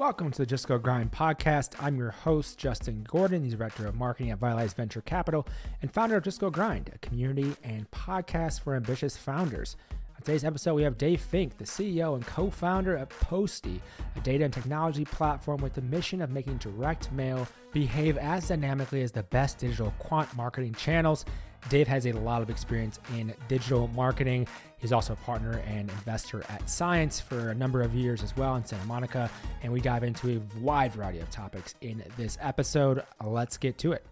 Welcome 0.00 0.30
to 0.30 0.38
the 0.38 0.46
Just 0.46 0.66
Go 0.66 0.78
Grind 0.78 1.12
podcast. 1.12 1.74
I'm 1.78 1.98
your 1.98 2.10
host, 2.10 2.56
Justin 2.56 3.06
Gordon, 3.06 3.42
the 3.42 3.54
Director 3.54 3.86
of 3.86 3.96
Marketing 3.96 4.30
at 4.30 4.38
Vitalize 4.38 4.72
Venture 4.72 5.02
Capital 5.02 5.46
and 5.82 5.92
founder 5.92 6.16
of 6.16 6.24
Just 6.24 6.40
Go 6.40 6.48
Grind, 6.48 6.90
a 6.94 6.96
community 7.06 7.54
and 7.62 7.88
podcast 7.90 8.62
for 8.62 8.74
ambitious 8.74 9.18
founders. 9.18 9.76
On 10.16 10.22
today's 10.22 10.42
episode, 10.42 10.72
we 10.72 10.84
have 10.84 10.96
Dave 10.96 11.20
Fink, 11.20 11.58
the 11.58 11.64
CEO 11.64 12.14
and 12.14 12.26
co 12.26 12.48
founder 12.48 12.96
of 12.96 13.10
Postie, 13.10 13.82
a 14.16 14.20
data 14.20 14.42
and 14.42 14.54
technology 14.54 15.04
platform 15.04 15.60
with 15.60 15.74
the 15.74 15.82
mission 15.82 16.22
of 16.22 16.30
making 16.30 16.56
direct 16.56 17.12
mail 17.12 17.46
behave 17.70 18.16
as 18.16 18.48
dynamically 18.48 19.02
as 19.02 19.12
the 19.12 19.24
best 19.24 19.58
digital 19.58 19.92
quant 19.98 20.34
marketing 20.34 20.72
channels. 20.72 21.26
Dave 21.68 21.86
has 21.88 22.06
a 22.06 22.12
lot 22.12 22.42
of 22.42 22.50
experience 22.50 22.98
in 23.14 23.34
digital 23.48 23.88
marketing. 23.88 24.46
He's 24.78 24.92
also 24.92 25.12
a 25.12 25.16
partner 25.16 25.62
and 25.66 25.90
investor 25.90 26.42
at 26.48 26.68
Science 26.68 27.20
for 27.20 27.50
a 27.50 27.54
number 27.54 27.82
of 27.82 27.94
years 27.94 28.22
as 28.22 28.36
well 28.36 28.56
in 28.56 28.64
Santa 28.64 28.86
Monica. 28.86 29.30
And 29.62 29.72
we 29.72 29.80
dive 29.80 30.02
into 30.02 30.30
a 30.36 30.58
wide 30.60 30.92
variety 30.92 31.20
of 31.20 31.30
topics 31.30 31.74
in 31.80 32.02
this 32.16 32.38
episode. 32.40 33.04
Let's 33.22 33.56
get 33.56 33.78
to 33.78 33.92
it. 33.92 34.04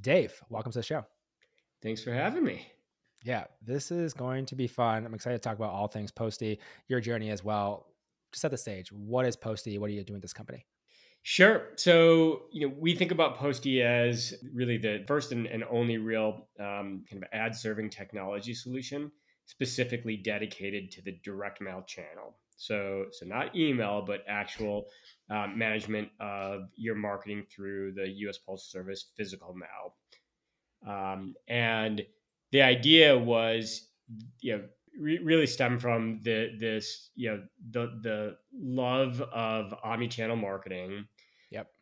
Dave, 0.00 0.40
welcome 0.50 0.72
to 0.72 0.78
the 0.78 0.82
show. 0.82 1.06
Thanks 1.82 2.02
for 2.02 2.12
having 2.12 2.44
me. 2.44 2.66
Yeah, 3.24 3.44
this 3.62 3.90
is 3.90 4.12
going 4.12 4.46
to 4.46 4.54
be 4.54 4.66
fun. 4.66 5.06
I'm 5.06 5.14
excited 5.14 5.42
to 5.42 5.48
talk 5.48 5.56
about 5.56 5.72
all 5.72 5.88
things 5.88 6.10
Postie, 6.10 6.58
your 6.88 7.00
journey 7.00 7.30
as 7.30 7.42
well. 7.42 7.86
Just 8.32 8.42
set 8.42 8.50
the 8.50 8.58
stage. 8.58 8.92
What 8.92 9.24
is 9.24 9.36
Postie? 9.36 9.78
What 9.78 9.90
are 9.90 9.92
you 9.92 10.04
doing 10.04 10.16
with 10.16 10.22
this 10.22 10.32
company? 10.32 10.66
Sure. 11.28 11.70
So, 11.74 12.42
you 12.52 12.68
know, 12.68 12.74
we 12.78 12.94
think 12.94 13.10
about 13.10 13.36
Postie 13.36 13.82
as 13.82 14.32
really 14.54 14.78
the 14.78 15.02
first 15.08 15.32
and, 15.32 15.48
and 15.48 15.64
only 15.68 15.98
real 15.98 16.46
um, 16.60 17.04
kind 17.10 17.20
of 17.20 17.24
ad 17.32 17.52
serving 17.52 17.90
technology 17.90 18.54
solution 18.54 19.10
specifically 19.44 20.16
dedicated 20.16 20.92
to 20.92 21.02
the 21.02 21.18
direct 21.24 21.60
mail 21.60 21.82
channel. 21.84 22.38
So, 22.56 23.06
so 23.10 23.26
not 23.26 23.56
email, 23.56 24.04
but 24.06 24.20
actual 24.28 24.86
um, 25.28 25.58
management 25.58 26.10
of 26.20 26.68
your 26.76 26.94
marketing 26.94 27.44
through 27.50 27.94
the 27.94 28.08
U.S. 28.18 28.38
Postal 28.38 28.80
Service 28.80 29.06
physical 29.16 29.52
mail. 29.52 29.96
Um, 30.86 31.34
and 31.48 32.06
the 32.52 32.62
idea 32.62 33.18
was, 33.18 33.88
you 34.42 34.58
know, 34.58 34.64
re- 34.96 35.18
really 35.18 35.48
stem 35.48 35.80
from 35.80 36.20
the 36.22 36.52
this, 36.56 37.10
you 37.16 37.30
know, 37.30 37.42
the 37.72 37.98
the 38.00 38.36
love 38.56 39.20
of 39.20 39.74
omni-channel 39.82 40.36
marketing 40.36 41.04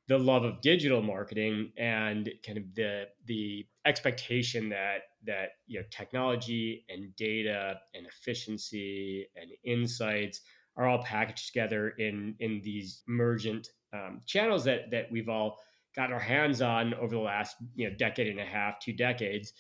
the 0.09 0.19
love 0.19 0.45
of 0.45 0.61
digital 0.61 1.03
marketing 1.03 1.73
and 1.77 2.31
kind 2.45 2.59
of 2.59 2.75
the 2.75 3.05
the 3.27 3.67
expectation 3.87 4.69
that 4.69 4.98
that 5.27 5.51
you 5.67 5.79
know 5.79 5.87
technology 5.91 6.84
and 6.89 7.15
data 7.17 7.79
and 7.95 8.07
efficiency 8.07 9.27
and 9.37 9.51
insights 9.65 10.42
are 10.77 10.87
all 10.87 11.03
packaged 11.03 11.47
together 11.47 11.91
in 11.98 12.35
in 12.41 12.61
these 12.62 13.03
emergent 13.09 13.69
um, 13.92 14.20
channels 14.27 14.65
that 14.65 14.91
that 14.91 15.11
we've 15.11 15.29
all 15.29 15.59
got 15.97 16.12
our 16.12 16.20
hands 16.20 16.61
on 16.61 16.92
over 16.95 17.15
the 17.15 17.20
last 17.20 17.57
you 17.75 17.89
know 17.89 17.97
decade 17.97 18.29
and 18.29 18.41
a 18.41 18.45
half, 18.45 18.79
two 18.81 18.92
decades, 18.92 19.55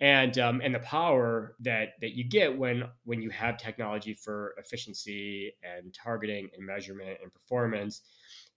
and 0.00 0.38
um, 0.38 0.60
and 0.64 0.74
the 0.74 0.80
power 0.80 1.54
that 1.60 1.90
that 2.00 2.16
you 2.16 2.24
get 2.24 2.56
when 2.56 2.84
when 3.04 3.22
you 3.22 3.30
have 3.30 3.58
technology 3.58 4.14
for 4.14 4.54
efficiency 4.58 5.52
and 5.62 5.94
targeting 5.94 6.48
and 6.56 6.66
measurement 6.66 7.18
and 7.22 7.32
performance 7.32 8.02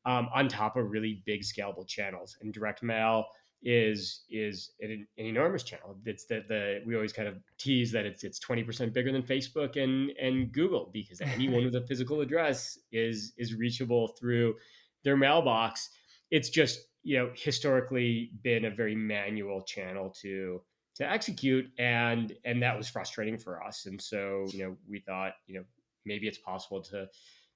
um, 0.07 0.29
on 0.33 0.47
top 0.47 0.77
of 0.77 0.89
really 0.89 1.21
big 1.25 1.41
scalable 1.41 1.85
channels. 1.85 2.37
And 2.41 2.53
direct 2.53 2.81
mail 2.81 3.25
is 3.61 4.23
is 4.29 4.71
an, 4.81 5.05
an 5.17 5.25
enormous 5.25 5.63
channel. 5.63 5.97
It's 6.05 6.25
that 6.27 6.47
the 6.47 6.81
we 6.85 6.95
always 6.95 7.13
kind 7.13 7.27
of 7.27 7.35
tease 7.57 7.91
that 7.91 8.05
it's 8.05 8.23
it's 8.23 8.39
twenty 8.39 8.63
percent 8.63 8.93
bigger 8.93 9.11
than 9.11 9.23
Facebook 9.23 9.81
and 9.81 10.11
and 10.11 10.51
Google 10.51 10.89
because 10.93 11.21
anyone 11.21 11.65
with 11.65 11.75
a 11.75 11.85
physical 11.85 12.21
address 12.21 12.79
is 12.91 13.33
is 13.37 13.53
reachable 13.53 14.07
through 14.19 14.55
their 15.03 15.17
mailbox. 15.17 15.89
It's 16.31 16.49
just 16.49 16.79
you 17.03 17.17
know 17.17 17.31
historically 17.35 18.31
been 18.41 18.65
a 18.65 18.71
very 18.71 18.95
manual 18.95 19.61
channel 19.61 20.13
to 20.21 20.61
to 20.95 21.09
execute 21.09 21.65
and 21.77 22.33
and 22.45 22.63
that 22.63 22.75
was 22.75 22.89
frustrating 22.89 23.37
for 23.37 23.63
us 23.63 23.85
and 23.85 24.01
so 24.01 24.45
you 24.49 24.63
know 24.63 24.75
we 24.89 24.99
thought 24.99 25.33
you 25.45 25.53
know 25.53 25.63
maybe 26.07 26.27
it's 26.27 26.39
possible 26.39 26.81
to 26.81 27.07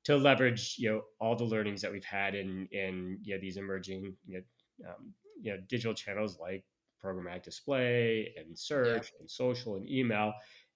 to 0.03 0.17
leverage 0.17 0.75
you 0.78 0.91
know 0.91 1.01
all 1.19 1.35
the 1.35 1.44
learnings 1.44 1.81
that 1.81 1.91
we've 1.91 2.06
had 2.06 2.35
in 2.35 2.67
in 2.72 3.19
you 3.23 3.35
know 3.35 3.41
these 3.41 3.57
emerging 3.57 4.16
you 4.25 4.35
know 4.35 4.89
um, 4.89 5.13
you 5.41 5.51
know 5.51 5.59
digital 5.69 5.94
channels 5.94 6.38
like 6.39 6.63
programmatic 7.03 7.44
display 7.44 8.34
and 8.38 8.57
search 8.57 9.12
yeah. 9.13 9.19
and 9.19 9.29
social 9.29 9.75
and 9.75 9.89
email 9.89 10.34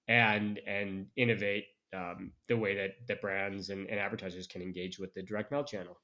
and 0.08 0.60
and 0.66 1.06
innovate 1.16 1.64
um, 1.94 2.32
the 2.48 2.56
way 2.56 2.74
that 2.74 2.90
that 3.08 3.20
brands 3.20 3.70
and, 3.70 3.88
and 3.88 3.98
advertisers 3.98 4.46
can 4.46 4.62
engage 4.62 4.98
with 4.98 5.12
the 5.14 5.22
direct 5.22 5.50
mail 5.50 5.64
channel 5.64 5.98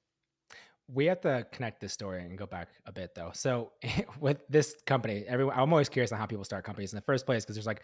we 0.89 1.07
have 1.07 1.21
to 1.21 1.47
connect 1.53 1.81
this 1.81 1.93
story 1.93 2.23
and 2.23 2.37
go 2.37 2.47
back 2.47 2.69
a 2.87 2.93
bit 2.93 3.15
though 3.15 3.31
so 3.33 3.73
with 4.21 4.39
this 4.49 4.77
company 4.87 5.25
everyone 5.27 5.55
i'm 5.57 5.73
always 5.73 5.89
curious 5.89 6.13
on 6.13 6.19
how 6.19 6.27
people 6.27 6.45
start 6.45 6.65
companies 6.65 6.93
in 6.93 6.97
the 6.97 7.03
first 7.03 7.27
place 7.27 7.45
because 7.45 7.57
there's 7.57 7.67
like 7.67 7.83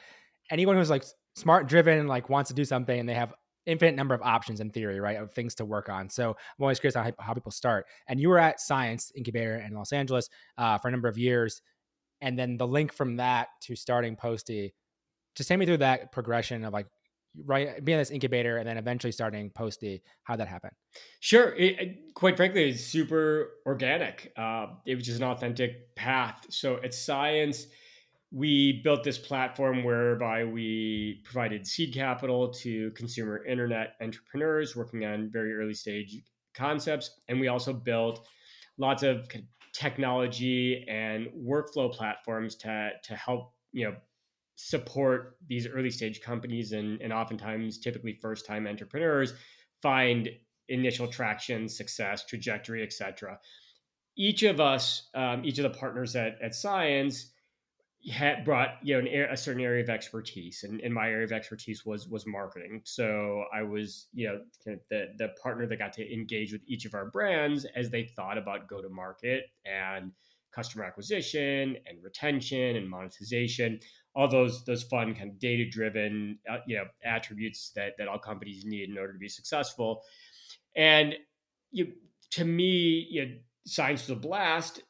anyone 0.51 0.77
who's 0.77 0.91
like 0.91 1.05
smart 1.37 1.69
driven 1.69 2.07
like 2.07 2.29
wants 2.29 2.49
to 2.49 2.55
do 2.55 2.65
something 2.65 2.99
and 2.99 3.09
they 3.09 3.15
have 3.15 3.33
infinite 3.69 3.95
number 3.95 4.15
of 4.15 4.23
options 4.23 4.61
in 4.61 4.71
theory, 4.71 4.99
right, 4.99 5.19
of 5.19 5.33
things 5.33 5.55
to 5.57 5.65
work 5.65 5.89
on. 5.89 6.09
So 6.09 6.31
I'm 6.31 6.63
always 6.63 6.81
curious 6.81 6.95
how, 6.95 7.13
how 7.19 7.35
people 7.35 7.53
start. 7.53 7.87
And 8.09 8.19
you 8.19 8.29
were 8.29 8.39
at 8.39 8.61
Science 8.61 9.13
Incubator 9.15 9.57
in 9.57 9.75
Los 9.75 9.93
Angeles 9.93 10.29
uh, 10.57 10.79
for 10.79 10.89
a 10.89 10.91
number 10.91 11.09
of 11.09 11.19
years, 11.19 11.61
and 12.21 12.39
then 12.39 12.57
the 12.57 12.67
link 12.67 12.93
from 12.93 13.17
that 13.17 13.49
to 13.63 13.77
starting 13.77 14.17
Postie. 14.17 14.75
Just 15.37 15.49
take 15.49 15.59
me 15.59 15.67
through 15.67 15.79
that 15.79 16.11
progression 16.11 16.65
of 16.65 16.73
like 16.73 16.87
right 17.45 17.85
being 17.85 17.99
this 17.99 18.11
incubator 18.11 18.57
and 18.57 18.67
then 18.67 18.79
eventually 18.79 19.13
starting 19.13 19.51
Postie. 19.51 20.03
How 20.25 20.37
that 20.37 20.49
happen? 20.49 20.71
Sure. 21.21 21.55
It, 21.55 22.15
quite 22.15 22.37
frankly, 22.37 22.71
it's 22.71 22.85
super 22.85 23.51
organic. 23.67 24.33
Uh, 24.37 24.69
it 24.87 24.97
was 24.97 25.05
just 25.05 25.19
an 25.21 25.29
authentic 25.29 25.95
path. 25.95 26.47
So 26.51 26.81
at 26.83 26.95
Science 26.95 27.67
we 28.31 28.81
built 28.85 29.05
this 29.05 29.19
platform 29.19 29.85
whereby 29.85 30.45
we 30.45 31.23
provided 31.25 31.67
seed 31.67 31.95
capital 31.95 32.53
to 32.53 32.91
consumer 32.91 33.45
internet 33.45 33.95
entrepreneurs 34.03 34.77
working 34.77 35.05
on 35.05 35.31
very 35.31 35.55
early 35.55 35.73
stage 35.73 36.21
concepts. 36.55 37.21
And 37.29 37.41
we 37.41 37.49
also 37.49 37.73
built 37.73 38.27
lots 38.77 39.03
of 39.03 39.29
technology 39.73 40.85
and 40.89 41.29
workflow 41.29 41.91
platforms 41.93 42.55
to, 42.57 42.91
to 43.03 43.17
help, 43.17 43.55
you 43.73 43.87
know, 43.87 43.97
support 44.57 45.37
these 45.47 45.67
early 45.69 45.91
stage 45.91 46.21
companies 46.21 46.73
and, 46.73 47.01
and 47.01 47.13
oftentimes 47.13 47.79
typically 47.79 48.19
first 48.21 48.45
time 48.45 48.67
entrepreneurs 48.67 49.35
find 49.81 50.29
initial 50.69 51.07
traction, 51.07 51.69
success, 51.69 52.27
trajectory, 52.27 52.83
etc. 52.83 53.39
Each 54.17 54.43
of 54.43 54.61
us, 54.61 55.09
um, 55.15 55.45
each 55.45 55.59
of 55.59 55.63
the 55.63 55.79
partners 55.79 56.17
at, 56.17 56.37
at 56.43 56.55
Science, 56.55 57.31
had 58.07 58.45
brought 58.45 58.77
you 58.83 58.95
know 58.95 59.01
an, 59.01 59.31
a 59.31 59.37
certain 59.37 59.63
area 59.63 59.83
of 59.83 59.91
expertise 59.91 60.65
and, 60.65 60.81
and 60.81 60.95
my 60.95 61.09
area 61.09 61.25
of 61.25 61.33
expertise 61.33 61.85
was 61.85 62.09
was 62.09 62.27
marketing. 62.27 62.81
So 62.85 63.45
i 63.53 63.63
was 63.63 64.07
you 64.13 64.29
know 64.29 64.41
kind 64.65 64.77
of 64.77 64.83
the 64.91 65.07
the 65.19 65.29
partner 65.43 65.67
that 65.67 65.79
got 65.79 65.93
to 65.95 66.13
engage 66.13 66.53
with 66.53 66.63
each 66.67 66.85
of 66.85 66.95
our 66.95 67.11
brands 67.11 67.67
as 67.75 67.91
they 67.91 68.05
thought 68.05 68.39
about 68.39 68.69
go 68.69 68.81
to 68.81 68.89
market 68.89 69.45
and 69.67 70.13
customer 70.55 70.85
acquisition 70.85 71.77
and 71.87 72.03
retention 72.03 72.77
and 72.77 72.89
monetization. 72.89 73.81
All 74.15 74.29
those 74.29 74.65
those 74.65 74.85
fun 74.85 75.15
kind 75.15 75.31
of 75.31 75.39
data 75.39 75.69
driven 75.69 76.39
uh, 76.51 76.59
you 76.67 76.77
know 76.77 76.85
attributes 77.05 77.73
that 77.75 77.95
that 77.99 78.09
all 78.09 78.19
companies 78.19 78.65
need 78.65 78.91
in 78.91 78.99
order 78.99 79.13
to 79.13 79.19
be 79.19 79.29
successful. 79.29 80.03
And 80.77 81.15
you 81.73 81.93
to 82.31 82.45
me 82.45 83.07
you 83.11 83.27
know, 83.27 83.33
science 83.67 84.09
was 84.09 84.17
a 84.17 84.21
blast 84.21 84.83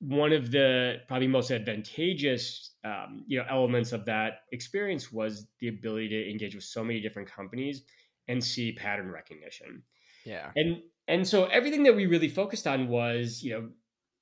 one 0.00 0.32
of 0.32 0.50
the 0.50 0.96
probably 1.08 1.26
most 1.26 1.50
advantageous 1.50 2.72
um, 2.84 3.24
you 3.26 3.38
know 3.38 3.46
elements 3.48 3.92
of 3.92 4.04
that 4.04 4.40
experience 4.52 5.10
was 5.10 5.46
the 5.60 5.68
ability 5.68 6.08
to 6.08 6.30
engage 6.30 6.54
with 6.54 6.64
so 6.64 6.84
many 6.84 7.00
different 7.00 7.30
companies 7.30 7.82
and 8.28 8.42
see 8.42 8.72
pattern 8.72 9.10
recognition. 9.10 9.82
Yeah. 10.24 10.50
And 10.56 10.82
and 11.08 11.26
so 11.26 11.46
everything 11.46 11.84
that 11.84 11.94
we 11.94 12.06
really 12.06 12.28
focused 12.28 12.66
on 12.66 12.88
was 12.88 13.42
you 13.42 13.52
know 13.52 13.68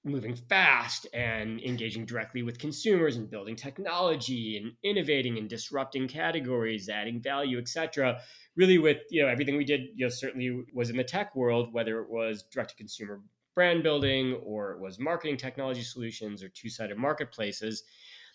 moving 0.04 0.36
fast 0.36 1.06
and 1.14 1.60
engaging 1.62 2.04
directly 2.04 2.42
with 2.42 2.58
consumers 2.58 3.16
and 3.16 3.30
building 3.30 3.56
technology 3.56 4.58
and 4.58 4.72
innovating 4.82 5.38
and 5.38 5.48
disrupting 5.48 6.06
categories 6.06 6.90
adding 6.90 7.22
value 7.22 7.58
etc 7.58 8.20
really 8.54 8.76
with 8.76 8.98
you 9.10 9.22
know 9.22 9.28
everything 9.28 9.56
we 9.56 9.64
did 9.64 9.80
you 9.94 10.04
know 10.04 10.10
certainly 10.10 10.62
was 10.74 10.90
in 10.90 10.96
the 10.98 11.04
tech 11.04 11.34
world 11.34 11.72
whether 11.72 12.00
it 12.00 12.10
was 12.10 12.44
direct 12.52 12.68
to 12.68 12.76
consumer 12.76 13.22
brand 13.54 13.82
building 13.82 14.34
or 14.44 14.72
it 14.72 14.80
was 14.80 14.98
marketing 14.98 15.36
technology 15.36 15.82
solutions 15.82 16.42
or 16.42 16.48
two 16.48 16.68
sided 16.68 16.98
marketplaces. 16.98 17.84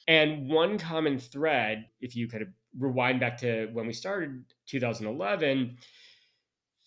And 0.08 0.50
one 0.50 0.78
common 0.78 1.20
thread, 1.20 1.86
if 2.02 2.16
you 2.16 2.28
kind 2.28 2.42
of 2.42 2.50
rewind 2.78 3.20
back 3.20 3.38
to 3.38 3.68
when 3.74 3.86
we 3.86 3.94
started 3.94 4.44
2011, 4.68 5.78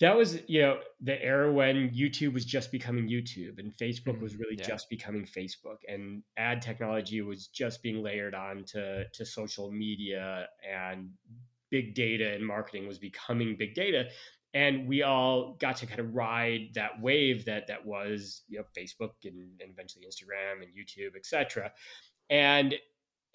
that 0.02 0.16
was 0.16 0.40
you 0.48 0.60
know 0.60 0.78
the 1.00 1.22
era 1.22 1.52
when 1.52 1.90
YouTube 1.90 2.34
was 2.34 2.44
just 2.44 2.72
becoming 2.72 3.08
YouTube 3.08 3.60
and 3.60 3.72
Facebook 3.72 4.14
mm-hmm. 4.14 4.22
was 4.22 4.36
really 4.36 4.56
yeah. 4.58 4.66
just 4.66 4.90
becoming 4.90 5.24
Facebook 5.24 5.78
and 5.86 6.24
ad 6.36 6.60
technology 6.60 7.20
was 7.20 7.46
just 7.46 7.82
being 7.82 8.02
layered 8.02 8.34
on 8.34 8.64
to, 8.64 9.04
to 9.12 9.24
social 9.24 9.70
media 9.70 10.48
and 10.68 11.10
big 11.70 11.94
data 11.94 12.34
and 12.34 12.44
marketing 12.44 12.88
was 12.88 12.98
becoming 12.98 13.56
big 13.56 13.74
data 13.74 14.08
and 14.54 14.86
we 14.86 15.02
all 15.02 15.56
got 15.60 15.76
to 15.76 15.86
kind 15.86 16.00
of 16.00 16.14
ride 16.14 16.68
that 16.74 17.00
wave 17.00 17.44
that 17.46 17.66
that 17.68 17.84
was 17.84 18.42
you 18.48 18.58
know 18.58 18.64
Facebook 18.76 19.12
and, 19.24 19.60
and 19.60 19.70
eventually 19.70 20.04
Instagram 20.06 20.62
and 20.62 20.72
YouTube, 20.72 21.16
etc. 21.16 21.72
And 22.30 22.74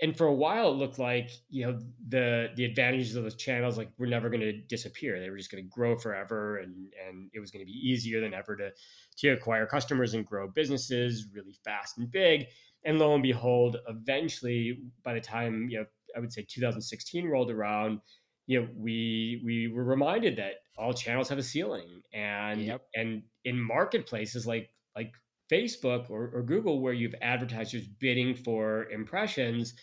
and 0.01 0.15
for 0.15 0.27
a 0.27 0.33
while 0.33 0.71
it 0.71 0.75
looked 0.75 0.99
like 0.99 1.31
you 1.49 1.65
know 1.65 1.79
the 2.09 2.49
the 2.55 2.65
advantages 2.65 3.15
of 3.15 3.23
those 3.23 3.35
channels 3.35 3.77
like 3.77 3.89
were 3.97 4.07
never 4.07 4.29
going 4.29 4.41
to 4.41 4.53
disappear 4.53 5.19
they 5.19 5.29
were 5.29 5.37
just 5.37 5.51
going 5.51 5.63
to 5.63 5.69
grow 5.69 5.97
forever 5.97 6.57
and 6.57 6.87
and 7.07 7.29
it 7.33 7.39
was 7.39 7.51
going 7.51 7.65
to 7.65 7.71
be 7.71 7.77
easier 7.77 8.21
than 8.21 8.33
ever 8.33 8.55
to 8.55 8.71
to 9.17 9.29
acquire 9.29 9.65
customers 9.65 10.13
and 10.13 10.25
grow 10.25 10.47
businesses 10.47 11.27
really 11.33 11.57
fast 11.63 11.97
and 11.97 12.11
big 12.11 12.45
and 12.85 12.99
lo 12.99 13.13
and 13.13 13.23
behold 13.23 13.77
eventually 13.87 14.79
by 15.03 15.13
the 15.13 15.21
time 15.21 15.67
you 15.69 15.79
know 15.79 15.85
i 16.15 16.19
would 16.19 16.31
say 16.31 16.45
2016 16.47 17.27
rolled 17.27 17.51
around 17.51 17.99
you 18.47 18.61
know 18.61 18.67
we 18.75 19.41
we 19.45 19.67
were 19.67 19.83
reminded 19.83 20.37
that 20.37 20.55
all 20.77 20.93
channels 20.93 21.29
have 21.29 21.37
a 21.37 21.43
ceiling 21.43 22.01
and 22.13 22.61
yep. 22.61 22.81
and 22.95 23.23
in 23.45 23.59
marketplaces 23.59 24.47
like 24.47 24.69
like 24.95 25.13
Facebook 25.51 26.09
or, 26.09 26.29
or 26.33 26.43
Google, 26.43 26.81
where 26.81 26.93
you 26.93 27.07
have 27.07 27.15
advertisers 27.21 27.87
bidding 27.87 28.35
for 28.35 28.89
impressions, 28.89 29.73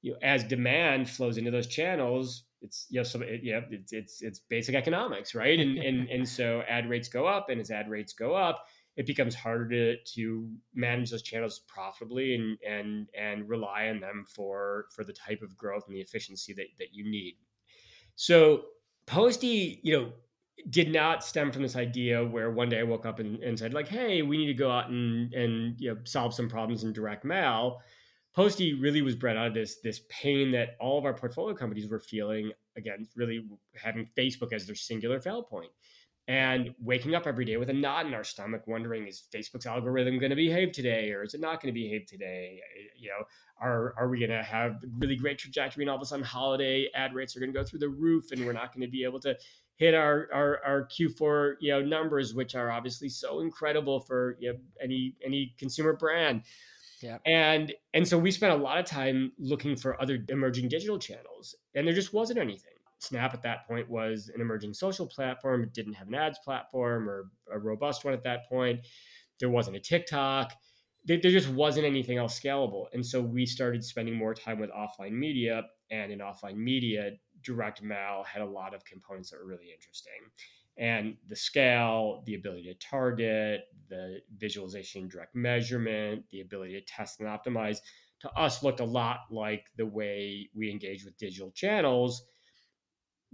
you 0.00 0.12
know, 0.12 0.18
as 0.22 0.44
demand 0.44 1.08
flows 1.08 1.38
into 1.38 1.50
those 1.50 1.66
channels, 1.66 2.44
it's 2.60 2.86
you 2.90 3.02
know, 3.02 3.20
it, 3.22 3.40
yeah, 3.42 3.60
it's 3.70 3.92
it's 3.92 4.22
it's 4.22 4.40
basic 4.48 4.74
economics, 4.74 5.34
right? 5.34 5.58
And 5.58 5.78
and 5.78 6.08
and 6.08 6.28
so 6.38 6.62
ad 6.68 6.88
rates 6.88 7.08
go 7.08 7.26
up, 7.26 7.48
and 7.50 7.60
as 7.60 7.70
ad 7.70 7.88
rates 7.90 8.12
go 8.12 8.34
up, 8.34 8.64
it 8.96 9.06
becomes 9.06 9.34
harder 9.34 9.68
to 9.68 9.96
to 10.14 10.48
manage 10.74 11.10
those 11.10 11.22
channels 11.22 11.60
profitably 11.66 12.34
and 12.34 12.58
and 12.66 13.08
and 13.18 13.48
rely 13.48 13.88
on 13.88 14.00
them 14.00 14.24
for 14.28 14.86
for 14.94 15.04
the 15.04 15.12
type 15.12 15.42
of 15.42 15.56
growth 15.56 15.84
and 15.88 15.96
the 15.96 16.00
efficiency 16.00 16.52
that 16.54 16.66
that 16.78 16.88
you 16.92 17.10
need. 17.10 17.36
So 18.22 18.66
Postie, 19.06 19.80
you 19.82 19.98
know, 19.98 20.12
did 20.70 20.92
not 20.92 21.24
stem 21.24 21.50
from 21.50 21.62
this 21.62 21.74
idea 21.74 22.24
where 22.24 22.52
one 22.52 22.68
day 22.68 22.78
I 22.78 22.84
woke 22.84 23.04
up 23.04 23.18
and, 23.18 23.42
and, 23.42 23.58
said 23.58 23.74
like, 23.74 23.88
"Hey, 23.88 24.22
we 24.22 24.38
need 24.38 24.46
to 24.46 24.54
go 24.54 24.70
out 24.70 24.90
and 24.90 25.34
and 25.34 25.74
you 25.80 25.92
know 25.92 25.98
solve 26.04 26.32
some 26.32 26.48
problems 26.48 26.84
in 26.84 26.92
direct 26.92 27.24
mail." 27.24 27.80
Postie 28.32 28.74
really 28.74 29.02
was 29.02 29.16
bred 29.16 29.36
out 29.36 29.48
of 29.48 29.54
this 29.54 29.80
this 29.80 30.02
pain 30.08 30.52
that 30.52 30.76
all 30.78 31.00
of 31.00 31.04
our 31.04 31.14
portfolio 31.14 31.52
companies 31.52 31.90
were 31.90 31.98
feeling. 31.98 32.52
Again, 32.76 33.08
really 33.16 33.44
having 33.74 34.08
Facebook 34.16 34.52
as 34.52 34.66
their 34.66 34.76
singular 34.76 35.20
fail 35.20 35.42
point 35.42 35.72
and 36.28 36.72
waking 36.80 37.14
up 37.14 37.26
every 37.26 37.44
day 37.44 37.56
with 37.56 37.68
a 37.68 37.72
knot 37.72 38.06
in 38.06 38.14
our 38.14 38.22
stomach 38.22 38.62
wondering 38.66 39.06
is 39.06 39.24
facebook's 39.34 39.66
algorithm 39.66 40.18
going 40.18 40.30
to 40.30 40.36
behave 40.36 40.70
today 40.72 41.10
or 41.10 41.24
is 41.24 41.34
it 41.34 41.40
not 41.40 41.60
going 41.60 41.72
to 41.72 41.80
behave 41.80 42.06
today 42.06 42.60
eh, 42.76 42.82
you 42.96 43.08
know 43.08 43.24
are, 43.60 43.94
are 43.96 44.08
we 44.08 44.18
going 44.18 44.30
to 44.30 44.42
have 44.42 44.76
really 44.98 45.16
great 45.16 45.38
trajectory 45.38 45.82
and 45.84 45.90
all 45.90 45.96
of 45.96 46.02
a 46.02 46.04
sudden 46.04 46.24
holiday 46.24 46.88
ad 46.94 47.14
rates 47.14 47.36
are 47.36 47.40
going 47.40 47.52
to 47.52 47.58
go 47.58 47.64
through 47.64 47.80
the 47.80 47.88
roof 47.88 48.30
and 48.30 48.44
we're 48.44 48.52
not 48.52 48.72
going 48.72 48.82
to 48.82 48.90
be 48.90 49.04
able 49.04 49.18
to 49.20 49.36
hit 49.76 49.94
our, 49.94 50.28
our, 50.32 50.60
our 50.64 50.88
q4 50.88 51.54
you 51.60 51.72
know 51.72 51.82
numbers 51.82 52.34
which 52.34 52.54
are 52.54 52.70
obviously 52.70 53.08
so 53.08 53.40
incredible 53.40 53.98
for 53.98 54.36
you 54.38 54.52
know, 54.52 54.58
any 54.80 55.16
any 55.24 55.54
consumer 55.58 55.92
brand 55.92 56.42
yeah. 57.02 57.18
And 57.26 57.72
and 57.92 58.06
so 58.06 58.16
we 58.16 58.30
spent 58.30 58.52
a 58.52 58.62
lot 58.62 58.78
of 58.78 58.86
time 58.86 59.32
looking 59.38 59.76
for 59.76 60.00
other 60.00 60.24
emerging 60.28 60.68
digital 60.68 60.98
channels 60.98 61.56
and 61.74 61.86
there 61.86 61.94
just 61.94 62.14
wasn't 62.14 62.38
anything. 62.38 62.71
Snap 63.02 63.34
at 63.34 63.42
that 63.42 63.66
point 63.66 63.90
was 63.90 64.30
an 64.32 64.40
emerging 64.40 64.74
social 64.74 65.06
platform. 65.06 65.62
It 65.62 65.74
didn't 65.74 65.94
have 65.94 66.08
an 66.08 66.14
ads 66.14 66.38
platform 66.38 67.08
or 67.08 67.30
a 67.52 67.58
robust 67.58 68.04
one 68.04 68.14
at 68.14 68.22
that 68.24 68.48
point. 68.48 68.80
There 69.40 69.50
wasn't 69.50 69.76
a 69.76 69.80
TikTok. 69.80 70.52
There, 71.04 71.18
there 71.20 71.32
just 71.32 71.48
wasn't 71.48 71.86
anything 71.86 72.18
else 72.18 72.38
scalable. 72.38 72.86
And 72.92 73.04
so 73.04 73.20
we 73.20 73.44
started 73.44 73.84
spending 73.84 74.14
more 74.14 74.34
time 74.34 74.60
with 74.60 74.70
offline 74.70 75.12
media. 75.12 75.64
And 75.90 76.12
in 76.12 76.20
offline 76.20 76.56
media, 76.56 77.10
direct 77.42 77.82
mail 77.82 78.24
had 78.24 78.40
a 78.40 78.46
lot 78.46 78.72
of 78.72 78.84
components 78.84 79.30
that 79.30 79.40
were 79.40 79.46
really 79.46 79.72
interesting. 79.74 80.12
And 80.78 81.16
the 81.28 81.36
scale, 81.36 82.22
the 82.24 82.36
ability 82.36 82.72
to 82.72 82.74
target, 82.74 83.62
the 83.88 84.20
visualization, 84.38 85.08
direct 85.08 85.34
measurement, 85.34 86.24
the 86.30 86.40
ability 86.40 86.74
to 86.74 86.80
test 86.82 87.20
and 87.20 87.28
optimize 87.28 87.78
to 88.20 88.30
us 88.34 88.62
looked 88.62 88.78
a 88.78 88.84
lot 88.84 89.22
like 89.30 89.64
the 89.76 89.86
way 89.86 90.48
we 90.54 90.70
engage 90.70 91.04
with 91.04 91.18
digital 91.18 91.50
channels 91.50 92.22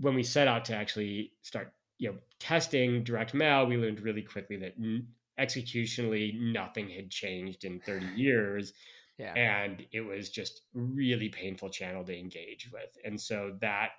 when 0.00 0.14
we 0.14 0.22
set 0.22 0.48
out 0.48 0.64
to 0.66 0.74
actually 0.74 1.32
start 1.42 1.72
you 1.98 2.10
know 2.10 2.18
testing 2.38 3.02
direct 3.02 3.34
mail 3.34 3.66
we 3.66 3.76
learned 3.76 4.00
really 4.00 4.22
quickly 4.22 4.56
that 4.56 4.74
n- 4.78 5.06
executionally 5.38 6.38
nothing 6.40 6.88
had 6.88 7.10
changed 7.10 7.64
in 7.64 7.80
30 7.80 8.06
years. 8.16 8.72
Yeah. 9.18 9.34
and 9.34 9.84
it 9.90 10.02
was 10.02 10.30
just 10.30 10.62
really 10.74 11.28
painful 11.28 11.70
channel 11.70 12.04
to 12.04 12.16
engage 12.16 12.70
with. 12.72 12.96
And 13.04 13.20
so 13.20 13.56
that 13.60 13.90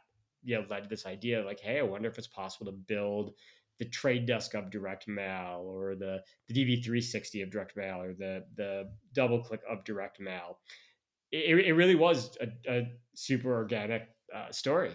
you 0.43 0.55
know 0.55 0.65
led 0.69 0.83
to 0.83 0.89
this 0.89 1.05
idea 1.05 1.41
of 1.41 1.45
like 1.45 1.59
hey 1.59 1.79
i 1.79 1.81
wonder 1.81 2.07
if 2.07 2.17
it's 2.17 2.27
possible 2.27 2.65
to 2.65 2.71
build 2.71 3.33
the 3.79 3.85
trade 3.85 4.25
desk 4.25 4.53
of 4.53 4.69
direct 4.69 5.07
mail 5.07 5.63
or 5.65 5.95
the, 5.95 6.21
the 6.47 6.53
dv360 6.53 7.43
of 7.43 7.49
direct 7.49 7.75
mail 7.75 8.01
or 8.01 8.13
the 8.13 8.45
the 8.55 8.89
double 9.13 9.41
click 9.41 9.61
of 9.69 9.83
direct 9.83 10.19
mail. 10.19 10.59
It, 11.31 11.59
it 11.59 11.73
really 11.73 11.95
was 11.95 12.37
a, 12.41 12.47
a 12.71 12.91
super 13.13 13.53
organic 13.53 14.07
uh, 14.33 14.51
story. 14.51 14.91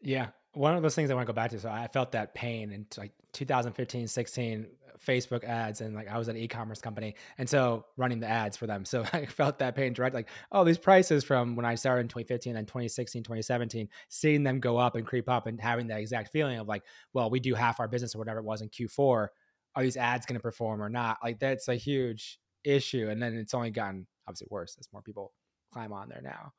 Yeah 0.00 0.28
one 0.58 0.74
of 0.74 0.82
those 0.82 0.96
things 0.96 1.08
I 1.10 1.14
want 1.14 1.26
to 1.26 1.32
go 1.32 1.36
back 1.36 1.52
to. 1.52 1.60
So 1.60 1.70
I 1.70 1.86
felt 1.86 2.12
that 2.12 2.34
pain 2.34 2.72
in 2.72 2.84
like 2.96 3.12
2015, 3.32 4.08
16, 4.08 4.66
Facebook 5.06 5.44
ads, 5.44 5.80
and 5.80 5.94
like 5.94 6.08
I 6.08 6.18
was 6.18 6.28
at 6.28 6.34
an 6.34 6.40
e-commerce 6.40 6.80
company, 6.80 7.14
and 7.38 7.48
so 7.48 7.84
running 7.96 8.18
the 8.18 8.26
ads 8.26 8.56
for 8.56 8.66
them. 8.66 8.84
So 8.84 9.04
I 9.12 9.26
felt 9.26 9.60
that 9.60 9.76
pain 9.76 9.92
direct. 9.92 10.16
Like, 10.16 10.28
oh, 10.50 10.64
these 10.64 10.76
prices 10.76 11.22
from 11.22 11.54
when 11.54 11.64
I 11.64 11.76
started 11.76 12.00
in 12.00 12.08
2015 12.08 12.56
and 12.56 12.66
2016, 12.66 13.22
2017, 13.22 13.88
seeing 14.08 14.42
them 14.42 14.58
go 14.58 14.76
up 14.78 14.96
and 14.96 15.06
creep 15.06 15.28
up, 15.28 15.46
and 15.46 15.60
having 15.60 15.86
that 15.88 16.00
exact 16.00 16.32
feeling 16.32 16.58
of 16.58 16.66
like, 16.66 16.82
well, 17.12 17.30
we 17.30 17.38
do 17.38 17.54
half 17.54 17.78
our 17.78 17.86
business 17.86 18.16
or 18.16 18.18
whatever 18.18 18.40
it 18.40 18.44
was 18.44 18.60
in 18.60 18.68
Q4. 18.68 19.28
Are 19.76 19.82
these 19.82 19.96
ads 19.96 20.26
going 20.26 20.34
to 20.34 20.42
perform 20.42 20.82
or 20.82 20.88
not? 20.88 21.18
Like 21.22 21.38
that's 21.38 21.68
a 21.68 21.76
huge 21.76 22.40
issue, 22.64 23.08
and 23.08 23.22
then 23.22 23.36
it's 23.36 23.54
only 23.54 23.70
gotten 23.70 24.08
obviously 24.26 24.48
worse 24.50 24.76
as 24.80 24.88
more 24.92 25.02
people 25.02 25.32
climb 25.72 25.92
on 25.92 26.08
there 26.08 26.22
now. 26.22 26.52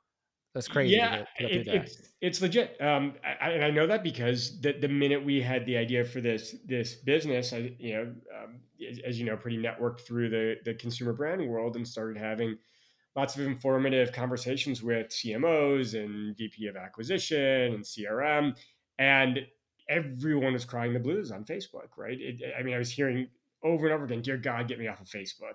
That's 0.53 0.67
crazy. 0.67 0.95
Yeah, 0.95 1.25
it, 1.37 1.67
it's 1.67 1.97
it's 2.21 2.41
legit. 2.41 2.75
Um, 2.81 3.13
I, 3.23 3.51
and 3.51 3.63
I 3.63 3.69
know 3.69 3.85
that 3.85 4.03
because 4.03 4.59
the 4.61 4.73
the 4.73 4.87
minute 4.87 5.23
we 5.23 5.41
had 5.41 5.65
the 5.65 5.77
idea 5.77 6.03
for 6.03 6.21
this 6.21 6.55
this 6.65 6.95
business, 6.95 7.53
I 7.53 7.75
you 7.77 7.93
know, 7.93 8.01
um, 8.35 8.59
as, 8.89 8.99
as, 9.05 9.19
you 9.19 9.25
know, 9.25 9.37
pretty 9.37 9.57
networked 9.57 10.01
through 10.01 10.29
the 10.29 10.55
the 10.65 10.73
consumer 10.73 11.13
brand 11.13 11.47
world 11.47 11.75
and 11.75 11.87
started 11.87 12.17
having 12.17 12.57
lots 13.15 13.35
of 13.35 13.45
informative 13.45 14.11
conversations 14.11 14.81
with 14.81 15.09
CMOs 15.09 15.93
and 15.93 16.35
VP 16.35 16.65
of 16.65 16.75
acquisition 16.75 17.73
and 17.73 17.83
CRM, 17.83 18.57
and 18.97 19.39
everyone 19.87 20.53
was 20.53 20.65
crying 20.65 20.93
the 20.93 20.99
blues 20.99 21.31
on 21.31 21.45
Facebook. 21.45 21.89
Right? 21.95 22.17
It, 22.19 22.41
I 22.57 22.63
mean, 22.63 22.73
I 22.73 22.79
was 22.79 22.91
hearing 22.91 23.27
over 23.63 23.85
and 23.85 23.93
over 23.93 24.05
again, 24.05 24.21
dear 24.21 24.37
God, 24.37 24.67
get 24.67 24.79
me 24.79 24.87
off 24.87 25.01
of 25.01 25.07
Facebook. 25.07 25.53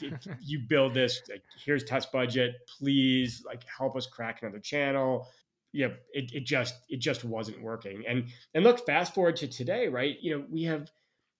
you 0.40 0.60
build 0.68 0.94
this, 0.94 1.20
like, 1.28 1.42
here's 1.64 1.84
test 1.84 2.10
budget, 2.12 2.54
please, 2.78 3.42
like, 3.46 3.62
help 3.64 3.96
us 3.96 4.06
crack 4.06 4.42
another 4.42 4.58
channel. 4.58 5.28
Yeah, 5.72 5.88
it, 6.12 6.32
it 6.34 6.44
just 6.44 6.74
it 6.90 6.98
just 6.98 7.24
wasn't 7.24 7.62
working. 7.62 8.04
And 8.06 8.26
and 8.52 8.62
look, 8.62 8.84
fast 8.84 9.14
forward 9.14 9.36
to 9.36 9.48
today, 9.48 9.88
right? 9.88 10.16
You 10.20 10.36
know, 10.36 10.44
we 10.50 10.64
have 10.64 10.90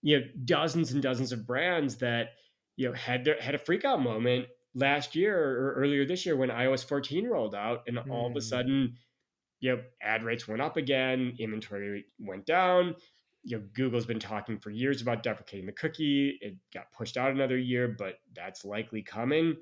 you 0.01 0.19
know 0.19 0.27
dozens 0.47 0.93
and 0.93 1.03
dozens 1.03 1.33
of 1.33 1.47
brands 1.47 1.97
that 1.97 2.31
you 2.77 2.89
know 2.89 2.95
had 2.95 3.27
their, 3.27 3.39
had 3.39 3.55
a 3.55 3.59
freak 3.59 3.85
out 3.85 4.01
moment 4.01 4.47
last 4.75 5.15
year 5.15 5.37
or 5.39 5.75
earlier 5.75 6.07
this 6.07 6.25
year 6.25 6.35
when 6.35 6.49
iOS 6.49 6.83
14 6.83 7.27
rolled 7.27 7.55
out, 7.55 7.83
and 7.87 7.99
mm. 7.99 8.11
all 8.11 8.27
of 8.27 8.33
a 8.33 8.37
hmm. 8.37 8.41
sudden, 8.41 8.97
you 9.61 9.77
know, 9.77 9.83
ad 10.01 10.25
rates 10.25 10.49
went 10.49 10.63
up 10.63 10.79
again, 10.79 11.37
inventory 11.39 12.07
went 12.19 12.47
down 12.47 12.95
you 13.45 13.59
know, 13.59 13.65
Google's 13.75 14.07
been 14.07 14.21
talking 14.21 14.59
for 14.59 14.71
years 14.71 15.03
about 15.03 15.23
deprecating 15.23 15.67
the 15.67 15.73
cookie. 15.73 16.39
It 16.41 16.57
got 16.73 16.93
pushed 16.93 17.17
out 17.17 17.31
another 17.31 17.59
year, 17.59 17.95
but 17.99 18.17
that's 18.35 18.65
likely 18.65 19.03
coming. 19.03 19.57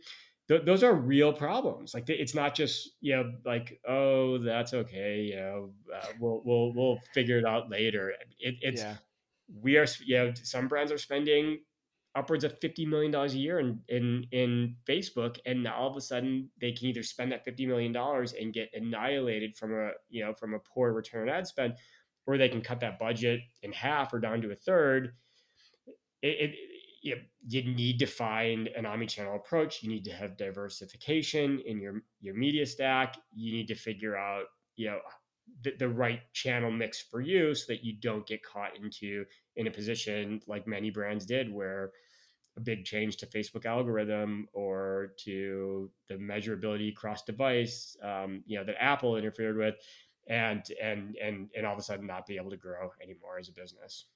Th- 0.49 0.64
those 0.64 0.82
are 0.82 0.94
real 0.94 1.32
problems. 1.32 1.94
Like 1.94 2.08
it's 2.08 2.34
not 2.34 2.54
just 2.54 2.90
you 3.00 3.16
know, 3.16 3.32
like 3.44 3.80
oh, 3.88 4.38
that's 4.38 4.75
okay. 4.75 5.22
You 5.30 5.37
know, 5.37 5.70
uh, 5.94 6.06
we'll 6.18 6.42
we'll 6.44 6.72
we'll 6.75 6.99
figure 7.14 7.38
it 7.38 7.46
out 7.46 7.70
later. 7.70 8.12
It, 8.38 8.56
it's 8.60 8.82
yeah. 8.82 8.96
we 9.62 9.76
are 9.76 9.87
you 10.04 10.16
know 10.18 10.32
some 10.42 10.68
brands 10.68 10.92
are 10.92 10.99
spending 10.99 11.60
upwards 12.16 12.44
of 12.44 12.58
fifty 12.58 12.84
million 12.84 13.12
dollars 13.12 13.34
a 13.34 13.38
year 13.38 13.60
in 13.60 13.80
in 13.88 14.26
in 14.32 14.76
Facebook, 14.87 15.38
and 15.46 15.62
now 15.62 15.76
all 15.76 15.90
of 15.90 15.96
a 15.96 16.00
sudden 16.00 16.50
they 16.60 16.72
can 16.72 16.88
either 16.88 17.02
spend 17.02 17.32
that 17.32 17.44
fifty 17.44 17.64
million 17.64 17.92
dollars 17.92 18.34
and 18.34 18.52
get 18.52 18.68
annihilated 18.75 19.56
from 19.56 19.72
a 19.72 19.90
you 20.08 20.25
know 20.25 20.34
from 20.34 20.54
a 20.54 20.58
poor 20.58 20.92
return 20.92 21.28
on 21.28 21.34
ad 21.34 21.46
spend 21.46 21.75
or 22.26 22.38
they 22.38 22.48
can 22.48 22.60
cut 22.60 22.80
that 22.80 22.98
budget 22.98 23.40
in 23.62 23.72
half 23.72 24.12
or 24.12 24.20
down 24.20 24.40
to 24.42 24.50
a 24.50 24.54
third. 24.54 25.14
It, 26.22 26.50
it, 26.50 26.56
you, 27.02 27.16
you 27.48 27.62
need 27.62 27.98
to 28.00 28.06
find 28.06 28.68
an 28.68 28.84
omni-channel 28.84 29.34
approach. 29.34 29.82
You 29.82 29.88
need 29.88 30.04
to 30.04 30.12
have 30.12 30.36
diversification 30.36 31.62
in 31.64 31.80
your 31.80 32.02
your 32.20 32.34
media 32.34 32.66
stack. 32.66 33.16
You 33.34 33.52
need 33.52 33.68
to 33.68 33.74
figure 33.74 34.16
out 34.16 34.44
you 34.76 34.90
know 34.90 34.98
the, 35.62 35.72
the 35.78 35.88
right 35.88 36.20
channel 36.32 36.70
mix 36.70 37.00
for 37.00 37.20
you 37.20 37.54
so 37.54 37.72
that 37.72 37.84
you 37.84 37.94
don't 37.94 38.26
get 38.26 38.42
caught 38.42 38.76
into 38.76 39.24
in 39.56 39.66
a 39.66 39.70
position 39.70 40.40
like 40.46 40.66
many 40.66 40.90
brands 40.90 41.26
did 41.26 41.52
where 41.52 41.92
a 42.56 42.60
big 42.60 42.84
change 42.84 43.16
to 43.18 43.26
Facebook 43.26 43.64
algorithm 43.64 44.46
or 44.52 45.12
to 45.18 45.90
the 46.08 46.14
measurability 46.14 46.94
cross 46.94 47.22
device, 47.22 47.96
um, 48.02 48.42
you 48.46 48.58
know, 48.58 48.64
that 48.64 48.82
Apple 48.82 49.16
interfered 49.16 49.56
with 49.56 49.76
and 50.26 50.64
and 50.82 51.16
and 51.16 51.48
and 51.56 51.66
all 51.66 51.72
of 51.72 51.78
a 51.78 51.82
sudden 51.82 52.06
not 52.06 52.26
be 52.26 52.36
able 52.36 52.50
to 52.50 52.56
grow 52.56 52.90
anymore 53.02 53.38
as 53.38 53.48
a 53.48 53.52
business 53.52 54.06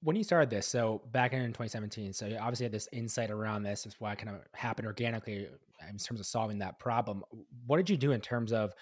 when 0.00 0.16
you 0.16 0.22
started 0.22 0.50
this, 0.50 0.66
so 0.66 1.02
back 1.10 1.32
in 1.32 1.40
2017, 1.46 2.12
so 2.12 2.26
you 2.26 2.36
obviously 2.36 2.64
had 2.64 2.72
this 2.72 2.88
insight 2.92 3.30
around 3.30 3.62
this. 3.62 3.86
Is 3.86 3.96
why 3.98 4.12
it 4.12 4.18
kind 4.18 4.30
of 4.30 4.42
happened 4.54 4.86
organically 4.86 5.48
in 5.88 5.98
terms 5.98 6.20
of 6.20 6.26
solving 6.26 6.58
that 6.58 6.78
problem. 6.78 7.24
What 7.66 7.78
did 7.78 7.90
you 7.90 7.96
do 7.96 8.12
in 8.12 8.20
terms 8.20 8.52
of 8.52 8.72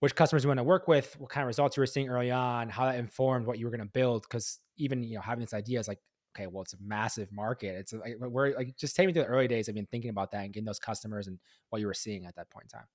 which 0.00 0.14
customers 0.14 0.44
you 0.44 0.48
want 0.48 0.58
to 0.58 0.64
work 0.64 0.86
with, 0.86 1.18
what 1.18 1.30
kind 1.30 1.42
of 1.42 1.48
results 1.48 1.76
you 1.76 1.80
were 1.80 1.86
seeing 1.86 2.08
early 2.08 2.30
on, 2.30 2.68
how 2.68 2.84
that 2.86 2.98
informed 2.98 3.46
what 3.46 3.58
you 3.58 3.66
were 3.66 3.70
going 3.70 3.80
to 3.80 3.92
build? 3.92 4.22
Because 4.22 4.60
even 4.76 5.02
you 5.02 5.16
know 5.16 5.20
having 5.20 5.40
this 5.40 5.54
idea 5.54 5.80
is 5.80 5.88
like, 5.88 5.98
okay, 6.36 6.46
well, 6.46 6.62
it's 6.62 6.74
a 6.74 6.78
massive 6.80 7.32
market. 7.32 7.74
It's 7.76 7.92
like 7.92 8.16
we're 8.20 8.54
like 8.54 8.76
just 8.76 8.94
take 8.94 9.06
me 9.06 9.12
through 9.12 9.22
the 9.22 9.28
early 9.28 9.48
days 9.48 9.68
of 9.68 9.74
being 9.74 9.86
thinking 9.90 10.10
about 10.10 10.30
that 10.32 10.44
and 10.44 10.52
getting 10.52 10.66
those 10.66 10.78
customers 10.78 11.26
and 11.26 11.38
what 11.70 11.80
you 11.80 11.86
were 11.86 11.94
seeing 11.94 12.26
at 12.26 12.36
that 12.36 12.50
point 12.50 12.66
in 12.66 12.78
time. 12.78 12.86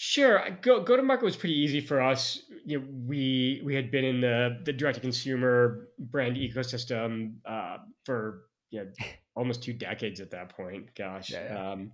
Sure, 0.00 0.40
go 0.62 0.80
go 0.84 0.96
to 0.96 1.02
market 1.02 1.24
was 1.24 1.34
pretty 1.34 1.56
easy 1.58 1.80
for 1.80 2.00
us. 2.00 2.42
You 2.64 2.78
know, 2.78 2.86
we 3.04 3.60
we 3.64 3.74
had 3.74 3.90
been 3.90 4.04
in 4.04 4.20
the 4.20 4.60
the 4.64 4.72
direct 4.72 4.94
to 4.94 5.00
consumer 5.00 5.88
brand 5.98 6.36
ecosystem 6.36 7.38
uh, 7.44 7.78
for 8.04 8.44
you 8.70 8.84
know 8.84 8.90
almost 9.34 9.64
two 9.64 9.72
decades 9.72 10.20
at 10.20 10.30
that 10.30 10.50
point. 10.50 10.94
Gosh, 10.96 11.32
yeah, 11.32 11.52
yeah. 11.52 11.72
Um, 11.72 11.90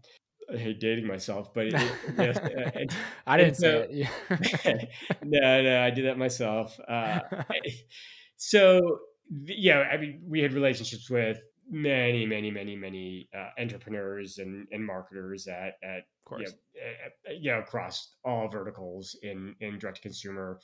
I 0.52 0.58
hate 0.58 0.80
dating 0.80 1.06
myself, 1.06 1.54
but 1.54 1.68
it, 1.68 1.72
yes, 2.18 2.38
I 3.26 3.38
didn't 3.38 3.54
say 3.54 3.86
it. 3.88 4.88
no, 5.24 5.62
no, 5.62 5.82
I 5.82 5.88
did 5.88 6.04
that 6.04 6.18
myself. 6.18 6.78
Uh, 6.86 7.20
so 8.36 8.98
yeah, 9.46 9.78
I 9.90 9.96
mean, 9.96 10.20
we 10.28 10.40
had 10.40 10.52
relationships 10.52 11.08
with 11.08 11.38
many, 11.70 12.26
many, 12.26 12.50
many, 12.50 12.76
many 12.76 13.28
uh, 13.36 13.48
entrepreneurs 13.58 14.38
and, 14.38 14.66
and 14.70 14.84
marketers 14.84 15.46
at 15.46 15.74
at 15.82 16.02
you 16.30 16.44
know, 16.44 16.52
at, 17.26 17.40
you 17.40 17.50
know, 17.50 17.58
across 17.60 18.14
all 18.24 18.48
verticals 18.48 19.16
in 19.22 19.54
in 19.60 19.78
direct 19.78 19.96
to 19.96 20.02
consumer 20.02 20.58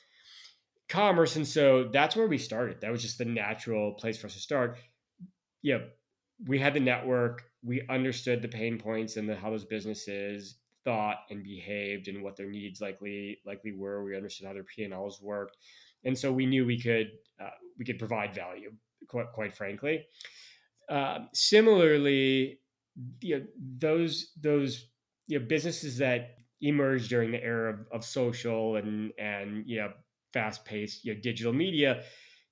commerce, 0.89 1.35
and 1.35 1.47
so 1.47 1.89
that's 1.91 2.15
where 2.15 2.27
we 2.27 2.37
started. 2.37 2.81
That 2.81 2.91
was 2.91 3.01
just 3.01 3.17
the 3.17 3.25
natural 3.25 3.93
place 3.93 4.17
for 4.17 4.27
us 4.27 4.33
to 4.33 4.39
start. 4.39 4.77
Yeah, 5.61 5.79
we 6.47 6.59
had 6.59 6.73
the 6.73 6.79
network. 6.79 7.43
We 7.63 7.83
understood 7.89 8.41
the 8.41 8.47
pain 8.47 8.79
points 8.79 9.17
and 9.17 9.29
the, 9.29 9.35
how 9.35 9.51
those 9.51 9.65
businesses 9.65 10.57
thought 10.83 11.17
and 11.29 11.43
behaved 11.43 12.07
and 12.07 12.23
what 12.23 12.35
their 12.35 12.49
needs 12.49 12.81
likely 12.81 13.39
likely 13.45 13.71
were. 13.71 14.03
We 14.03 14.17
understood 14.17 14.47
how 14.47 14.53
their 14.53 14.63
P 14.63 14.83
and 14.83 14.93
Ls 14.93 15.21
worked, 15.21 15.57
and 16.03 16.17
so 16.17 16.31
we 16.31 16.45
knew 16.45 16.65
we 16.65 16.81
could 16.81 17.11
uh, 17.41 17.49
we 17.77 17.85
could 17.85 17.99
provide 17.99 18.35
value. 18.35 18.71
Quite, 19.07 19.31
quite 19.33 19.53
frankly, 19.53 20.05
uh, 20.91 21.19
similarly, 21.33 22.59
you 23.21 23.39
know, 23.39 23.45
those 23.77 24.31
those 24.39 24.87
you 25.27 25.39
know 25.39 25.45
businesses 25.45 25.97
that 25.97 26.35
emerged 26.59 27.09
during 27.09 27.31
the 27.31 27.43
era 27.43 27.73
of, 27.73 27.79
of 27.91 28.05
social 28.05 28.75
and 28.75 29.11
and 29.17 29.63
you 29.65 29.77
know 29.77 29.91
fast 30.33 30.65
paced 30.65 31.03
you 31.05 31.13
know 31.13 31.19
digital 31.21 31.53
media 31.53 32.03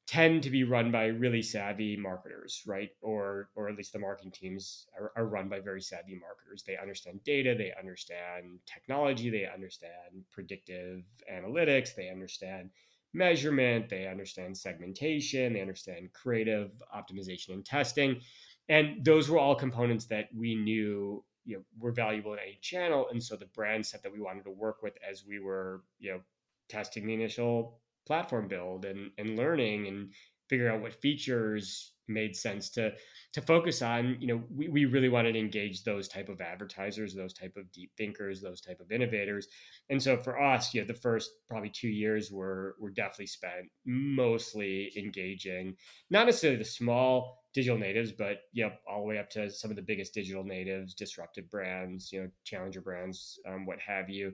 tend 0.08 0.42
to 0.42 0.50
be 0.50 0.64
run 0.64 0.90
by 0.90 1.06
really 1.06 1.42
savvy 1.42 1.96
marketers, 1.96 2.64
right? 2.66 2.90
Or 3.02 3.50
or 3.56 3.70
at 3.70 3.76
least 3.76 3.94
the 3.94 4.00
marketing 4.00 4.32
teams 4.32 4.88
are, 4.98 5.12
are, 5.16 5.28
run 5.28 5.50
by 5.50 5.60
very 5.60 5.82
savvy 5.82 6.16
marketers. 6.16 6.64
They 6.66 6.78
understand 6.78 7.24
data, 7.24 7.54
they 7.56 7.74
understand 7.78 8.60
technology, 8.66 9.30
they 9.30 9.48
understand 9.54 10.26
predictive 10.32 11.04
analytics, 11.32 11.94
they 11.94 12.10
understand 12.10 12.72
measurement, 13.14 13.90
they 13.90 14.08
understand 14.08 14.58
segmentation, 14.58 15.54
they 15.54 15.62
understand 15.62 16.14
creative 16.14 16.72
optimization 16.96 17.50
and 17.50 17.66
testing. 17.66 18.20
And 18.68 19.04
those 19.04 19.30
were 19.30 19.40
all 19.40 19.56
components 19.56 20.06
that 20.08 20.30
we 20.36 20.56
knew 20.56 21.24
you 21.46 21.58
know, 21.58 21.64
were 21.80 21.92
valuable 21.92 22.34
in 22.34 22.40
any 22.40 22.60
channel. 22.62 23.08
And 23.12 23.22
so 23.22 23.36
the 23.36 23.48
brand 23.48 23.86
set 23.86 24.04
that 24.04 24.14
we 24.14 24.20
wanted 24.20 24.44
to 24.44 24.52
work 24.52 24.84
with 24.84 24.94
as 25.10 25.26
we 25.26 25.40
were, 25.40 25.84
you 25.98 26.12
know, 26.12 26.20
testing 26.68 27.08
the 27.08 27.14
initial 27.14 27.80
platform 28.06 28.48
build 28.48 28.86
and, 28.86 29.12
and 29.18 29.36
learning 29.36 29.88
and 29.88 30.12
figuring 30.50 30.74
out 30.76 30.82
what 30.82 30.94
features 30.94 31.94
made 32.10 32.36
sense 32.36 32.70
to 32.72 32.92
to 33.32 33.42
focus 33.42 33.82
on 33.82 34.18
you 34.20 34.28
know 34.28 34.44
we, 34.50 34.68
we 34.68 34.86
really 34.86 35.10
wanted 35.10 35.34
to 35.34 35.40
engage 35.40 35.84
those 35.84 36.08
type 36.08 36.28
of 36.28 36.42
advertisers 36.42 37.14
those 37.14 37.34
type 37.34 37.56
of 37.56 37.72
deep 37.72 37.92
thinkers 37.98 38.42
those 38.42 38.62
type 38.62 38.80
of 38.80 38.92
innovators. 38.92 39.48
And 39.90 40.02
so 40.02 40.18
for 40.18 40.42
us 40.42 40.74
you 40.74 40.82
know 40.82 40.88
the 40.88 40.94
first 40.94 41.30
probably 41.50 41.70
two 41.70 41.88
years 41.88 42.32
were 42.32 42.76
were 42.80 42.90
definitely 42.90 43.28
spent 43.28 43.68
mostly 43.86 44.92
engaging 44.98 45.76
not 46.10 46.26
necessarily 46.26 46.58
the 46.58 46.66
small 46.66 47.44
digital 47.54 47.78
natives 47.78 48.12
but 48.12 48.42
you 48.52 48.66
know 48.66 48.72
all 48.90 49.02
the 49.02 49.08
way 49.08 49.18
up 49.20 49.30
to 49.30 49.50
some 49.50 49.70
of 49.72 49.76
the 49.76 49.84
biggest 49.84 50.14
digital 50.14 50.44
natives 50.44 50.94
disruptive 50.94 51.50
brands 51.50 52.12
you 52.12 52.24
know 52.24 52.30
challenger 52.44 52.82
brands 52.82 53.40
um, 53.48 53.66
what 53.66 53.80
have 53.80 54.10
you. 54.10 54.34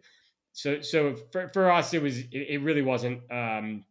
So 0.53 0.79
so 0.79 1.15
for, 1.33 1.49
for 1.49 1.69
us 1.69 1.93
it 1.93 2.01
was 2.01 2.19
it, 2.19 2.47
it 2.49 2.61
really 2.61 2.81
wasn't 2.81 3.19
um 3.29 3.83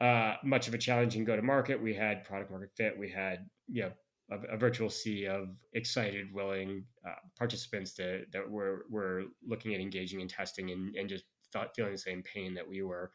uh, 0.00 0.34
much 0.44 0.68
of 0.68 0.74
a 0.74 0.78
challenging 0.78 1.24
go 1.24 1.36
to 1.36 1.42
market. 1.42 1.80
We 1.80 1.94
had 1.94 2.24
product 2.24 2.50
market 2.50 2.70
fit. 2.76 2.98
We 2.98 3.10
had 3.10 3.46
you 3.66 3.82
know 3.82 3.92
a, 4.30 4.54
a 4.54 4.56
virtual 4.56 4.90
sea 4.90 5.26
of 5.26 5.48
excited, 5.72 6.32
willing 6.32 6.84
uh, 7.06 7.14
participants 7.36 7.94
that 7.94 8.26
that 8.32 8.48
were 8.48 8.86
were 8.90 9.24
looking 9.46 9.74
at 9.74 9.80
engaging 9.80 10.20
and 10.20 10.30
testing 10.30 10.70
and, 10.70 10.94
and 10.94 11.08
just 11.08 11.24
thought, 11.52 11.74
feeling 11.74 11.92
the 11.92 11.98
same 11.98 12.22
pain 12.22 12.54
that 12.54 12.68
we 12.68 12.82
were. 12.82 13.10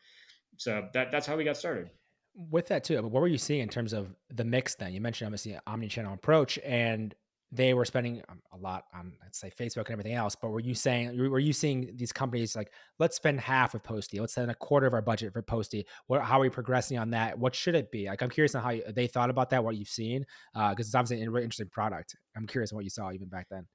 So 0.58 0.88
that 0.94 1.12
that's 1.12 1.26
how 1.26 1.36
we 1.36 1.44
got 1.44 1.58
started. 1.58 1.90
With 2.36 2.68
that 2.70 2.84
too, 2.84 3.02
what 3.02 3.22
were 3.22 3.28
you 3.28 3.38
seeing 3.38 3.62
in 3.62 3.70
terms 3.70 3.94
of 3.94 4.16
the 4.30 4.44
mix? 4.44 4.76
Then 4.76 4.92
you 4.92 5.02
mentioned 5.02 5.28
obviously 5.28 5.58
omni-channel 5.68 6.14
approach, 6.14 6.58
and 6.64 7.14
they 7.54 7.74
were 7.74 7.86
spending 7.86 8.22
um, 8.30 8.42
a 8.52 8.58
lot 8.58 8.86
on 8.94 9.14
let's 9.22 9.40
say 9.40 9.50
Facebook 9.50 9.86
and 9.86 9.92
everything 9.92 10.14
else. 10.14 10.36
But 10.36 10.50
were 10.50 10.60
you 10.60 10.74
saying 10.74 11.18
were 11.18 11.40
you 11.40 11.54
seeing 11.54 11.92
these 11.96 12.12
companies 12.12 12.56
like 12.56 12.72
let's 13.00 13.16
spend 13.16 13.40
half 13.40 13.76
of 13.76 13.84
Postie, 13.84 14.20
let's 14.20 14.34
spend 14.34 14.50
a 14.50 14.56
quarter 14.56 14.88
of 14.88 14.94
our 14.94 15.02
budget 15.02 15.34
for 15.34 15.42
Postie? 15.42 15.86
What 16.08 16.22
how 16.22 16.40
are 16.40 16.42
we 16.42 16.50
progressing 16.50 16.98
on 16.98 17.12
that? 17.12 17.38
What 17.38 17.54
should 17.54 17.76
it 17.76 17.92
be? 17.92 18.08
Like 18.08 18.22
I'm 18.22 18.30
curious 18.30 18.56
on 18.56 18.64
how 18.64 18.72
you, 18.72 18.84
they 18.94 19.08
thought 19.08 19.30
about 19.30 19.52
that, 19.52 19.64
what 19.64 19.76
you've 19.76 19.88
seen, 19.88 20.26
because 20.54 20.72
uh, 20.72 20.80
it's 20.80 20.96
obviously 20.96 21.24
a 21.26 21.30
really 21.30 21.44
interesting 21.44 21.70
product. 21.70 22.16
I'm 22.36 22.48
curious 22.48 22.72
on 22.72 22.78
what 22.78 22.84
you 22.84 22.90
saw 22.90 23.12
even 23.12 23.30
back 23.30 23.48
then. 23.50 23.68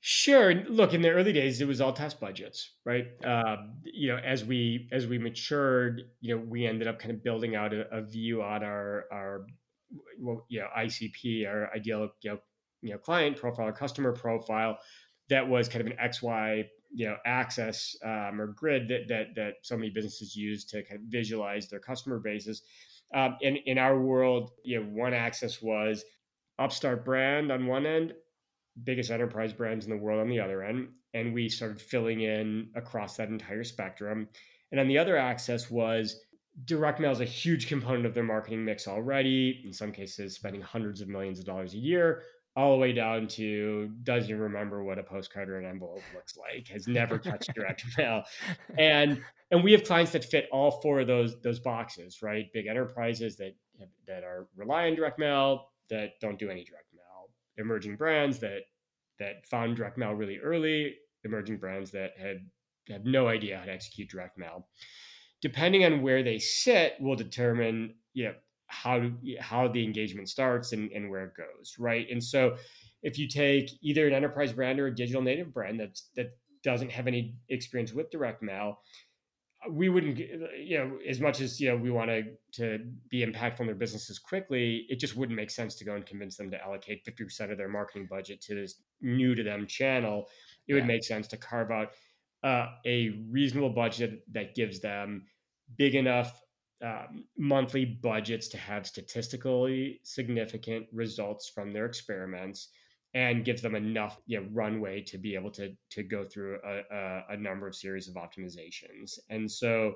Sure. 0.00 0.54
Look, 0.54 0.94
in 0.94 1.02
the 1.02 1.10
early 1.10 1.32
days, 1.32 1.60
it 1.60 1.66
was 1.66 1.80
all 1.80 1.92
test 1.92 2.20
budgets, 2.20 2.74
right? 2.84 3.06
Uh, 3.24 3.56
you 3.82 4.08
know, 4.08 4.18
as 4.18 4.44
we 4.44 4.88
as 4.92 5.06
we 5.06 5.18
matured, 5.18 6.02
you 6.20 6.36
know, 6.36 6.44
we 6.46 6.66
ended 6.66 6.86
up 6.86 6.98
kind 6.98 7.12
of 7.12 7.24
building 7.24 7.56
out 7.56 7.72
a, 7.72 7.88
a 7.90 8.02
view 8.02 8.42
on 8.42 8.62
our 8.62 9.06
our 9.10 9.46
well, 10.20 10.44
you 10.48 10.60
know, 10.60 10.68
ICP, 10.78 11.48
our 11.48 11.72
ideal 11.74 12.10
you 12.22 12.30
know 12.30 12.38
you 12.82 12.90
know 12.90 12.98
client 12.98 13.36
profile 13.36 13.68
or 13.68 13.72
customer 13.72 14.12
profile 14.12 14.78
that 15.28 15.46
was 15.46 15.68
kind 15.68 15.80
of 15.80 15.92
an 15.92 15.98
XY 16.02 16.64
you 16.92 17.06
know 17.06 17.16
access 17.26 17.96
um, 18.04 18.40
or 18.40 18.48
grid 18.48 18.88
that 18.88 19.08
that 19.08 19.34
that 19.34 19.54
so 19.62 19.76
many 19.76 19.90
businesses 19.90 20.36
use 20.36 20.64
to 20.64 20.82
kind 20.82 21.00
of 21.00 21.06
visualize 21.08 21.68
their 21.68 21.80
customer 21.80 22.18
bases. 22.18 22.62
Um, 23.14 23.36
in 23.40 23.56
in 23.56 23.78
our 23.78 24.00
world, 24.00 24.52
you 24.64 24.80
know, 24.80 24.86
one 24.86 25.14
axis 25.14 25.62
was 25.62 26.04
upstart 26.58 27.04
brand 27.04 27.52
on 27.52 27.66
one 27.66 27.86
end, 27.86 28.14
biggest 28.84 29.10
enterprise 29.10 29.52
brands 29.52 29.84
in 29.84 29.90
the 29.90 29.96
world 29.96 30.20
on 30.20 30.28
the 30.28 30.40
other 30.40 30.62
end, 30.62 30.88
and 31.14 31.34
we 31.34 31.48
started 31.48 31.80
filling 31.80 32.22
in 32.22 32.70
across 32.74 33.16
that 33.16 33.28
entire 33.28 33.64
spectrum. 33.64 34.28
And 34.72 34.80
on 34.80 34.88
the 34.88 34.98
other 34.98 35.16
axis 35.16 35.70
was 35.70 36.20
direct 36.64 36.98
mail 36.98 37.12
is 37.12 37.20
a 37.20 37.26
huge 37.26 37.68
component 37.68 38.06
of 38.06 38.14
their 38.14 38.24
marketing 38.24 38.64
mix 38.64 38.88
already. 38.88 39.62
In 39.64 39.72
some 39.72 39.92
cases, 39.92 40.34
spending 40.34 40.62
hundreds 40.62 41.00
of 41.00 41.08
millions 41.08 41.38
of 41.38 41.44
dollars 41.44 41.74
a 41.74 41.78
year 41.78 42.22
all 42.56 42.72
the 42.72 42.78
way 42.78 42.92
down 42.92 43.28
to 43.28 43.90
doesn't 44.02 44.38
remember 44.38 44.82
what 44.82 44.98
a 44.98 45.02
postcard 45.02 45.50
or 45.50 45.58
an 45.58 45.66
envelope 45.66 46.02
looks 46.14 46.36
like, 46.36 46.66
has 46.68 46.88
never 46.88 47.18
touched 47.18 47.54
direct 47.54 47.84
mail. 47.98 48.22
And 48.78 49.22
and 49.50 49.62
we 49.62 49.72
have 49.72 49.84
clients 49.84 50.12
that 50.12 50.24
fit 50.24 50.48
all 50.50 50.80
four 50.80 51.00
of 51.00 51.06
those 51.06 51.40
those 51.42 51.60
boxes, 51.60 52.22
right? 52.22 52.46
Big 52.52 52.66
enterprises 52.66 53.36
that 53.36 53.54
that 54.06 54.24
are 54.24 54.48
rely 54.56 54.86
on 54.86 54.94
direct 54.94 55.18
mail, 55.18 55.68
that 55.90 56.18
don't 56.20 56.38
do 56.38 56.48
any 56.48 56.64
direct 56.64 56.92
mail. 56.94 57.28
Emerging 57.58 57.96
brands 57.96 58.38
that 58.38 58.62
that 59.18 59.46
found 59.46 59.76
direct 59.76 59.98
mail 59.98 60.12
really 60.12 60.38
early, 60.38 60.94
emerging 61.24 61.58
brands 61.58 61.90
that 61.90 62.12
had 62.18 62.38
have 62.88 63.04
no 63.04 63.28
idea 63.28 63.58
how 63.58 63.64
to 63.64 63.72
execute 63.72 64.08
direct 64.08 64.38
mail. 64.38 64.66
Depending 65.42 65.84
on 65.84 66.00
where 66.00 66.22
they 66.22 66.38
sit 66.38 66.94
will 67.00 67.16
determine, 67.16 67.94
you 68.14 68.24
know, 68.24 68.34
how 68.68 69.10
how 69.40 69.68
the 69.68 69.84
engagement 69.84 70.28
starts 70.28 70.72
and, 70.72 70.90
and 70.92 71.10
where 71.10 71.24
it 71.24 71.32
goes, 71.36 71.76
right? 71.78 72.06
And 72.10 72.22
so 72.22 72.56
if 73.02 73.18
you 73.18 73.28
take 73.28 73.70
either 73.82 74.06
an 74.06 74.14
enterprise 74.14 74.52
brand 74.52 74.80
or 74.80 74.86
a 74.86 74.94
digital 74.94 75.22
native 75.22 75.52
brand 75.52 75.80
that's 75.80 76.10
that 76.16 76.36
doesn't 76.62 76.90
have 76.90 77.06
any 77.06 77.36
experience 77.48 77.92
with 77.92 78.10
direct 78.10 78.42
mail, 78.42 78.80
we 79.70 79.88
wouldn't 79.88 80.18
you 80.18 80.78
know 80.78 80.98
as 81.08 81.20
much 81.20 81.40
as 81.40 81.60
you 81.60 81.68
know 81.68 81.76
we 81.76 81.90
want 81.90 82.10
to 82.10 82.22
to 82.52 82.78
be 83.10 83.24
impactful 83.24 83.60
in 83.60 83.66
their 83.66 83.74
businesses 83.74 84.18
quickly 84.18 84.86
it 84.88 85.00
just 85.00 85.16
wouldn't 85.16 85.36
make 85.36 85.50
sense 85.50 85.74
to 85.74 85.84
go 85.84 85.94
and 85.94 86.06
convince 86.06 86.36
them 86.36 86.50
to 86.50 86.62
allocate 86.62 87.04
50% 87.04 87.50
of 87.50 87.58
their 87.58 87.68
marketing 87.68 88.06
budget 88.08 88.40
to 88.42 88.54
this 88.54 88.82
new 89.00 89.34
to 89.34 89.42
them 89.42 89.66
channel 89.66 90.28
it 90.68 90.72
yeah. 90.72 90.74
would 90.76 90.86
make 90.86 91.04
sense 91.04 91.26
to 91.28 91.36
carve 91.36 91.70
out 91.70 91.92
uh, 92.44 92.66
a 92.84 93.24
reasonable 93.30 93.70
budget 93.70 94.22
that 94.32 94.54
gives 94.54 94.80
them 94.80 95.24
big 95.76 95.94
enough 95.94 96.40
um, 96.82 97.24
monthly 97.38 97.84
budgets 97.84 98.48
to 98.48 98.58
have 98.58 98.86
statistically 98.86 100.00
significant 100.02 100.86
results 100.92 101.48
from 101.48 101.72
their 101.72 101.86
experiments 101.86 102.68
and 103.14 103.46
gives 103.46 103.62
them 103.62 103.74
enough 103.74 104.20
you 104.26 104.38
know, 104.38 104.46
runway 104.52 105.00
to 105.00 105.16
be 105.16 105.34
able 105.34 105.50
to 105.50 105.74
to 105.90 106.02
go 106.02 106.24
through 106.24 106.58
a, 106.64 106.94
a, 106.94 107.22
a, 107.30 107.36
number 107.36 107.66
of 107.66 107.74
series 107.74 108.08
of 108.08 108.14
optimizations. 108.14 109.18
And 109.30 109.50
so, 109.50 109.94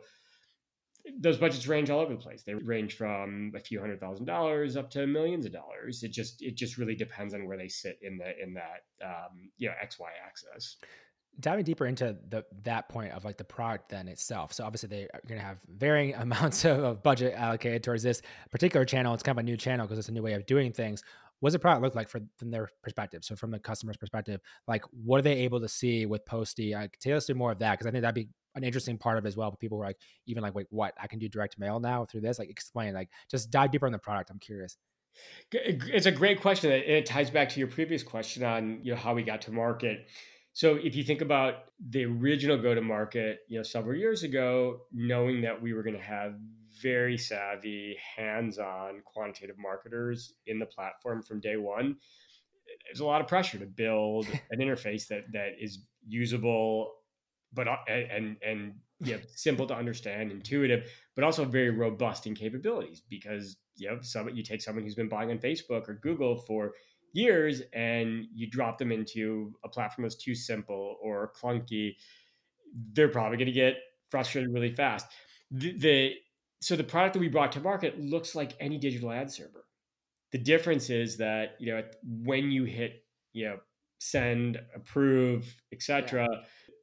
those 1.19 1.37
budgets 1.37 1.67
range 1.67 1.91
all 1.91 2.01
over 2.01 2.15
the 2.15 2.21
place. 2.21 2.45
They 2.45 2.55
range 2.55 2.97
from 2.97 3.53
a 3.55 3.61
few 3.61 3.79
hundred 3.79 4.01
thousand 4.01 4.25
dollars 4.25 4.77
up 4.77 4.91
to 4.93 5.07
millions 5.07 5.45
of 5.45 5.53
dollars. 5.53 6.03
It 6.03 6.13
just 6.13 6.41
it 6.41 6.57
just 6.57 6.79
really 6.79 6.95
depends 6.95 7.35
on 7.35 7.47
where 7.47 7.59
they 7.59 7.69
sit 7.69 7.99
in 8.01 8.17
the 8.17 8.33
in 8.43 8.55
that 8.55 8.85
um, 9.05 9.51
you 9.59 9.69
know 9.69 9.75
X 9.83 9.99
Y 9.99 10.09
axis. 10.27 10.79
Diving 11.39 11.65
deeper 11.65 11.87
into 11.87 12.17
the 12.29 12.45
that 12.65 12.89
point 12.89 13.13
of 13.13 13.25
like 13.25 13.39
the 13.39 13.45
product 13.45 13.89
then 13.89 14.09
itself. 14.09 14.53
So 14.53 14.65
obviously 14.65 14.89
they 14.89 15.03
are 15.15 15.21
going 15.27 15.41
to 15.41 15.47
have 15.47 15.59
varying 15.69 16.15
amounts 16.17 16.65
of 16.65 17.03
budget 17.03 17.35
allocated 17.35 17.83
towards 17.83 18.03
this 18.03 18.21
particular 18.51 18.85
channel. 18.85 19.15
It's 19.15 19.23
kind 19.23 19.39
of 19.39 19.43
a 19.43 19.47
new 19.47 19.57
channel 19.57 19.87
because 19.87 19.99
it's 19.99 20.09
a 20.09 20.13
new 20.13 20.23
way 20.23 20.35
of 20.35 20.47
doing 20.47 20.73
things. 20.73 21.03
What 21.39 21.49
does 21.49 21.55
the 21.55 21.59
product 21.61 21.83
look 21.83 21.95
like 21.95 22.11
for, 22.11 22.21
from 22.37 22.51
their 22.51 22.69
perspective? 22.83 23.25
So 23.25 23.35
from 23.35 23.51
the 23.51 23.59
customer's 23.59 23.97
perspective, 23.97 24.43
like 24.69 24.85
what 24.93 25.19
are 25.19 25.23
they 25.23 25.39
able 25.39 25.61
to 25.61 25.69
see 25.69 26.05
with 26.05 26.27
Postie? 26.27 26.75
Like, 26.75 26.99
tell 27.01 27.17
us 27.17 27.31
more 27.31 27.53
of 27.53 27.61
that 27.61 27.73
because 27.73 27.87
I 27.87 27.91
think 27.91 28.03
that'd 28.03 28.15
be 28.15 28.29
an 28.55 28.65
interesting 28.65 28.99
part 28.99 29.19
of 29.19 29.27
as 29.27 29.37
well. 29.37 29.51
But 29.51 29.61
people 29.61 29.79
were 29.79 29.87
like, 29.87 29.99
even 30.27 30.43
like, 30.43 30.55
wait, 30.55 30.67
what? 30.71 30.95
I 31.01 31.07
can 31.07 31.19
do 31.19 31.29
direct 31.29 31.59
mail 31.59 31.81
now 31.81 32.05
through 32.05 32.23
this? 32.23 32.39
Like, 32.39 32.51
explain, 32.51 32.95
like, 32.95 33.09
just 33.31 33.51
dive 33.51 33.71
deeper 33.71 33.87
on 33.87 33.93
the 33.93 33.99
product. 33.99 34.31
I'm 34.31 34.39
curious. 34.39 34.77
It's 35.53 36.07
a 36.07 36.13
great 36.13 36.41
question. 36.41 36.71
It 36.71 37.07
ties 37.07 37.31
back 37.31 37.49
to 37.51 37.59
your 37.59 37.69
previous 37.69 38.03
question 38.03 38.45
on 38.45 38.81
you 38.83 38.93
know 38.93 38.99
how 38.99 39.15
we 39.15 39.23
got 39.23 39.43
to 39.43 39.53
market. 39.53 40.07
So 40.52 40.76
if 40.76 40.97
you 40.97 41.04
think 41.04 41.21
about 41.21 41.66
the 41.88 42.04
original 42.04 42.59
go 42.59 42.75
to 42.75 42.80
market, 42.80 43.40
you 43.49 43.59
know, 43.59 43.62
several 43.62 43.97
years 43.97 44.23
ago, 44.23 44.83
knowing 44.92 45.42
that 45.42 45.61
we 45.61 45.73
were 45.73 45.83
going 45.83 45.97
to 45.97 46.02
have 46.02 46.35
very 46.83 47.16
savvy, 47.16 47.97
hands-on 48.16 49.02
quantitative 49.04 49.57
marketers 49.59 50.35
in 50.47 50.59
the 50.59 50.66
platform 50.66 51.23
from 51.23 51.40
day 51.40 51.57
one, 51.57 51.97
there's 52.87 53.00
a 53.00 53.04
lot 53.04 53.21
of 53.21 53.28
pressure 53.28 53.59
to 53.59 53.66
build 53.66 54.26
an 54.50 54.59
interface 54.59 55.07
that 55.09 55.25
that 55.33 55.52
is 55.61 55.85
usable 56.07 56.95
but 57.52 57.66
and 57.88 58.37
and 58.42 58.75
yeah, 59.00 59.16
simple 59.35 59.66
to 59.66 59.75
understand, 59.75 60.30
intuitive, 60.30 60.90
but 61.14 61.25
also 61.25 61.45
very 61.45 61.71
robust 61.71 62.26
in 62.26 62.35
capabilities 62.35 63.02
because 63.09 63.57
you 63.76 63.88
know, 63.88 63.99
some 64.02 64.28
you 64.28 64.42
take 64.42 64.61
someone 64.61 64.85
who's 64.85 64.95
been 64.95 65.09
buying 65.09 65.30
on 65.30 65.38
Facebook 65.38 65.88
or 65.88 65.95
Google 65.95 66.37
for 66.37 66.73
years 67.12 67.62
and 67.73 68.26
you 68.35 68.49
drop 68.49 68.79
them 68.79 68.93
into 68.93 69.52
a 69.64 69.69
platform 69.69 70.05
that's 70.05 70.17
too 70.17 70.35
simple 70.35 70.97
or 71.02 71.33
clunky, 71.40 71.97
they're 72.93 73.09
probably 73.09 73.37
going 73.37 73.47
to 73.47 73.52
get 73.52 73.76
frustrated 74.11 74.52
really 74.52 74.75
fast. 74.75 75.07
The, 75.50 75.79
the 75.79 76.14
so 76.62 76.76
the 76.76 76.85
product 76.85 77.14
that 77.14 77.21
we 77.21 77.29
brought 77.29 77.52
to 77.52 77.61
market 77.61 77.99
looks 77.99 78.35
like 78.35 78.52
any 78.61 78.79
digital 78.79 79.11
ad 79.11 79.31
server. 79.31 79.64
The 80.33 80.38
difference 80.38 80.90
is 80.90 81.17
that 81.17 81.57
you 81.59 81.73
know 81.73 81.83
when 82.05 82.50
you 82.50 82.64
hit 82.64 83.05
you 83.33 83.47
know 83.47 83.59
send, 83.99 84.61
approve, 84.75 85.55
etc. 85.73 86.29
Yeah 86.31 86.38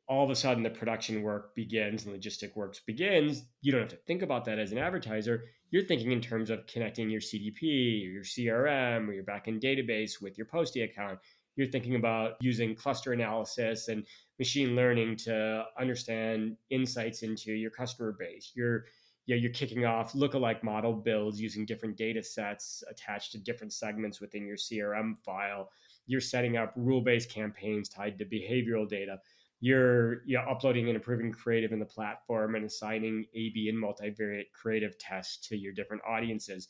all 0.07 0.23
of 0.23 0.29
a 0.29 0.35
sudden 0.35 0.63
the 0.63 0.69
production 0.69 1.21
work 1.21 1.53
begins 1.53 2.05
and 2.05 2.15
logistic 2.15 2.55
works 2.55 2.79
begins, 2.79 3.43
you 3.61 3.71
don't 3.71 3.81
have 3.81 3.89
to 3.89 3.97
think 4.07 4.21
about 4.21 4.45
that 4.45 4.57
as 4.57 4.71
an 4.71 4.77
advertiser. 4.77 5.43
You're 5.69 5.83
thinking 5.83 6.13
in 6.13 6.21
terms 6.21 6.49
of 6.49 6.65
connecting 6.65 7.09
your 7.09 7.19
CDP 7.19 8.07
or 8.07 8.11
your 8.11 8.23
CRM 8.23 9.07
or 9.07 9.13
your 9.13 9.25
backend 9.25 9.61
database 9.61 10.21
with 10.21 10.37
your 10.37 10.47
Postie 10.47 10.83
account. 10.83 11.19
You're 11.57 11.67
thinking 11.67 11.95
about 11.95 12.33
using 12.39 12.73
cluster 12.73 13.11
analysis 13.11 13.89
and 13.89 14.05
machine 14.39 14.75
learning 14.75 15.17
to 15.17 15.65
understand 15.77 16.55
insights 16.69 17.23
into 17.23 17.51
your 17.51 17.71
customer 17.71 18.15
base. 18.17 18.53
You're 18.55 18.85
you 19.25 19.35
know, 19.35 19.41
you're 19.41 19.51
kicking 19.51 19.85
off 19.85 20.13
lookalike 20.13 20.63
model 20.63 20.93
builds 20.93 21.39
using 21.39 21.65
different 21.65 21.97
data 21.97 22.23
sets 22.23 22.81
attached 22.89 23.33
to 23.33 23.37
different 23.37 23.73
segments 23.73 24.21
within 24.21 24.47
your 24.47 24.55
CRM 24.55 25.17
file. 25.25 25.69
You're 26.05 26.21
setting 26.21 26.55
up 26.55 26.71
rule-based 26.77 27.29
campaigns 27.29 27.89
tied 27.89 28.17
to 28.19 28.25
behavioral 28.25 28.87
data 28.87 29.19
you're 29.59 30.23
you 30.25 30.37
know, 30.37 30.43
uploading 30.49 30.87
and 30.87 30.95
improving 30.95 31.31
creative 31.31 31.71
in 31.71 31.79
the 31.79 31.85
platform 31.85 32.55
and 32.55 32.65
assigning 32.65 33.25
A/B 33.33 33.69
and 33.69 33.83
multivariate 33.83 34.51
creative 34.53 34.97
tests 34.97 35.47
to 35.47 35.57
your 35.57 35.73
different 35.73 36.03
audiences. 36.07 36.67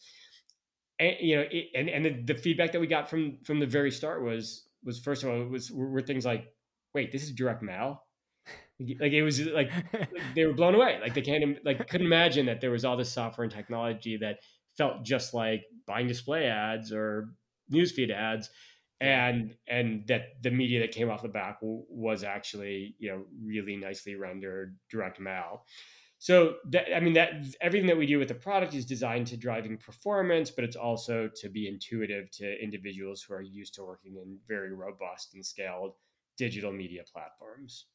And 1.00 1.16
you 1.20 1.36
know, 1.36 1.46
it, 1.52 1.68
and 1.76 1.90
and 1.90 2.06
the, 2.06 2.34
the, 2.34 2.40
feedback 2.40 2.72
that 2.72 2.80
we 2.80 2.88
got 2.88 3.10
from 3.10 3.40
from 3.44 3.60
the 3.60 3.66
very 3.66 3.92
start 3.92 4.24
was 4.24 4.68
was 4.84 5.00
first 5.00 5.24
of 5.24 5.30
all 5.30 5.42
it 5.42 5.50
was 5.50 5.70
were, 5.70 5.90
were 5.90 6.02
things 6.02 6.26
like, 6.26 6.54
wait, 6.94 7.12
this 7.12 7.24
is 7.24 7.32
direct 7.32 7.62
mail. 7.62 8.04
Like 8.80 9.12
it 9.12 9.24
was 9.24 9.42
like, 9.42 9.72
like 9.92 10.10
they 10.36 10.46
were 10.46 10.54
blown 10.54 10.76
away. 10.76 11.00
Like 11.02 11.14
they 11.14 11.22
can't 11.22 11.58
like 11.66 11.88
couldn't 11.90 12.08
imagine 12.08 12.46
that 12.46 12.62
there 12.62 12.72
was 12.72 12.86
all 12.86 12.96
this 12.96 13.12
software 13.12 13.44
and 13.44 13.54
technology 13.54 14.18
that 14.18 14.38
felt 14.78 15.04
just 15.04 15.34
like 15.34 15.64
buying 15.88 16.08
display 16.08 16.46
ads 16.46 16.94
or 16.94 17.34
newsfeed 17.74 18.12
ads 18.12 18.50
and 19.00 19.56
and 19.68 20.06
that 20.08 20.42
the 20.42 20.52
media 20.52 20.80
that 20.80 20.92
came 20.92 21.10
off 21.10 21.22
the 21.22 21.28
back 21.28 21.58
was 21.62 22.24
actually 22.24 22.96
you 23.00 23.10
know 23.10 23.24
really 23.44 23.76
nicely 23.76 24.16
rendered 24.16 24.78
direct 24.90 25.20
mail. 25.20 25.64
So 26.20 26.56
that, 26.72 26.96
i 26.96 27.00
mean 27.00 27.14
that 27.14 27.46
everything 27.62 27.88
that 27.88 27.98
we 27.98 28.08
do 28.08 28.18
with 28.18 28.28
the 28.28 28.34
product 28.34 28.74
is 28.74 28.86
designed 28.86 29.28
to 29.28 29.38
driving 29.38 29.78
performance 29.78 30.50
but 30.50 30.64
it's 30.64 30.76
also 30.76 31.30
to 31.36 31.50
be 31.50 31.68
intuitive 31.68 32.32
to 32.32 32.64
individuals 32.64 33.22
who 33.22 33.36
are 33.36 33.42
used 33.42 33.76
to 33.76 33.84
working 33.84 34.16
in 34.18 34.40
very 34.48 34.74
robust 34.74 35.36
and 35.36 35.46
scaled 35.46 35.94
digital 36.36 36.72
media 36.72 37.04
platforms. 37.12 37.86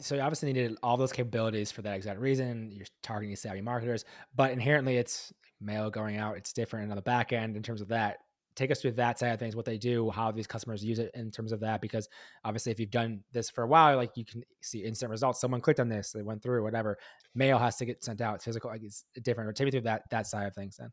So 0.00 0.14
you 0.14 0.20
obviously 0.20 0.52
needed 0.52 0.76
all 0.82 0.96
those 0.96 1.12
capabilities 1.12 1.72
for 1.72 1.82
that 1.82 1.96
exact 1.96 2.20
reason. 2.20 2.70
You're 2.70 2.86
targeting 3.02 3.34
savvy 3.34 3.62
marketers 3.62 4.04
but 4.36 4.52
inherently 4.52 4.96
it's 4.96 5.32
mail 5.60 5.90
going 5.90 6.18
out. 6.18 6.36
It's 6.36 6.52
different 6.52 6.90
on 6.92 6.96
the 6.96 7.02
back 7.02 7.32
end 7.32 7.56
in 7.56 7.64
terms 7.64 7.80
of 7.80 7.88
that 7.88 8.18
take 8.58 8.72
us 8.72 8.80
through 8.80 8.92
that 8.92 9.18
side 9.18 9.28
of 9.28 9.38
things, 9.38 9.54
what 9.54 9.64
they 9.64 9.78
do, 9.78 10.10
how 10.10 10.32
these 10.32 10.46
customers 10.46 10.84
use 10.84 10.98
it 10.98 11.12
in 11.14 11.30
terms 11.30 11.52
of 11.52 11.60
that. 11.60 11.80
Because 11.80 12.08
obviously, 12.44 12.72
if 12.72 12.80
you've 12.80 12.90
done 12.90 13.22
this 13.32 13.48
for 13.48 13.62
a 13.62 13.66
while, 13.66 13.96
like 13.96 14.16
you 14.16 14.24
can 14.24 14.42
see 14.60 14.80
instant 14.80 15.10
results. 15.10 15.40
Someone 15.40 15.60
clicked 15.60 15.80
on 15.80 15.88
this, 15.88 16.10
they 16.10 16.22
went 16.22 16.42
through, 16.42 16.62
whatever. 16.64 16.98
Mail 17.34 17.58
has 17.58 17.76
to 17.76 17.84
get 17.84 18.02
sent 18.02 18.20
out. 18.20 18.36
It's 18.36 18.44
Physical, 18.44 18.70
like 18.70 18.82
it's 18.82 19.04
different. 19.22 19.48
But 19.48 19.56
take 19.56 19.66
me 19.66 19.70
through 19.70 19.82
that 19.82 20.02
that 20.10 20.26
side 20.26 20.46
of 20.46 20.54
things 20.54 20.76
then. 20.76 20.90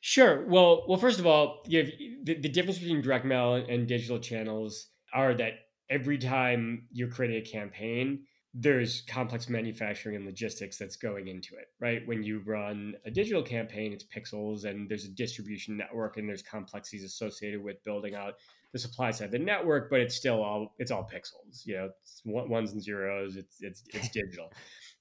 Sure. 0.00 0.46
Well, 0.46 0.84
well, 0.88 0.98
first 0.98 1.18
of 1.18 1.26
all, 1.26 1.62
you 1.66 1.84
the, 2.24 2.34
the 2.34 2.48
difference 2.48 2.78
between 2.78 3.02
direct 3.02 3.24
mail 3.24 3.54
and 3.54 3.86
digital 3.86 4.18
channels 4.18 4.88
are 5.12 5.34
that 5.34 5.52
every 5.90 6.18
time 6.18 6.88
you're 6.90 7.10
creating 7.10 7.36
a 7.36 7.44
campaign, 7.44 8.24
there's 8.56 9.00
complex 9.08 9.48
manufacturing 9.48 10.14
and 10.14 10.24
logistics 10.24 10.78
that's 10.78 10.94
going 10.94 11.26
into 11.26 11.56
it, 11.56 11.70
right? 11.80 12.06
When 12.06 12.22
you 12.22 12.40
run 12.46 12.94
a 13.04 13.10
digital 13.10 13.42
campaign, 13.42 13.92
it's 13.92 14.04
pixels 14.04 14.64
and 14.64 14.88
there's 14.88 15.04
a 15.04 15.08
distribution 15.08 15.76
network 15.76 16.18
and 16.18 16.28
there's 16.28 16.42
complexities 16.42 17.04
associated 17.04 17.62
with 17.62 17.82
building 17.82 18.14
out 18.14 18.34
the 18.72 18.78
supply 18.78 19.10
side 19.10 19.26
of 19.26 19.30
the 19.32 19.38
network, 19.40 19.90
but 19.90 20.00
it's 20.00 20.14
still 20.14 20.40
all 20.40 20.72
it's 20.78 20.92
all 20.92 21.08
pixels, 21.12 21.66
you 21.66 21.74
know, 21.74 21.90
ones 22.24 22.72
and 22.72 22.82
zeros. 22.82 23.36
It's 23.36 23.56
it's 23.60 23.82
it's 23.92 24.08
digital. 24.12 24.52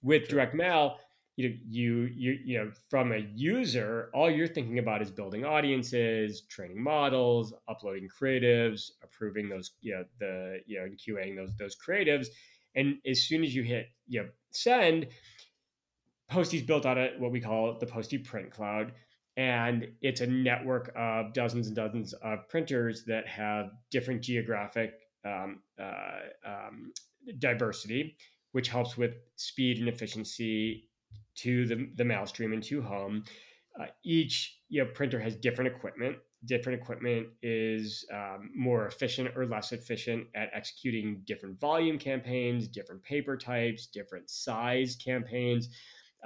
With 0.01 0.27
direct 0.27 0.55
mail, 0.55 0.97
you 1.35 1.49
know, 1.49 1.55
you 1.69 2.09
you 2.15 2.39
you 2.43 2.57
know, 2.57 2.71
from 2.89 3.11
a 3.11 3.27
user, 3.35 4.09
all 4.15 4.31
you're 4.31 4.47
thinking 4.47 4.79
about 4.79 5.03
is 5.03 5.11
building 5.11 5.45
audiences, 5.45 6.41
training 6.41 6.81
models, 6.81 7.53
uploading 7.67 8.09
creatives, 8.09 8.91
approving 9.03 9.47
those, 9.47 9.71
you 9.81 9.93
know, 9.93 10.03
the 10.19 10.59
you 10.65 10.79
know, 10.79 10.85
and 10.85 10.97
QAing 10.97 11.35
those 11.35 11.55
those 11.57 11.75
creatives 11.75 12.27
and 12.75 12.97
as 13.05 13.23
soon 13.23 13.43
as 13.43 13.53
you 13.55 13.63
hit 13.63 13.87
you 14.07 14.27
send, 14.51 15.07
Postie's 16.29 16.63
built 16.63 16.85
on 16.85 16.97
a 16.97 17.11
what 17.17 17.31
we 17.31 17.39
call 17.39 17.77
the 17.79 17.85
Postie 17.85 18.17
Print 18.17 18.51
Cloud. 18.51 18.93
And 19.35 19.87
it's 20.01 20.21
a 20.21 20.27
network 20.27 20.91
of 20.95 21.33
dozens 21.33 21.67
and 21.67 21.75
dozens 21.75 22.13
of 22.13 22.47
printers 22.49 23.03
that 23.05 23.27
have 23.27 23.71
different 23.89 24.21
geographic 24.21 24.93
um, 25.25 25.61
uh, 25.81 26.19
um, 26.45 26.93
diversity, 27.39 28.15
which 28.51 28.67
helps 28.67 28.95
with 28.95 29.15
speed 29.35 29.79
and 29.79 29.89
efficiency 29.89 30.87
to 31.35 31.65
the, 31.65 31.89
the 31.95 32.05
mail 32.05 32.27
stream 32.27 32.53
and 32.53 32.61
to 32.63 32.81
home. 32.81 33.23
Uh, 33.79 33.87
each 34.03 34.59
you 34.69 34.83
know, 34.83 34.89
printer 34.93 35.19
has 35.19 35.35
different 35.35 35.75
equipment 35.75 36.17
different 36.45 36.81
equipment 36.81 37.27
is 37.41 38.05
um, 38.13 38.51
more 38.55 38.87
efficient 38.87 39.31
or 39.35 39.45
less 39.45 39.71
efficient 39.71 40.27
at 40.35 40.49
executing 40.53 41.21
different 41.25 41.59
volume 41.59 41.97
campaigns, 41.97 42.67
different 42.67 43.03
paper 43.03 43.37
types, 43.37 43.87
different 43.87 44.29
size 44.29 44.95
campaigns. 44.95 45.69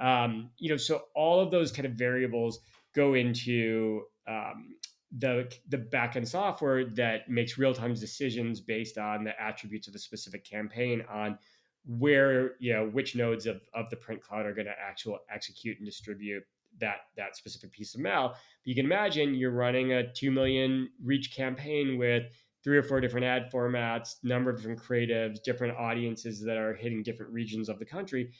Um, 0.00 0.50
you 0.58 0.70
know, 0.70 0.76
so 0.76 1.02
all 1.14 1.40
of 1.40 1.50
those 1.50 1.72
kind 1.72 1.86
of 1.86 1.92
variables 1.92 2.60
go 2.94 3.14
into 3.14 4.02
um, 4.26 4.74
the 5.16 5.50
the 5.68 5.78
backend 5.78 6.26
software 6.26 6.84
that 6.84 7.28
makes 7.28 7.56
real 7.56 7.72
time 7.72 7.94
decisions 7.94 8.60
based 8.60 8.98
on 8.98 9.24
the 9.24 9.40
attributes 9.40 9.88
of 9.88 9.94
a 9.94 9.98
specific 9.98 10.44
campaign 10.44 11.02
on 11.10 11.38
where 11.86 12.52
you 12.58 12.72
know 12.72 12.86
which 12.88 13.16
nodes 13.16 13.46
of, 13.46 13.62
of 13.72 13.88
the 13.88 13.96
print 13.96 14.20
cloud 14.20 14.44
are 14.44 14.52
going 14.52 14.66
to 14.66 14.74
actual 14.78 15.18
execute 15.32 15.78
and 15.78 15.86
distribute 15.86 16.42
that 16.80 16.96
that 17.16 17.36
specific 17.36 17.72
piece 17.72 17.94
of 17.94 18.00
mail. 18.00 18.30
But 18.30 18.38
you 18.64 18.74
can 18.74 18.84
imagine 18.84 19.34
you're 19.34 19.50
running 19.50 19.92
a 19.92 20.12
two 20.12 20.30
million 20.30 20.90
reach 21.02 21.34
campaign 21.34 21.98
with 21.98 22.24
three 22.64 22.76
or 22.76 22.82
four 22.82 23.00
different 23.00 23.24
ad 23.24 23.50
formats, 23.52 24.16
number 24.22 24.50
of 24.50 24.56
different 24.56 24.80
creatives, 24.80 25.42
different 25.42 25.76
audiences 25.78 26.42
that 26.44 26.56
are 26.56 26.74
hitting 26.74 27.02
different 27.02 27.32
regions 27.32 27.68
of 27.68 27.78
the 27.78 27.84
country. 27.84 28.32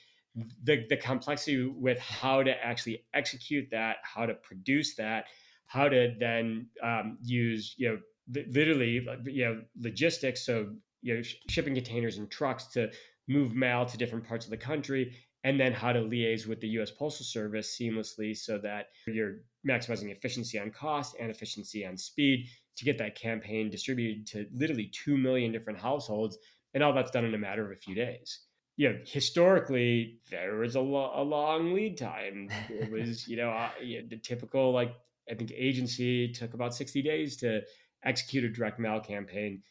The 0.64 0.85
the 0.88 0.96
complexity 0.96 1.64
with 1.64 1.98
how 1.98 2.42
to 2.42 2.53
actually 2.64 3.05
execute 3.14 3.68
that, 3.70 3.96
how 4.03 4.27
to 4.27 4.35
produce 4.35 4.94
that, 4.96 5.24
how 5.66 5.88
to 5.88 6.14
then 6.18 6.68
um, 6.83 7.18
use 7.22 7.74
you 7.79 7.88
know 7.88 8.42
literally 8.51 9.07
you 9.24 9.44
know 9.44 9.62
logistics 9.81 10.44
so 10.44 10.70
you 11.01 11.14
know 11.14 11.22
shipping 11.48 11.74
containers 11.74 12.18
and 12.18 12.31
trucks 12.31 12.66
to 12.66 12.90
move 13.29 13.55
mail 13.55 13.87
to 13.87 13.96
different 13.96 14.27
parts 14.27 14.44
of 14.44 14.51
the 14.51 14.57
country 14.57 15.14
and 15.44 15.59
then 15.59 15.72
how 15.72 15.92
to 15.92 16.01
liaise 16.01 16.46
with 16.46 16.61
the 16.61 16.68
US 16.81 16.90
Postal 16.90 17.24
Service 17.24 17.77
seamlessly 17.81 18.37
so 18.37 18.59
that 18.59 18.87
you're 19.07 19.37
maximizing 19.68 20.11
efficiency 20.11 20.59
on 20.59 20.70
cost 20.70 21.16
and 21.20 21.31
efficiency 21.31 21.87
on 21.87 21.96
speed 21.96 22.46
to 22.77 22.85
get 22.85 22.98
that 22.98 23.14
campaign 23.14 23.70
distributed 23.70 24.27
to 24.29 24.46
literally 24.53 24.90
2 24.92 25.16
million 25.16 25.53
different 25.53 25.79
households. 25.79 26.38
And 26.74 26.83
all 26.83 26.92
that's 26.92 27.11
done 27.11 27.24
in 27.24 27.35
a 27.35 27.38
matter 27.38 27.64
of 27.64 27.72
a 27.72 27.81
few 27.81 27.94
days. 27.94 28.40
You 28.77 28.90
know, 28.90 28.98
historically, 29.05 30.20
there 30.31 30.57
was 30.57 30.77
a, 30.77 30.81
lo- 30.81 31.12
a 31.14 31.22
long 31.22 31.74
lead 31.74 31.98
time. 31.98 32.48
It 32.68 32.92
was, 32.92 33.27
you 33.27 33.37
know, 33.37 33.51
uh, 33.51 33.70
you 33.83 34.03
know, 34.03 34.09
the 34.09 34.18
typical, 34.18 34.72
like, 34.72 34.94
I 35.31 35.35
think 35.35 35.51
agency 35.53 36.33
took 36.33 36.55
about 36.55 36.74
60 36.74 37.03
days 37.03 37.37
to 37.38 37.62
execute 38.05 38.44
a 38.44 38.48
direct 38.48 38.79
mail 38.79 39.01
campaign. 39.01 39.62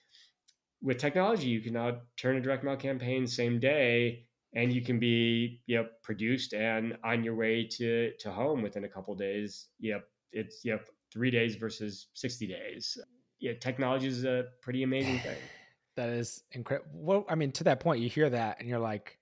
With 0.81 0.97
technology, 0.97 1.47
you 1.47 1.61
can 1.61 1.73
now 1.73 2.01
turn 2.17 2.35
a 2.35 2.41
direct 2.41 2.63
mail 2.63 2.75
campaign 2.75 3.25
same 3.27 3.59
day 3.59 4.26
and 4.53 4.71
you 4.71 4.81
can 4.81 4.99
be 4.99 5.61
you 5.65 5.77
know 5.77 5.87
produced 6.03 6.53
and 6.53 6.97
on 7.03 7.23
your 7.23 7.35
way 7.35 7.65
to 7.65 8.11
to 8.19 8.31
home 8.31 8.61
within 8.61 8.83
a 8.85 8.87
couple 8.87 9.13
days 9.15 9.67
yep 9.79 10.07
it's 10.31 10.61
yep 10.63 10.87
three 11.11 11.31
days 11.31 11.55
versus 11.55 12.07
60 12.13 12.47
days. 12.47 12.97
Yeah 13.39 13.53
technology 13.59 14.07
is 14.07 14.25
a 14.25 14.45
pretty 14.61 14.83
amazing 14.83 15.19
thing. 15.19 15.37
That 15.95 16.09
is 16.09 16.43
incredible 16.51 16.91
well 16.93 17.25
i 17.27 17.33
mean 17.33 17.51
to 17.53 17.63
that 17.63 17.79
point 17.79 18.01
you 18.01 18.07
hear 18.07 18.29
that 18.29 18.59
and 18.59 18.69
you're 18.69 18.77
like 18.77 19.17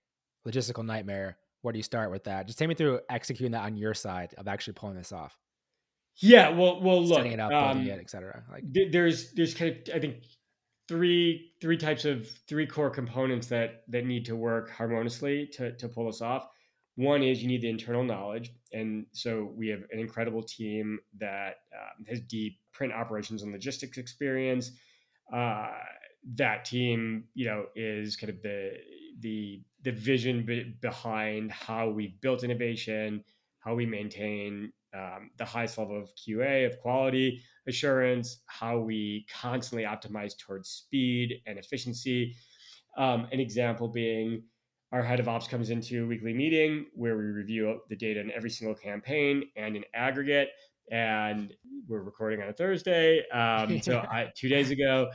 logistical 0.46 0.86
nightmare. 0.86 1.38
Where 1.62 1.72
do 1.72 1.80
you 1.80 1.84
start 1.84 2.12
with 2.12 2.26
that? 2.26 2.48
Just 2.48 2.60
take 2.60 2.68
me 2.68 2.76
through 2.76 3.00
executing 3.10 3.54
that 3.54 3.64
on 3.64 3.78
your 3.78 3.94
side 3.94 4.36
of 4.38 4.50
actually 4.50 4.74
pulling 4.74 4.98
this 4.98 5.14
off. 5.14 5.40
Yeah 6.18 6.50
well 6.50 6.82
well 6.82 7.02
look 7.02 7.16
setting 7.16 7.32
it 7.32 7.40
up 7.40 7.54
um, 7.54 7.88
it 7.88 7.98
etc 7.98 8.44
like 8.52 8.64
there's 8.92 9.32
there's 9.32 9.54
kind 9.54 9.72
of 9.72 9.96
i 9.96 10.00
think 10.00 10.18
three 10.88 11.52
three 11.62 11.78
types 11.78 12.06
of 12.06 12.28
three 12.48 12.68
core 12.68 12.90
components 12.90 13.48
that 13.48 13.84
that 13.88 14.06
need 14.06 14.26
to 14.26 14.36
work 14.36 14.70
harmoniously 14.70 15.48
to 15.54 15.72
to 15.78 15.88
pull 15.88 16.06
this 16.06 16.22
off. 16.22 16.48
One 16.96 17.24
is 17.24 17.42
you 17.42 17.50
need 17.50 17.62
the 17.62 17.70
internal 17.70 18.04
knowledge, 18.04 18.54
and 18.72 19.06
so 19.12 19.52
we 19.56 19.68
have 19.68 19.82
an 19.92 20.00
incredible 20.00 20.42
team 20.42 21.00
that 21.20 21.56
um, 21.74 22.06
has 22.08 22.22
deep 22.22 22.60
print 22.72 22.94
operations 22.94 23.44
and 23.44 23.52
logistics 23.52 23.98
experience. 23.98 24.72
Uh, 25.34 25.72
that 26.36 26.66
team, 26.66 27.26
you 27.34 27.46
know, 27.46 27.66
is 27.76 28.16
kind 28.16 28.30
of 28.30 28.42
the 28.42 28.74
the 29.20 29.62
the 29.84 29.92
vision 29.92 30.46
be- 30.46 30.76
behind 30.82 31.52
how 31.52 31.90
we 31.90 32.18
built 32.22 32.44
innovation, 32.44 33.24
how 33.60 33.76
we 33.76 33.86
maintain 33.86 34.72
um, 34.96 35.32
the 35.38 35.46
highest 35.46 35.78
level 35.78 36.00
of 36.00 36.10
QA 36.16 36.66
of 36.66 36.80
quality, 36.80 37.42
assurance, 37.68 38.40
how 38.46 38.80
we 38.80 39.26
constantly 39.32 39.84
optimize 39.84 40.38
towards 40.38 40.70
speed 40.70 41.42
and 41.46 41.58
efficiency. 41.58 42.36
Um, 42.98 43.28
an 43.32 43.40
example 43.40 43.88
being 43.88 44.44
our 44.92 45.04
head 45.04 45.20
of 45.20 45.28
ops 45.28 45.48
comes 45.48 45.72
into 45.72 46.06
a 46.06 46.08
weekly 46.08 46.34
meeting 46.34 46.86
where 46.94 47.18
we 47.18 47.24
review 47.26 47.82
the 47.90 47.96
data 47.96 48.22
in 48.22 48.32
every 48.32 48.50
single 48.50 48.76
campaign 48.76 49.44
and 49.58 49.76
in 49.76 49.84
aggregate. 49.94 50.50
And 50.92 51.54
we're 51.88 52.04
recording 52.04 52.42
on 52.42 52.50
a 52.50 52.54
Thursday. 52.54 53.28
Um, 53.30 53.82
so 53.82 53.98
I, 54.12 54.32
two 54.36 54.48
days 54.48 54.72
ago, 54.72 55.10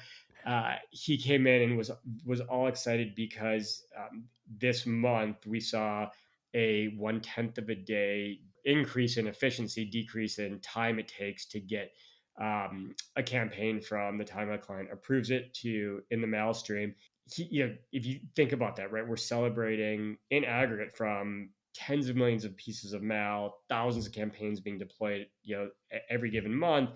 uh, 0.44 0.74
he 0.90 1.16
came 1.16 1.46
in 1.46 1.62
and 1.62 1.78
was 1.78 1.90
was 2.24 2.40
all 2.40 2.66
excited 2.66 3.14
because 3.14 3.84
um, 3.96 4.24
this 4.58 4.86
month 4.86 5.46
we 5.46 5.60
saw 5.60 6.08
a 6.54 6.94
one 6.98 7.20
tenth 7.20 7.58
of 7.58 7.68
a 7.68 7.74
day 7.74 8.40
increase 8.64 9.16
in 9.16 9.26
efficiency, 9.26 9.84
decrease 9.84 10.38
in 10.38 10.60
time 10.60 10.98
it 10.98 11.08
takes 11.08 11.46
to 11.46 11.60
get 11.60 11.92
um, 12.40 12.94
a 13.16 13.22
campaign 13.22 13.80
from 13.80 14.18
the 14.18 14.24
time 14.24 14.50
a 14.50 14.58
client 14.58 14.88
approves 14.92 15.30
it 15.30 15.52
to 15.54 16.02
in 16.10 16.20
the 16.20 16.26
mail 16.26 16.54
stream. 16.54 16.94
He, 17.32 17.44
you 17.50 17.66
know, 17.66 17.74
if 17.92 18.06
you 18.06 18.20
think 18.34 18.52
about 18.52 18.76
that, 18.76 18.92
right, 18.92 19.06
we're 19.06 19.16
celebrating 19.16 20.16
in 20.30 20.44
aggregate 20.44 20.96
from 20.96 21.50
tens 21.74 22.08
of 22.08 22.16
millions 22.16 22.44
of 22.44 22.56
pieces 22.56 22.92
of 22.92 23.02
mail, 23.02 23.56
thousands 23.68 24.06
of 24.06 24.12
campaigns 24.12 24.60
being 24.60 24.78
deployed, 24.78 25.26
you 25.42 25.56
know, 25.56 25.70
every 26.08 26.30
given 26.30 26.54
month, 26.54 26.90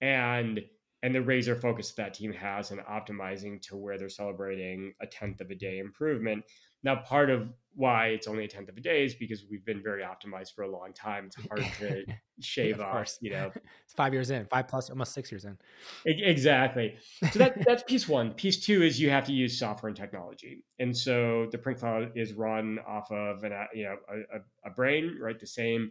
and 0.00 0.60
and 1.02 1.14
the 1.14 1.22
razor 1.22 1.54
focus 1.54 1.92
that 1.92 2.14
team 2.14 2.32
has 2.32 2.70
in 2.70 2.78
optimizing 2.78 3.60
to 3.62 3.76
where 3.76 3.98
they're 3.98 4.08
celebrating 4.08 4.92
a 5.00 5.06
tenth 5.06 5.40
of 5.40 5.50
a 5.50 5.54
day 5.54 5.78
improvement. 5.78 6.42
Now, 6.86 6.94
part 6.94 7.30
of 7.30 7.48
why 7.74 8.06
it's 8.06 8.28
only 8.28 8.44
a 8.44 8.48
tenth 8.48 8.68
of 8.68 8.76
a 8.76 8.80
day 8.80 9.04
is 9.04 9.16
because 9.16 9.44
we've 9.50 9.64
been 9.64 9.82
very 9.82 10.04
optimized 10.04 10.54
for 10.54 10.62
a 10.62 10.70
long 10.70 10.92
time. 10.94 11.26
It's 11.26 11.36
hard 11.48 11.66
to 11.80 12.04
shave 12.40 12.80
off, 12.80 12.92
course. 12.92 13.18
you 13.20 13.32
know. 13.32 13.50
It's 13.84 13.92
five 13.96 14.14
years 14.14 14.30
in, 14.30 14.46
five 14.46 14.68
plus, 14.68 14.88
almost 14.88 15.12
six 15.12 15.32
years 15.32 15.44
in. 15.44 15.58
Exactly. 16.04 16.94
So 17.32 17.40
that, 17.40 17.64
that's 17.66 17.82
piece 17.82 18.08
one. 18.08 18.34
Piece 18.34 18.64
two 18.64 18.84
is 18.84 19.00
you 19.00 19.10
have 19.10 19.24
to 19.24 19.32
use 19.32 19.58
software 19.58 19.88
and 19.88 19.96
technology, 19.96 20.62
and 20.78 20.96
so 20.96 21.48
the 21.50 21.58
print 21.58 21.80
cloud 21.80 22.12
is 22.14 22.34
run 22.34 22.78
off 22.86 23.10
of 23.10 23.42
an 23.42 23.52
you 23.74 23.82
know 23.82 23.96
a, 24.08 24.68
a 24.68 24.70
brain, 24.70 25.18
right? 25.20 25.38
The 25.38 25.48
same 25.48 25.90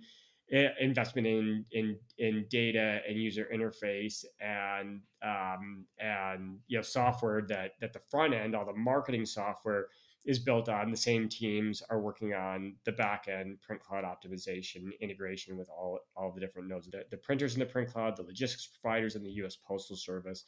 investment 0.79 1.27
in 1.27 1.65
in 1.73 1.97
in 2.19 2.45
data 2.49 2.99
and 3.05 3.17
user 3.17 3.49
interface 3.53 4.23
and 4.39 5.01
um, 5.21 5.85
and 5.99 6.59
you 6.67 6.77
know 6.77 6.81
software 6.81 7.41
that 7.49 7.71
that 7.81 7.91
the 7.91 8.01
front 8.09 8.33
end, 8.33 8.55
all 8.55 8.65
the 8.65 8.73
marketing 8.73 9.25
software 9.25 9.87
is 10.25 10.39
built 10.39 10.69
on. 10.69 10.91
The 10.91 10.97
same 10.97 11.29
teams 11.29 11.81
are 11.89 11.99
working 11.99 12.33
on 12.33 12.75
the 12.83 12.91
back 12.91 13.27
end 13.27 13.61
print 13.61 13.81
cloud 13.81 14.03
optimization 14.03 14.89
integration 14.99 15.57
with 15.57 15.69
all, 15.69 15.99
all 16.15 16.31
the 16.31 16.41
different 16.41 16.67
nodes, 16.67 16.89
the, 16.89 17.03
the 17.11 17.17
printers 17.17 17.53
in 17.53 17.59
the 17.59 17.65
print 17.65 17.91
cloud, 17.91 18.17
the 18.17 18.23
logistics 18.23 18.67
providers, 18.67 19.15
and 19.15 19.25
the 19.25 19.31
U.S. 19.31 19.55
Postal 19.55 19.95
Service. 19.95 20.45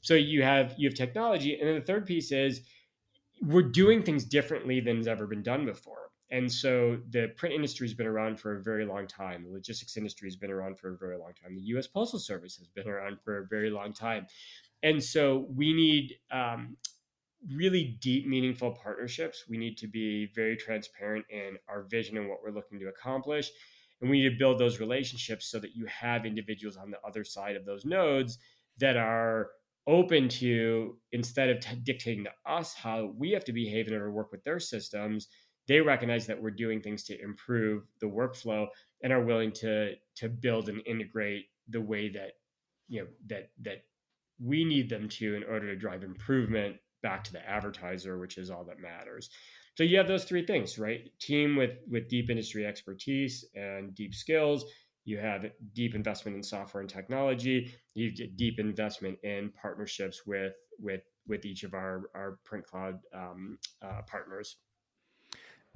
So 0.00 0.14
you 0.14 0.42
have 0.42 0.74
you 0.78 0.88
have 0.88 0.96
technology, 0.96 1.58
and 1.58 1.68
then 1.68 1.74
the 1.76 1.84
third 1.84 2.06
piece 2.06 2.32
is 2.32 2.62
we're 3.42 3.62
doing 3.62 4.02
things 4.02 4.24
differently 4.24 4.80
than 4.80 4.96
has 4.96 5.06
ever 5.06 5.26
been 5.26 5.42
done 5.42 5.64
before. 5.64 6.10
And 6.30 6.50
so 6.50 6.98
the 7.10 7.28
print 7.36 7.54
industry 7.54 7.86
has 7.86 7.94
been 7.94 8.06
around 8.06 8.38
for 8.38 8.56
a 8.56 8.62
very 8.62 8.84
long 8.84 9.06
time. 9.06 9.44
The 9.44 9.50
logistics 9.50 9.96
industry 9.96 10.28
has 10.28 10.36
been 10.36 10.50
around 10.50 10.78
for 10.78 10.92
a 10.92 10.96
very 10.98 11.16
long 11.16 11.32
time. 11.42 11.54
The 11.54 11.62
U.S. 11.62 11.86
Postal 11.86 12.18
Service 12.18 12.56
has 12.56 12.68
been 12.68 12.88
around 12.88 13.18
for 13.24 13.38
a 13.38 13.46
very 13.46 13.70
long 13.70 13.92
time. 13.92 14.26
And 14.82 15.02
so 15.02 15.46
we 15.54 15.72
need 15.72 16.16
um, 16.30 16.76
really 17.54 17.98
deep, 18.00 18.26
meaningful 18.26 18.72
partnerships. 18.72 19.44
We 19.48 19.58
need 19.58 19.76
to 19.78 19.86
be 19.86 20.30
very 20.34 20.56
transparent 20.56 21.26
in 21.30 21.56
our 21.68 21.82
vision 21.82 22.16
and 22.16 22.28
what 22.28 22.38
we're 22.42 22.52
looking 22.52 22.78
to 22.80 22.88
accomplish. 22.88 23.50
And 24.00 24.10
we 24.10 24.22
need 24.22 24.30
to 24.30 24.38
build 24.38 24.58
those 24.58 24.80
relationships 24.80 25.50
so 25.50 25.58
that 25.58 25.74
you 25.74 25.86
have 25.86 26.26
individuals 26.26 26.76
on 26.76 26.90
the 26.90 26.98
other 27.06 27.24
side 27.24 27.56
of 27.56 27.64
those 27.64 27.84
nodes 27.84 28.38
that 28.78 28.96
are 28.96 29.48
open 29.86 30.28
to, 30.28 30.96
instead 31.12 31.48
of 31.48 31.60
t- 31.60 31.76
dictating 31.82 32.24
to 32.24 32.30
us 32.50 32.74
how 32.74 33.12
we 33.16 33.30
have 33.30 33.44
to 33.44 33.52
behave 33.52 33.88
in 33.88 33.94
order 33.94 34.06
to 34.06 34.12
work 34.12 34.30
with 34.30 34.44
their 34.44 34.60
systems, 34.60 35.28
they 35.66 35.80
recognize 35.80 36.26
that 36.26 36.40
we're 36.40 36.50
doing 36.50 36.80
things 36.80 37.04
to 37.04 37.20
improve 37.20 37.84
the 38.00 38.06
workflow 38.06 38.66
and 39.02 39.12
are 39.12 39.22
willing 39.22 39.52
to 39.52 39.94
to 40.16 40.28
build 40.28 40.68
and 40.68 40.82
integrate 40.86 41.46
the 41.68 41.80
way 41.80 42.08
that 42.08 42.32
you 42.88 43.00
know 43.00 43.06
that 43.26 43.50
that 43.62 43.84
we 44.40 44.64
need 44.64 44.88
them 44.88 45.08
to 45.08 45.34
in 45.34 45.44
order 45.44 45.66
to 45.66 45.76
drive 45.76 46.02
improvement 46.02 46.76
back 47.02 47.24
to 47.24 47.32
the 47.32 47.48
advertiser, 47.48 48.18
which 48.18 48.38
is 48.38 48.50
all 48.50 48.64
that 48.64 48.80
matters. 48.80 49.30
So 49.76 49.84
you 49.84 49.96
have 49.98 50.08
those 50.08 50.24
three 50.24 50.44
things, 50.44 50.78
right? 50.78 51.00
Team 51.20 51.56
with 51.56 51.78
with 51.88 52.08
deep 52.08 52.30
industry 52.30 52.66
expertise 52.66 53.44
and 53.54 53.94
deep 53.94 54.14
skills. 54.14 54.64
You 55.04 55.18
have 55.18 55.46
deep 55.72 55.94
investment 55.94 56.36
in 56.36 56.42
software 56.42 56.80
and 56.80 56.90
technology. 56.90 57.72
You 57.94 58.14
get 58.14 58.36
deep 58.36 58.58
investment 58.58 59.18
in 59.22 59.52
partnerships 59.60 60.22
with 60.26 60.52
with 60.78 61.02
with 61.26 61.44
each 61.44 61.62
of 61.62 61.74
our 61.74 62.10
our 62.14 62.38
print 62.44 62.66
cloud 62.66 62.98
um, 63.14 63.58
uh, 63.82 64.02
partners. 64.06 64.56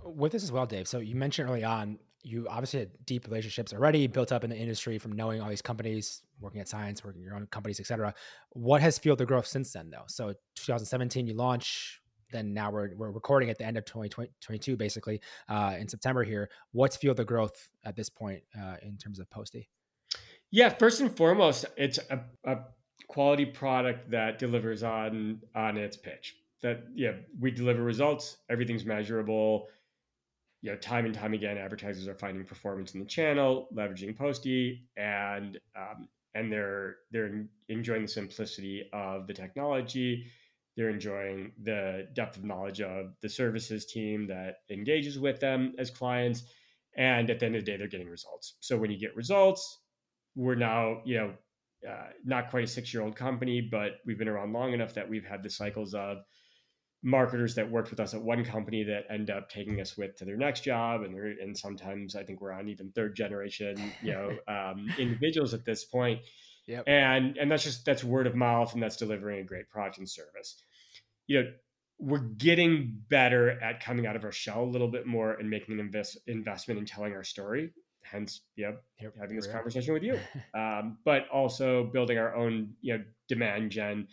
With 0.05 0.33
this 0.33 0.43
as 0.43 0.51
well, 0.51 0.67
Dave. 0.67 0.89
So 0.89 0.99
you 0.99 1.15
mentioned 1.15 1.49
early 1.49 1.63
on, 1.63 1.99
you 2.23 2.47
obviously 2.49 2.81
had 2.81 2.91
deep 3.05 3.27
relationships 3.27 3.73
already 3.73 4.07
built 4.07 4.33
up 4.33 4.45
in 4.45 4.51
the 4.51 4.57
industry 4.57 4.99
from 4.99 5.13
knowing 5.13 5.41
all 5.41 5.49
these 5.49 5.63
companies, 5.63 6.23
working 6.41 6.61
at 6.61 6.69
Science, 6.69 7.05
working 7.05 7.23
your 7.23 7.35
own 7.35 7.47
companies, 7.47 7.81
etc. 7.81 8.15
What 8.51 8.81
has 8.81 8.99
fueled 8.99 9.19
the 9.19 9.27
growth 9.27 9.47
since 9.47 9.73
then, 9.73 9.91
though? 9.91 10.05
So 10.07 10.33
2017, 10.57 11.27
you 11.27 11.35
launch. 11.35 12.01
Then 12.31 12.55
now 12.55 12.71
we're, 12.71 12.95
we're 12.97 13.11
recording 13.11 13.51
at 13.51 13.59
the 13.59 13.67
end 13.67 13.77
of 13.77 13.85
2022, 13.85 14.75
basically 14.77 15.21
uh, 15.51 15.77
in 15.79 15.87
September 15.87 16.25
here. 16.25 16.49
What's 16.71 16.97
fueled 16.97 17.19
the 17.19 17.27
growth 17.27 17.69
at 17.85 17.95
this 17.95 18.09
point 18.09 18.43
uh, 18.59 18.77
in 18.81 18.97
terms 18.97 19.19
of 19.19 19.29
Postie? 19.29 19.69
Yeah, 20.51 20.71
first 20.71 21.01
and 21.01 21.15
foremost, 21.15 21.67
it's 21.77 21.99
a, 22.11 22.21
a 22.45 22.57
quality 23.09 23.45
product 23.45 24.11
that 24.11 24.39
delivers 24.39 24.83
on 24.83 25.41
on 25.55 25.77
its 25.77 25.97
pitch. 25.97 26.37
That 26.63 26.85
yeah, 26.95 27.13
we 27.39 27.51
deliver 27.51 27.83
results. 27.83 28.39
Everything's 28.49 28.87
measurable 28.87 29.69
you 30.63 30.71
know, 30.71 30.77
time 30.77 31.05
and 31.05 31.15
time 31.15 31.35
again, 31.35 31.59
advertisers 31.59 32.07
are 32.07 32.15
finding 32.15 32.45
performance 32.45 32.95
in 32.95 33.01
the 33.01 33.07
channel, 33.07 33.69
leveraging 33.75 34.17
Postie, 34.17 34.87
and 34.97 35.59
um, 35.77 36.09
and 36.35 36.51
they're 36.51 36.97
they're 37.11 37.45
enjoying 37.69 38.03
the 38.03 38.09
simplicity 38.09 38.89
of 38.93 39.27
the 39.27 39.35
technology. 39.35 40.27
They're 40.77 40.89
enjoying 40.89 41.53
the 41.63 42.09
depth 42.15 42.39
of 42.39 42.45
knowledge 42.45 42.81
of 42.81 43.15
the 43.21 43.29
services 43.29 43.85
team 43.85 44.27
that 44.29 44.59
engages 44.71 45.19
with 45.19 45.41
them 45.41 45.75
as 45.79 45.91
clients, 45.91 46.45
and 46.97 47.29
at 47.29 47.41
the 47.41 47.47
end 47.47 47.57
of 47.57 47.65
the 47.65 47.71
day, 47.71 47.77
they're 47.77 47.89
getting 47.89 48.09
results. 48.09 48.55
So 48.61 48.79
when 48.79 48.91
you 48.93 48.99
get 48.99 49.17
results, 49.17 49.81
we're 50.37 50.55
now 50.55 51.03
you 51.05 51.17
know 51.17 51.33
uh, 51.91 52.11
not 52.25 52.51
quite 52.51 52.63
a 52.63 52.69
six 52.69 52.95
year 52.95 53.03
old 53.03 53.17
company, 53.17 53.61
but 53.61 53.95
we've 54.07 54.19
been 54.19 54.29
around 54.29 54.53
long 54.53 54.75
enough 54.75 54.95
that 54.95 55.09
we've 55.09 55.27
had 55.27 55.43
the 55.43 55.51
cycles 55.51 55.93
of 55.93 56.19
marketers 57.03 57.55
that 57.57 57.69
worked 57.69 57.91
with 57.91 57.99
us 57.99 58.15
at 58.15 58.23
one 58.23 58.45
company 58.45 58.85
that 58.85 59.05
end 59.11 59.29
up 59.29 59.51
taking 59.51 59.81
us 59.81 59.97
with 59.97 60.15
to 60.17 60.25
their 60.25 60.37
next 60.37 60.63
job 60.63 61.03
and 61.03 61.17
and 61.17 61.57
sometimes 61.57 62.15
i 62.15 62.23
think 62.23 62.41
we're 62.41 62.53
on 62.53 62.69
even 62.69 62.93
third 62.93 63.17
generation 63.17 63.77
you 64.03 64.13
know 64.13 64.31
um, 64.49 64.87
individuals 64.99 65.55
at 65.55 65.65
this 65.65 65.85
point. 65.85 66.21
Yep. 66.69 66.85
and 66.87 67.37
and 67.39 67.51
that's 67.51 67.65
just 67.65 67.85
that's 67.85 68.05
word 68.05 68.29
of 68.29 68.37
mouth 68.37 68.73
and 68.73 68.81
that's 68.81 68.97
delivering 68.97 69.41
a 69.41 69.45
great 69.45 69.69
product 69.69 69.99
and 69.99 70.09
service. 70.09 70.63
You 71.27 71.43
know 71.43 71.51
we're 71.99 72.19
getting 72.19 73.01
better 73.09 73.51
at 73.63 73.83
coming 73.83 74.07
out 74.07 74.17
of 74.17 74.25
our 74.25 74.33
shell 74.33 74.65
a 74.65 74.67
little 74.67 74.89
bit 74.89 75.07
more 75.07 75.35
and 75.35 75.49
making 75.49 75.75
an 75.75 75.81
invest, 75.81 76.19
investment 76.27 76.81
in 76.81 76.85
telling 76.85 77.13
our 77.15 77.23
story. 77.23 77.73
Hence 78.03 78.43
you 78.57 78.67
know 78.67 78.77
yep, 79.01 79.15
having 79.21 79.37
this 79.37 79.47
conversation 79.47 79.95
with 79.95 80.03
you. 80.03 80.19
Um, 80.55 80.99
but 81.05 81.29
also 81.33 81.85
building 81.85 82.19
our 82.19 82.35
own 82.35 82.75
you 82.81 82.99
know 82.99 83.05
demand 83.29 83.71
gen 83.71 84.09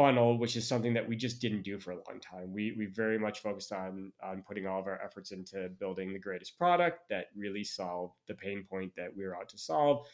funnel, 0.00 0.38
which 0.38 0.56
is 0.56 0.66
something 0.66 0.94
that 0.94 1.06
we 1.06 1.14
just 1.14 1.42
didn't 1.42 1.60
do 1.62 1.78
for 1.78 1.90
a 1.90 1.96
long 1.96 2.18
time. 2.22 2.50
We 2.54 2.74
we 2.78 2.86
very 2.86 3.18
much 3.18 3.40
focused 3.40 3.70
on 3.70 4.12
on 4.22 4.42
putting 4.48 4.66
all 4.66 4.80
of 4.80 4.86
our 4.86 4.98
efforts 5.02 5.30
into 5.30 5.68
building 5.78 6.12
the 6.12 6.18
greatest 6.18 6.56
product 6.56 7.00
that 7.10 7.26
really 7.36 7.64
solved 7.64 8.14
the 8.26 8.34
pain 8.34 8.64
point 8.70 8.92
that 8.96 9.14
we 9.14 9.26
were 9.26 9.36
out 9.36 9.50
to 9.50 9.58
solve, 9.58 10.06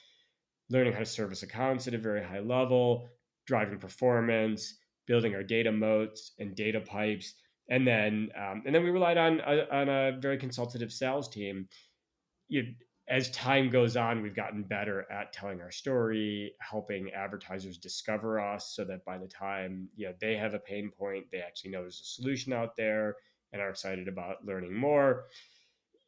learning 0.71 0.93
how 0.93 0.99
to 0.99 1.07
service 1.07 1.45
accounts 1.45 1.87
at 1.87 1.95
a 1.95 1.99
very 1.99 2.25
high 2.25 2.41
level, 2.41 3.09
driving 3.47 3.79
performance, 3.79 4.75
building 5.07 5.37
our 5.37 5.45
data 5.45 5.71
moats 5.71 6.33
and 6.41 6.57
data 6.57 6.81
pipes, 6.81 7.35
and 7.71 7.87
then 7.87 8.31
um, 8.37 8.65
and 8.67 8.75
then 8.75 8.83
we 8.83 8.91
relied 8.91 9.19
on 9.19 9.41
a, 9.47 9.55
on 9.71 9.89
a 9.89 10.19
very 10.19 10.37
consultative 10.37 10.93
sales 10.93 11.29
team. 11.29 11.69
You, 12.49 12.75
as 13.09 13.31
time 13.31 13.71
goes 13.71 13.97
on, 13.97 14.21
we've 14.21 14.35
gotten 14.35 14.63
better 14.65 15.07
at 15.11 15.33
telling 15.33 15.61
our 15.61 15.71
story, 15.71 16.53
helping 16.61 17.13
advertisers 17.13 17.79
discover 17.79 18.41
us 18.41 18.75
so 18.75 18.85
that 18.85 19.05
by 19.05 19.17
the 19.17 19.29
time 19.29 19.89
you 19.95 20.07
know 20.07 20.15
they 20.21 20.37
have 20.37 20.55
a 20.55 20.59
pain 20.59 20.91
point, 20.91 21.27
they 21.31 21.39
actually 21.39 21.71
know 21.71 21.83
there's 21.83 22.01
a 22.01 22.05
solution 22.05 22.53
out 22.53 22.75
there 22.77 23.17
and 23.53 23.63
are 23.63 23.71
excited 23.71 24.09
about 24.09 24.45
learning 24.45 24.75
more. 24.75 25.27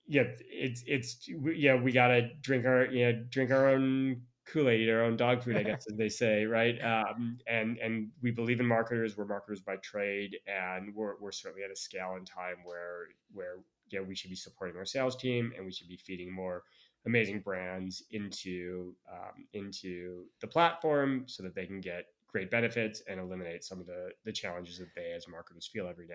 Yeah, 0.07 0.25
it's 0.41 0.83
it's 0.87 1.29
yeah, 1.29 1.81
we 1.81 1.93
gotta 1.93 2.31
drink 2.41 2.65
our 2.65 2.87
yeah, 2.87 3.13
drink 3.31 3.53
our 3.53 3.69
own 3.69 4.23
Kool-Aid, 4.47 4.81
eat 4.81 4.91
our 4.91 5.03
own 5.05 5.17
dog 5.17 5.43
food, 5.43 5.57
I 5.57 5.63
guess 5.63 5.85
as 5.91 5.99
they 5.99 6.09
say, 6.09 6.47
right? 6.47 6.79
Um, 6.85 7.39
and 7.47 7.79
and 7.79 8.09
we 8.23 8.33
believe 8.33 8.59
in 8.59 8.67
marketers. 8.67 9.17
We're 9.17 9.27
marketers 9.27 9.61
by 9.61 9.77
trade, 9.77 10.37
and 10.47 10.93
we're 10.95 11.15
we're 11.21 11.31
certainly 11.31 11.65
at 11.65 11.71
a 11.71 11.77
scale 11.77 12.15
and 12.17 12.27
time 12.27 12.57
where 12.65 13.09
where 13.33 13.59
yeah, 13.91 14.01
we 14.01 14.15
should 14.15 14.31
be 14.31 14.37
supporting 14.37 14.77
our 14.77 14.85
sales 14.85 15.17
team 15.17 15.53
and 15.57 15.65
we 15.65 15.73
should 15.73 15.89
be 15.89 15.97
feeding 15.97 16.33
more 16.33 16.65
amazing 17.07 17.41
brands 17.41 18.03
into 18.11 18.95
um, 19.11 19.47
into 19.53 20.25
the 20.41 20.47
platform 20.47 21.25
so 21.27 21.43
that 21.43 21.55
they 21.55 21.67
can 21.67 21.81
get 21.81 22.07
great 22.27 22.51
benefits 22.51 23.03
and 23.09 23.19
eliminate 23.19 23.65
some 23.65 23.81
of 23.81 23.87
the 23.87 24.11
the 24.25 24.33
challenges 24.33 24.79
that 24.79 24.89
they 24.95 25.13
as 25.17 25.27
marketers 25.29 25.69
feel 25.73 25.89
every 25.89 26.07
day. 26.07 26.15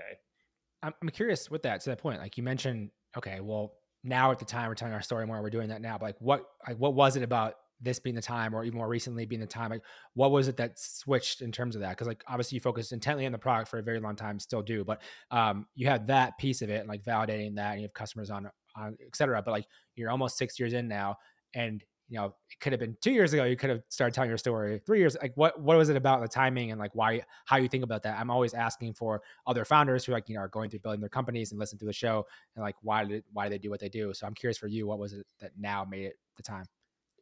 I'm, 0.82 1.10
curious 1.10 1.50
with 1.50 1.64
that 1.64 1.80
to 1.82 1.92
that 1.92 2.00
point. 2.00 2.20
Like 2.20 2.38
you 2.38 2.44
mentioned, 2.44 2.90
okay, 3.18 3.40
well 3.40 3.74
now 4.04 4.32
at 4.32 4.40
the 4.40 4.46
time 4.46 4.68
we're 4.68 4.76
telling 4.76 4.94
our 4.94 5.02
story 5.02 5.26
more. 5.26 5.42
We're 5.42 5.50
doing 5.50 5.70
that 5.70 5.82
now. 5.82 5.98
But 5.98 6.08
like 6.08 6.16
what 6.20 6.46
like 6.68 6.78
what 6.78 6.94
was 6.94 7.16
it 7.16 7.24
about 7.24 7.56
this 7.84 8.00
being 8.00 8.16
the 8.16 8.22
time 8.22 8.54
or 8.54 8.64
even 8.64 8.78
more 8.78 8.88
recently 8.88 9.26
being 9.26 9.42
the 9.42 9.48
time 9.48 9.70
like 9.70 9.82
what 10.14 10.32
was 10.32 10.48
it 10.48 10.56
that 10.58 10.80
switched 10.80 11.42
in 11.42 11.52
terms 11.52 11.76
of 11.76 11.82
that 11.82 11.90
because 11.90 12.08
like 12.08 12.24
obviously 12.28 12.56
you 12.56 12.62
focused 12.62 12.94
intently 12.94 13.26
on 13.26 13.32
the 13.32 13.38
product 13.38 13.70
for 13.70 13.78
a 13.78 13.84
very 13.84 14.00
long 14.00 14.16
time 14.16 14.40
still 14.40 14.62
do 14.62 14.86
but 14.86 15.02
um 15.32 15.66
you 15.76 15.88
had 15.88 16.08
that 16.08 16.38
piece 16.38 16.62
of 16.62 16.70
it 16.70 16.88
like 16.88 17.04
validating 17.04 17.56
that 17.56 17.72
and 17.72 17.82
you 17.82 17.86
have 17.86 17.94
customers 17.94 18.30
on 18.30 18.50
on 18.76 18.98
etc. 19.06 19.42
But 19.44 19.52
like 19.52 19.68
you're 19.96 20.10
almost 20.10 20.38
six 20.38 20.60
years 20.60 20.74
in 20.74 20.88
now, 20.88 21.18
and 21.54 21.84
you 22.10 22.18
know 22.18 22.26
it 22.26 22.60
could 22.60 22.74
have 22.74 22.80
been 22.80 22.98
two 23.02 23.12
years 23.12 23.34
ago. 23.34 23.44
You 23.44 23.56
could 23.56 23.70
have 23.70 23.82
started 23.90 24.14
telling 24.14 24.30
your 24.30 24.38
story. 24.38 24.80
Three 24.86 25.00
years, 25.00 25.16
like 25.22 25.34
what 25.36 25.60
what 25.60 25.78
was 25.78 25.90
it 25.90 25.96
about 25.96 26.22
the 26.22 26.28
timing 26.28 26.72
and 26.72 26.80
like 26.80 26.92
why 26.94 27.22
how 27.46 27.58
you 27.58 27.68
think 27.68 27.84
about 27.84 28.04
that? 28.04 28.20
I'm 28.20 28.30
always 28.30 28.54
asking 28.54 28.94
for 28.94 29.22
other 29.48 29.66
founders 29.66 30.06
who 30.06 30.12
like 30.12 30.30
you 30.30 30.36
know 30.36 30.42
are 30.42 30.48
going 30.48 30.70
through 30.70 30.80
building 30.80 31.02
their 31.02 31.10
companies 31.10 31.52
and 31.52 31.60
listen 31.60 31.78
to 31.80 31.86
the 31.86 31.94
show 31.94 32.26
and 32.56 32.64
like 32.64 32.76
why 32.82 33.04
did 33.04 33.24
why 33.32 33.46
do 33.46 33.50
they 33.50 33.58
do 33.58 33.70
what 33.70 33.80
they 33.80 33.90
do? 33.90 34.14
So 34.14 34.28
I'm 34.28 34.34
curious 34.34 34.58
for 34.58 34.68
you, 34.68 34.88
what 34.88 35.00
was 35.00 35.14
it 35.14 35.26
that 35.40 35.52
now 35.58 35.86
made 35.86 36.06
it 36.06 36.20
the 36.38 36.44
time? 36.44 36.66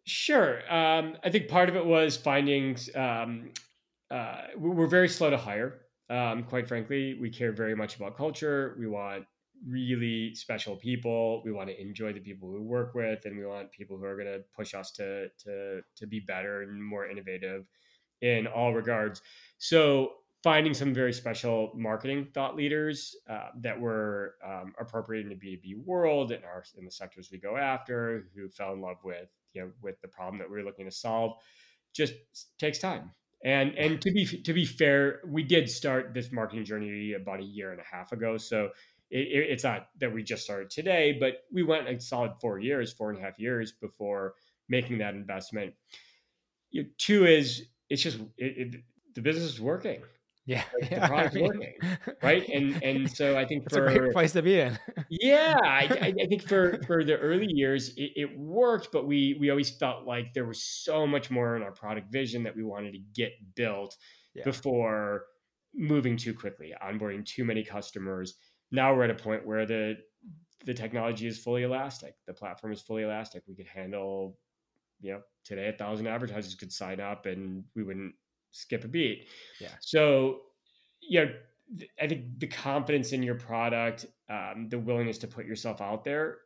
Sure. 0.05 0.59
Um, 0.73 1.15
I 1.23 1.29
think 1.29 1.47
part 1.47 1.69
of 1.69 1.75
it 1.75 1.85
was 1.85 2.17
finding 2.17 2.75
um, 2.95 3.51
uh, 4.11 4.47
we're 4.57 4.87
very 4.87 5.07
slow 5.07 5.29
to 5.29 5.37
hire. 5.37 5.81
Um, 6.09 6.43
quite 6.43 6.67
frankly, 6.67 7.17
we 7.19 7.29
care 7.29 7.53
very 7.53 7.75
much 7.75 7.95
about 7.95 8.17
culture. 8.17 8.75
We 8.77 8.87
want 8.87 9.25
really 9.67 10.33
special 10.35 10.75
people. 10.75 11.41
We 11.43 11.51
want 11.51 11.69
to 11.69 11.79
enjoy 11.79 12.13
the 12.13 12.19
people 12.19 12.49
we 12.49 12.59
work 12.59 12.95
with, 12.95 13.25
and 13.25 13.37
we 13.37 13.45
want 13.45 13.71
people 13.71 13.97
who 13.97 14.05
are 14.05 14.15
going 14.15 14.27
to 14.27 14.43
push 14.55 14.73
us 14.73 14.91
to 14.93 15.29
to 15.43 15.81
to 15.95 16.07
be 16.07 16.19
better 16.19 16.63
and 16.63 16.83
more 16.83 17.07
innovative 17.07 17.65
in 18.21 18.47
all 18.47 18.73
regards. 18.73 19.21
So 19.57 20.13
finding 20.43 20.73
some 20.73 20.93
very 20.93 21.13
special 21.13 21.71
marketing 21.75 22.27
thought 22.33 22.55
leaders 22.55 23.15
uh, 23.29 23.49
that 23.59 23.79
were 23.79 24.35
um, 24.43 24.73
appropriate 24.79 25.21
in 25.21 25.29
the 25.29 25.35
B2B 25.35 25.85
world 25.85 26.31
and 26.31 26.43
our 26.43 26.63
in 26.77 26.85
the 26.85 26.91
sectors 26.91 27.29
we 27.31 27.37
go 27.37 27.57
after, 27.57 28.29
who 28.35 28.49
fell 28.49 28.73
in 28.73 28.81
love 28.81 28.97
with 29.03 29.29
you 29.53 29.61
know 29.61 29.71
with 29.81 30.01
the 30.01 30.07
problem 30.07 30.39
that 30.39 30.49
we 30.49 30.57
were 30.57 30.63
looking 30.63 30.85
to 30.85 30.91
solve, 30.91 31.37
just 31.93 32.13
takes 32.57 32.79
time. 32.79 33.11
And 33.43 33.75
and 33.75 34.01
to 34.01 34.11
be 34.11 34.25
to 34.25 34.53
be 34.53 34.65
fair, 34.65 35.21
we 35.25 35.43
did 35.43 35.69
start 35.69 36.13
this 36.13 36.31
marketing 36.31 36.65
journey 36.65 37.13
about 37.13 37.39
a 37.39 37.43
year 37.43 37.71
and 37.71 37.79
a 37.79 37.95
half 37.95 38.11
ago. 38.11 38.37
So 38.37 38.69
it, 39.11 39.49
it's 39.49 39.63
not 39.63 39.89
that 39.99 40.11
we 40.11 40.23
just 40.23 40.43
started 40.43 40.69
today, 40.69 41.17
but 41.19 41.43
we 41.51 41.63
went 41.63 41.87
a 41.87 41.99
solid 41.99 42.31
four 42.39 42.59
years, 42.59 42.93
four 42.93 43.11
and 43.11 43.19
a 43.19 43.21
half 43.21 43.37
years 43.37 43.73
before 43.73 44.33
making 44.69 44.99
that 44.99 45.13
investment. 45.13 45.73
You 46.71 46.83
know, 46.83 46.89
two 46.97 47.25
is 47.25 47.63
it's 47.89 48.01
just 48.01 48.19
it, 48.37 48.75
it, 48.75 48.75
the 49.13 49.21
business 49.21 49.45
is 49.45 49.61
working. 49.61 50.01
Yeah, 50.45 50.63
like 50.79 50.89
the 50.89 50.95
product's 51.07 51.37
working, 51.37 51.73
right? 52.23 52.47
And 52.49 52.81
and 52.81 53.11
so 53.15 53.37
I 53.37 53.45
think 53.45 53.69
for, 53.69 53.85
a 53.85 53.97
great 53.97 54.13
place 54.13 54.31
to 54.31 54.41
be 54.41 54.59
in. 54.59 54.79
yeah, 55.09 55.59
I, 55.61 56.13
I, 56.19 56.25
think 56.27 56.47
for 56.47 56.81
for 56.87 57.03
the 57.03 57.17
early 57.17 57.47
years 57.51 57.89
it, 57.97 58.11
it, 58.15 58.39
worked, 58.39 58.91
but 58.91 59.05
we 59.05 59.37
we 59.39 59.49
always 59.49 59.69
felt 59.69 60.07
like 60.07 60.33
there 60.33 60.45
was 60.45 60.63
so 60.63 61.05
much 61.05 61.29
more 61.29 61.57
in 61.57 61.63
our 61.63 61.71
product 61.71 62.11
vision 62.11 62.43
that 62.43 62.55
we 62.55 62.63
wanted 62.63 62.93
to 62.93 62.99
get 63.13 63.33
built 63.55 63.95
yeah. 64.33 64.43
before 64.43 65.25
moving 65.75 66.17
too 66.17 66.33
quickly, 66.33 66.73
onboarding 66.83 67.25
too 67.25 67.45
many 67.45 67.63
customers 67.63 68.35
now 68.71 68.95
we're 68.95 69.03
at 69.03 69.09
a 69.09 69.15
point 69.15 69.45
where 69.45 69.65
the 69.65 69.97
the 70.65 70.73
technology 70.73 71.27
is 71.27 71.39
fully 71.39 71.63
elastic. 71.63 72.15
The 72.27 72.33
platform 72.33 72.71
is 72.73 72.81
fully 72.81 73.03
elastic. 73.03 73.43
We 73.47 73.55
could 73.55 73.67
handle, 73.67 74.37
you 75.01 75.13
know, 75.13 75.21
today 75.43 75.69
a 75.69 75.73
thousand 75.73 76.07
advertisers 76.07 76.55
could 76.55 76.71
sign 76.71 76.99
up 76.99 77.25
and 77.25 77.63
we 77.75 77.83
wouldn't 77.83 78.13
skip 78.51 78.83
a 78.83 78.87
beat. 78.87 79.27
Yeah. 79.59 79.69
So, 79.79 80.41
you 81.01 81.25
know, 81.25 81.31
I 81.99 82.07
think 82.07 82.39
the 82.39 82.47
confidence 82.47 83.11
in 83.11 83.23
your 83.23 83.35
product, 83.35 84.05
um, 84.29 84.67
the 84.69 84.77
willingness 84.77 85.17
to 85.19 85.27
put 85.27 85.45
yourself 85.45 85.81
out 85.81 86.03
there, 86.03 86.39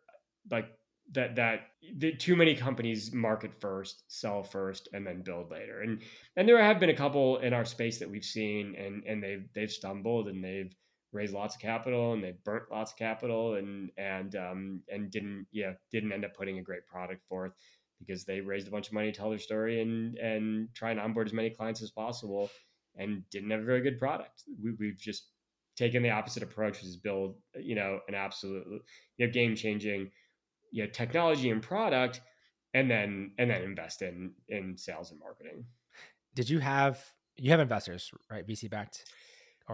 like 0.50 0.68
that 1.12 1.36
that 1.36 1.62
the, 1.98 2.14
too 2.14 2.36
many 2.36 2.56
companies 2.56 3.14
market 3.14 3.52
first, 3.60 4.04
sell 4.08 4.44
first, 4.44 4.88
and 4.94 5.06
then 5.06 5.22
build 5.24 5.52
later. 5.52 5.82
And 5.82 6.02
and 6.36 6.48
there 6.48 6.62
have 6.62 6.80
been 6.80 6.90
a 6.90 6.96
couple 6.96 7.38
in 7.38 7.54
our 7.54 7.66
space 7.66 8.00
that 8.00 8.10
we've 8.10 8.24
seen, 8.24 8.76
and 8.76 9.04
and 9.04 9.22
they've 9.22 9.48
they've 9.54 9.72
stumbled 9.72 10.28
and 10.28 10.44
they've 10.44 10.74
raised 11.16 11.34
lots 11.34 11.56
of 11.56 11.62
capital 11.62 12.14
and 12.14 12.24
they 12.24 12.34
burnt 12.44 12.70
lots 12.70 12.92
of 12.92 12.98
capital 12.98 13.56
and 13.56 13.90
and 13.98 14.36
um, 14.36 14.82
and 14.90 15.10
didn't 15.10 15.48
yeah 15.52 15.72
didn't 15.92 16.12
end 16.12 16.26
up 16.26 16.36
putting 16.36 16.60
a 16.60 16.64
great 16.64 16.86
product 16.86 17.24
forth 17.28 17.54
because 18.00 18.26
they 18.26 18.42
raised 18.42 18.68
a 18.68 18.72
bunch 18.72 18.88
of 18.88 18.94
money 18.94 19.12
to 19.12 19.18
tell 19.18 19.30
their 19.30 19.40
story 19.40 19.82
and 19.82 20.18
and 20.18 20.68
try 20.76 20.92
and 20.92 21.00
onboard 21.00 21.28
as 21.28 21.34
many 21.34 21.50
clients 21.50 21.82
as 21.82 21.90
possible 21.90 22.52
and 22.98 23.24
didn't 23.30 23.50
have 23.50 23.62
a 23.62 23.66
very 23.66 23.82
good 23.82 23.98
product. 23.98 24.44
We, 24.62 24.72
we've 24.78 24.98
just 24.98 25.30
taken 25.76 26.04
the 26.04 26.10
opposite 26.10 26.44
approach, 26.44 26.78
which 26.78 26.90
is 26.90 26.98
build 26.98 27.38
you 27.58 27.76
know 27.76 28.00
an 28.08 28.14
absolute 28.14 28.66
you 29.18 29.26
know 29.26 29.32
game 29.32 29.56
changing 29.56 30.12
you 30.72 30.84
know 30.84 30.90
technology 30.90 31.50
and 31.50 31.62
product, 31.62 32.20
and 32.74 32.92
then 32.92 33.32
and 33.38 33.50
then 33.50 33.62
invest 33.62 34.02
in 34.02 34.34
in 34.50 34.78
sales 34.78 35.12
and 35.12 35.20
marketing. 35.22 35.64
Did 36.36 36.50
you 36.50 36.60
have 36.60 37.02
you 37.38 37.52
have 37.52 37.62
investors 37.62 38.12
right 38.30 38.46
VC 38.46 38.70
backed? 38.70 39.06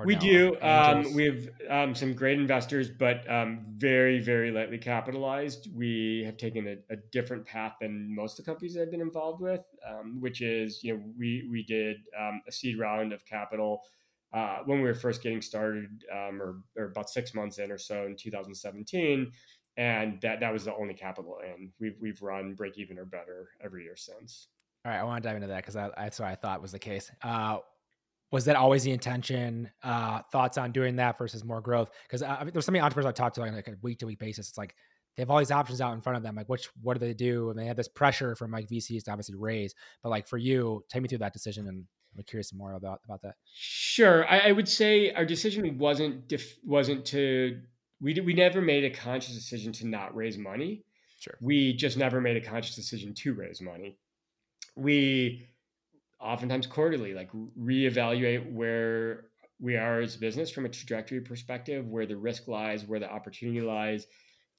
We 0.06 0.16
do. 0.16 0.56
Um, 0.62 1.14
we 1.14 1.26
have 1.26 1.50
um, 1.70 1.96
some 1.96 2.14
great 2.14 2.40
investors, 2.40 2.90
but 2.90 3.30
um, 3.30 3.66
very, 3.76 4.20
very 4.20 4.52
lightly 4.52 4.78
capitalized. 4.78 5.68
We 5.76 6.24
have 6.26 6.38
taken 6.38 6.68
a, 6.68 6.94
a, 6.94 6.98
different 7.12 7.46
path 7.46 7.74
than 7.82 8.16
most 8.16 8.40
of 8.40 8.46
the 8.46 8.52
companies 8.52 8.78
I've 8.78 8.92
been 8.92 9.02
involved 9.02 9.42
with, 9.42 9.62
um, 9.88 10.22
which 10.22 10.42
is, 10.42 10.82
you 10.84 10.94
know, 10.94 11.04
we 11.18 11.48
we 11.52 11.64
did 11.64 11.98
um, 12.18 12.42
a 12.48 12.52
seed 12.52 12.80
round 12.80 13.12
of 13.12 13.26
capital 13.26 13.82
uh, 14.34 14.60
when 14.66 14.80
we 14.80 14.88
were 14.88 14.96
first 14.96 15.22
getting 15.22 15.42
started, 15.42 16.06
um, 16.12 16.42
or, 16.42 16.62
or 16.78 16.86
about 16.86 17.10
six 17.10 17.34
months 17.34 17.58
in 17.58 17.70
or 17.70 17.78
so 17.78 18.06
in 18.06 18.16
2017, 18.16 19.30
and 19.76 20.22
that 20.22 20.40
that 20.40 20.54
was 20.54 20.66
the 20.66 20.74
only 20.76 20.94
capital 20.94 21.40
in. 21.44 21.70
We've 21.80 21.98
we've 22.00 22.22
run 22.22 22.54
break 22.54 22.78
even 22.78 22.98
or 22.98 23.06
better 23.06 23.50
every 23.62 23.84
year 23.84 23.98
since. 23.98 24.48
All 24.86 24.92
right, 24.92 25.00
I 25.00 25.04
want 25.04 25.22
to 25.22 25.28
dive 25.28 25.36
into 25.36 25.48
that 25.50 25.66
because 25.66 25.74
that's 25.74 26.20
what 26.20 26.30
I 26.30 26.36
thought 26.36 26.62
was 26.62 26.72
the 26.72 26.80
case. 26.80 27.12
Uh, 27.22 27.58
was 28.32 28.46
that 28.46 28.56
always 28.56 28.84
the 28.84 28.92
intention? 28.92 29.70
Uh, 29.84 30.22
thoughts 30.32 30.58
on 30.58 30.72
doing 30.72 30.96
that 30.98 31.18
versus 31.18 31.44
more 31.44 31.62
growth? 31.62 31.90
Because 32.04 32.24
uh, 32.24 32.46
there's 32.52 32.66
so 32.66 32.72
many 32.72 32.82
entrepreneurs 32.82 33.10
I 33.10 33.14
talk 33.14 33.34
to 33.34 33.42
on 33.42 33.54
like 33.54 33.68
a 33.68 33.76
week 33.82 34.00
to 34.00 34.06
week 34.06 34.20
basis. 34.20 34.50
It's 34.50 34.58
like 34.58 34.76
they 35.16 35.22
have 35.22 35.30
all 35.30 35.40
these 35.40 35.52
options 35.52 35.82
out 35.82 35.94
in 35.94 36.02
front 36.02 36.18
of 36.18 36.24
them. 36.24 36.36
Like, 36.36 36.48
which 36.48 36.70
what 36.82 36.94
do 36.94 37.00
they 37.06 37.14
do? 37.14 37.50
And 37.50 37.60
they 37.60 37.66
have 37.66 37.76
this 37.76 37.90
pressure 37.90 38.36
from 38.36 38.52
like 38.52 38.70
VCs 38.70 39.04
to 39.04 39.12
obviously 39.12 39.36
raise. 39.36 39.76
But 40.02 40.10
like 40.10 40.28
for 40.28 40.38
you, 40.38 40.84
take 40.90 41.02
me 41.02 41.10
through 41.10 41.20
that 41.20 41.34
decision 41.34 41.68
and 41.68 41.86
I'm 42.18 42.24
curious 42.24 42.54
more 42.54 42.74
about 42.74 43.02
about 43.06 43.22
that. 43.24 43.36
Sure, 43.54 44.28
I, 44.30 44.50
I 44.50 44.52
would 44.52 44.68
say 44.68 45.12
our 45.12 45.26
decision 45.26 45.78
wasn't 45.78 46.28
def- 46.28 46.58
wasn't 46.64 47.06
to 47.08 47.62
we 48.02 48.20
we 48.20 48.34
never 48.34 48.62
made 48.62 48.84
a 48.84 48.90
conscious 48.90 49.34
decision 49.34 49.72
to 49.74 49.88
not 49.88 50.16
raise 50.16 50.38
money. 50.38 50.84
Sure. 51.20 51.38
We 51.40 51.74
just 51.74 51.98
never 51.98 52.20
made 52.20 52.36
a 52.36 52.42
conscious 52.42 52.76
decision 52.76 53.14
to 53.14 53.34
raise 53.34 53.62
money. 53.62 53.98
We 54.76 55.48
oftentimes 56.22 56.68
quarterly 56.68 57.14
like 57.14 57.30
reevaluate 57.60 58.52
where 58.52 59.26
we 59.60 59.78
are 59.78 60.02
as 60.02 60.16
a 60.16 60.20
business 60.20 60.50
from 60.52 60.66
a 60.66 60.70
trajectory 60.70 61.22
perspective, 61.22 61.88
where 61.88 62.08
the 62.08 62.18
risk 62.18 62.48
lies, 62.48 62.86
where 62.86 63.00
the 63.00 63.10
opportunity 63.10 63.62
lies. 63.62 64.08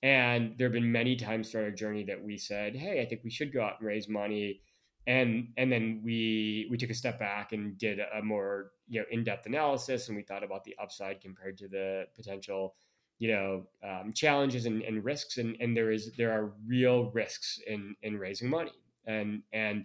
And 0.03 0.55
there 0.57 0.67
have 0.69 0.73
been 0.73 0.91
many 0.91 1.17
times 1.17 1.51
throughout 1.51 1.65
our 1.65 1.71
journey 1.71 2.05
that 2.05 2.23
we 2.23 2.37
said, 2.39 2.75
"Hey, 2.77 3.01
I 3.01 3.07
think 3.07 3.23
we 3.25 3.31
should 3.31 3.53
go 3.53 3.63
out 3.63 3.79
and 3.79 3.87
raise 3.87 4.09
money," 4.09 4.61
and 5.07 5.49
and 5.57 5.71
then 5.71 6.01
we 6.05 6.67
we 6.71 6.77
took 6.77 6.91
a 6.91 6.95
step 6.95 7.19
back 7.19 7.53
and 7.53 7.77
did 7.79 8.01
a 8.01 8.23
more 8.23 8.73
you 8.89 9.01
know 9.01 9.07
in-depth 9.11 9.47
analysis, 9.47 10.09
and 10.09 10.17
we 10.17 10.23
thought 10.23 10.45
about 10.45 10.65
the 10.65 10.77
upside 10.81 11.21
compared 11.21 11.59
to 11.59 11.69
the 11.69 12.07
potential 12.17 12.75
you 13.19 13.29
know 13.29 13.67
um, 13.85 14.13
challenges 14.13 14.67
and, 14.67 14.83
and 14.83 15.05
risks, 15.05 15.39
and 15.39 15.57
and 15.61 15.77
there 15.77 15.93
is 15.93 16.13
there 16.17 16.33
are 16.33 16.55
real 16.67 17.11
risks 17.13 17.61
in 17.67 17.95
in 18.03 18.19
raising 18.19 18.49
money, 18.49 18.73
and 19.07 19.43
and 19.53 19.85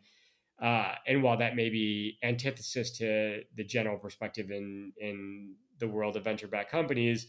uh, 0.61 0.93
and 1.05 1.21
while 1.21 1.37
that 1.37 1.55
may 1.55 1.69
be 1.69 2.17
antithesis 2.23 2.97
to 2.97 3.41
the 3.55 3.63
general 3.63 3.97
perspective 3.97 4.49
in 4.49 4.91
in 4.99 5.55
the 5.79 5.87
world 5.87 6.15
of 6.15 6.23
venture 6.23 6.47
backed 6.47 6.71
companies, 6.71 7.27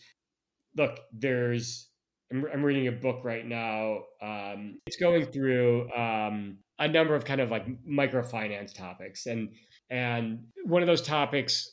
look, 0.77 1.01
there's 1.13 1.91
I'm, 2.33 2.47
I'm, 2.53 2.63
reading 2.63 2.89
a 2.89 2.93
book 2.93 3.25
right 3.25 3.45
now. 3.47 4.01
Um, 4.23 4.81
it's 4.87 4.97
going 4.97 5.27
through 5.27 5.91
um, 5.93 6.59
a 6.79 6.89
number 6.89 7.15
of 7.15 7.25
kind 7.25 7.41
of 7.41 7.51
like 7.51 7.67
microfinance 7.87 8.75
topics, 8.75 9.27
and 9.27 9.51
and 9.91 10.45
one 10.65 10.83
of 10.83 10.87
those 10.87 11.03
topics 11.03 11.73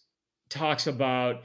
talks 0.49 0.87
about 0.87 1.43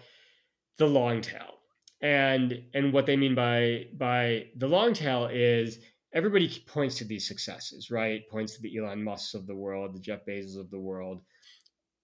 the 0.78 0.86
long 0.86 1.20
tail, 1.20 1.58
and 2.00 2.62
and 2.74 2.92
what 2.92 3.06
they 3.06 3.16
mean 3.16 3.36
by 3.36 3.86
by 3.96 4.46
the 4.56 4.66
long 4.66 4.92
tail 4.92 5.28
is 5.32 5.78
everybody 6.12 6.48
points 6.66 6.96
to 6.96 7.04
these 7.04 7.26
successes, 7.26 7.90
right? 7.90 8.28
Points 8.28 8.54
to 8.54 8.62
the 8.62 8.76
Elon 8.76 9.02
Musks 9.02 9.34
of 9.34 9.46
the 9.46 9.54
world, 9.54 9.94
the 9.94 10.00
Jeff 10.00 10.24
Bezos 10.26 10.58
of 10.58 10.70
the 10.70 10.78
world. 10.78 11.22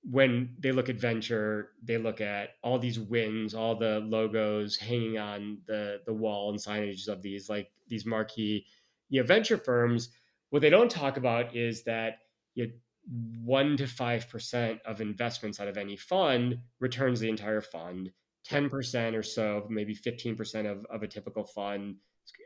When 0.08 0.54
they 0.60 0.70
look 0.70 0.88
at 0.88 0.96
venture, 0.96 1.70
they 1.82 1.98
look 1.98 2.20
at 2.20 2.50
all 2.62 2.78
these 2.78 3.00
wins, 3.00 3.54
all 3.54 3.74
the 3.74 4.00
logos 4.00 4.76
hanging 4.76 5.18
on 5.18 5.58
the 5.66 6.00
the 6.06 6.12
wall 6.12 6.50
and 6.50 6.58
signages 6.58 7.08
of 7.08 7.22
these 7.22 7.48
like 7.48 7.70
these 7.88 8.06
marquee, 8.06 8.66
you 9.08 9.20
know, 9.20 9.26
venture 9.26 9.58
firms. 9.58 10.10
What 10.50 10.62
they 10.62 10.70
don't 10.70 10.90
talk 10.90 11.16
about 11.16 11.56
is 11.56 11.82
that 11.84 12.18
you 12.54 12.70
one 13.42 13.76
to 13.76 13.86
five 13.86 14.28
percent 14.28 14.80
of 14.86 15.00
investments 15.00 15.58
out 15.58 15.68
of 15.68 15.76
any 15.76 15.96
fund 15.96 16.58
returns 16.78 17.18
the 17.18 17.28
entire 17.28 17.60
fund. 17.60 18.12
Ten 18.44 18.70
percent 18.70 19.16
or 19.16 19.24
so, 19.24 19.66
maybe 19.68 19.94
fifteen 19.94 20.36
percent 20.36 20.68
of, 20.68 20.86
of 20.86 21.02
a 21.02 21.08
typical 21.08 21.44
fund 21.44 21.96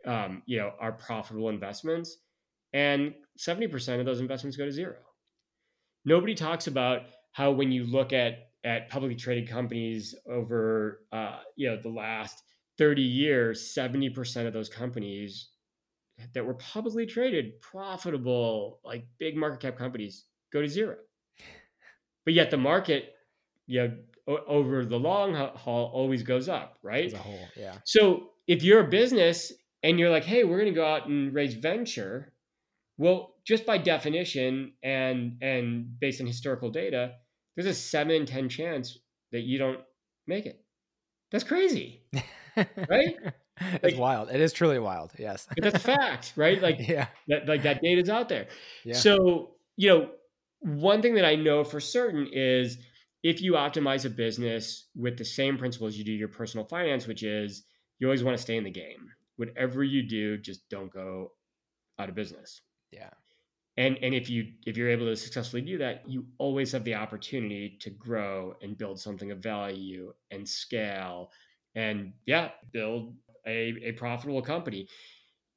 um, 0.07 0.43
you 0.47 0.59
know, 0.59 0.73
are 0.81 0.93
profitable 0.93 1.49
investments, 1.49 2.19
and 2.73 3.15
70% 3.39 4.01
of 4.01 4.07
those 4.07 4.21
investments 4.21 4.57
go 4.57 4.65
to 4.65 4.73
zero. 4.73 4.97
Nobody 6.05 6.35
talks 6.35 6.67
about 6.67 7.03
how 7.33 7.51
when 7.51 7.71
you 7.73 7.85
look 7.85 8.13
at 8.13 8.47
at 8.63 8.91
publicly 8.91 9.17
traded 9.17 9.49
companies 9.49 10.15
over 10.29 11.07
uh, 11.13 11.41
you 11.57 11.69
know 11.69 11.81
the 11.81 11.89
last 11.89 12.43
30 12.79 13.03
years, 13.03 13.75
70% 13.77 14.47
of 14.47 14.53
those 14.53 14.69
companies 14.69 15.51
that 16.35 16.45
were 16.45 16.55
publicly 16.55 17.07
traded, 17.07 17.61
profitable, 17.61 18.81
like 18.85 19.07
big 19.19 19.37
market 19.37 19.61
cap 19.61 19.77
companies, 19.77 20.25
go 20.53 20.61
to 20.63 20.69
zero. 20.69 20.97
But 22.25 22.35
yet 22.35 22.51
the 22.51 22.57
market, 22.57 23.15
you 23.67 23.81
know, 23.81 23.97
o- 24.29 24.45
over 24.47 24.85
the 24.85 24.99
long 24.99 25.35
haul 25.35 25.91
always 25.93 26.23
goes 26.23 26.49
up, 26.49 26.79
right? 26.83 27.07
As 27.07 27.15
a 27.15 27.19
whole, 27.19 27.49
yeah. 27.57 27.77
So 27.85 28.31
if 28.47 28.63
you're 28.63 28.81
a 28.81 28.89
business 28.89 29.53
and 29.83 29.99
you're 29.99 30.11
like, 30.11 30.25
hey, 30.25 30.45
we're 30.45 30.59
going 30.59 30.73
to 30.73 30.79
go 30.79 30.87
out 30.87 31.09
and 31.09 31.35
raise 31.35 31.55
venture. 31.55 32.33
Well, 32.99 33.35
just 33.47 33.65
by 33.65 33.79
definition 33.79 34.73
and 34.83 35.39
and 35.41 35.99
based 35.99 36.21
on 36.21 36.27
historical 36.27 36.71
data, 36.71 37.13
there's 37.57 37.67
a 37.67 37.75
seven 37.75 38.15
in 38.15 38.27
ten 38.27 38.49
chance 38.49 38.99
that 39.33 39.43
you 39.43 39.59
don't 39.59 39.81
make 40.27 40.47
it. 40.47 40.63
That's 41.31 41.45
crazy, 41.45 42.03
right? 42.57 43.17
it's 43.61 43.83
like, 43.83 43.99
wild. 43.99 44.31
It 44.31 44.41
is 44.41 44.53
truly 44.53 44.79
wild. 44.79 45.13
Yes, 45.19 45.47
that's 45.57 45.77
a 45.77 45.79
fact, 45.79 46.35
right? 46.37 46.61
Like, 46.63 46.87
yeah, 46.87 47.07
that 47.29 47.49
like 47.49 47.63
that 47.63 47.81
data's 47.81 48.11
out 48.11 48.29
there. 48.29 48.49
Yeah. 48.85 48.95
So 48.95 49.53
you 49.77 49.89
know, 49.89 50.11
one 50.61 51.01
thing 51.01 51.15
that 51.15 51.25
I 51.25 51.37
know 51.37 51.65
for 51.65 51.81
certain 51.81 52.29
is 52.33 52.77
if 53.23 53.41
you 53.41 53.53
optimize 53.53 54.05
a 54.05 54.11
business 54.11 54.89
with 54.95 55.17
the 55.17 55.25
same 55.25 55.57
principles 55.57 55.97
you 55.97 56.05
do 56.05 56.13
your 56.13 56.29
personal 56.29 56.67
finance, 56.67 57.07
which 57.07 57.23
is 57.23 57.65
you 57.99 58.07
always 58.07 58.25
want 58.25 58.37
to 58.37 58.43
stay 58.43 58.57
in 58.57 58.65
the 58.65 58.71
game, 58.71 59.11
whatever 59.41 59.83
you 59.83 60.03
do, 60.03 60.37
just 60.37 60.69
don't 60.69 60.93
go 60.93 61.33
out 61.99 62.11
of 62.11 62.15
business. 62.15 62.61
Yeah. 62.93 63.09
And 63.79 63.99
and 64.03 64.15
if 64.15 64.29
you 64.29 64.53
if 64.67 64.77
you're 64.77 64.91
able 64.91 65.07
to 65.07 65.17
successfully 65.17 65.63
do 65.63 65.79
that, 65.79 66.03
you 66.07 66.27
always 66.37 66.71
have 66.73 66.85
the 66.85 66.95
opportunity 66.95 67.79
to 67.81 67.91
grow 67.91 68.55
and 68.61 68.77
build 68.77 69.01
something 69.01 69.31
of 69.31 69.39
value 69.39 70.13
and 70.31 70.47
scale 70.47 71.31
and 71.75 72.13
yeah, 72.27 72.51
build 72.73 73.15
a, 73.47 73.75
a 73.83 73.93
profitable 73.93 74.43
company. 74.43 74.87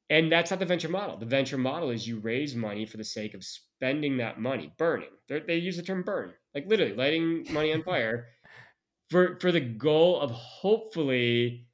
And 0.10 0.32
that's 0.32 0.52
not 0.52 0.60
the 0.60 0.66
venture 0.66 0.90
model. 0.90 1.18
The 1.18 1.26
venture 1.26 1.58
model 1.58 1.90
is 1.90 2.08
you 2.08 2.20
raise 2.20 2.56
money 2.56 2.86
for 2.86 2.98
the 2.98 3.04
sake 3.04 3.34
of 3.34 3.44
spending 3.44 4.18
that 4.18 4.40
money, 4.40 4.72
burning. 4.78 5.10
They're, 5.28 5.42
they 5.42 5.58
use 5.58 5.76
the 5.76 5.84
term 5.84 6.04
burn, 6.04 6.34
like 6.56 6.68
literally 6.68 6.94
lighting 6.94 7.48
money 7.50 7.74
on 7.74 7.84
fire 7.84 8.28
for 9.10 9.38
for 9.42 9.52
the 9.52 9.60
goal 9.60 10.22
of 10.22 10.32
hopefully 10.32 11.68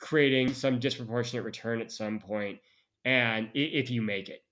creating 0.00 0.52
some 0.54 0.78
disproportionate 0.78 1.44
return 1.44 1.80
at 1.80 1.92
some 1.92 2.18
point 2.18 2.58
and 3.04 3.50
if 3.54 3.90
you 3.90 4.02
make 4.02 4.28
it. 4.28 4.42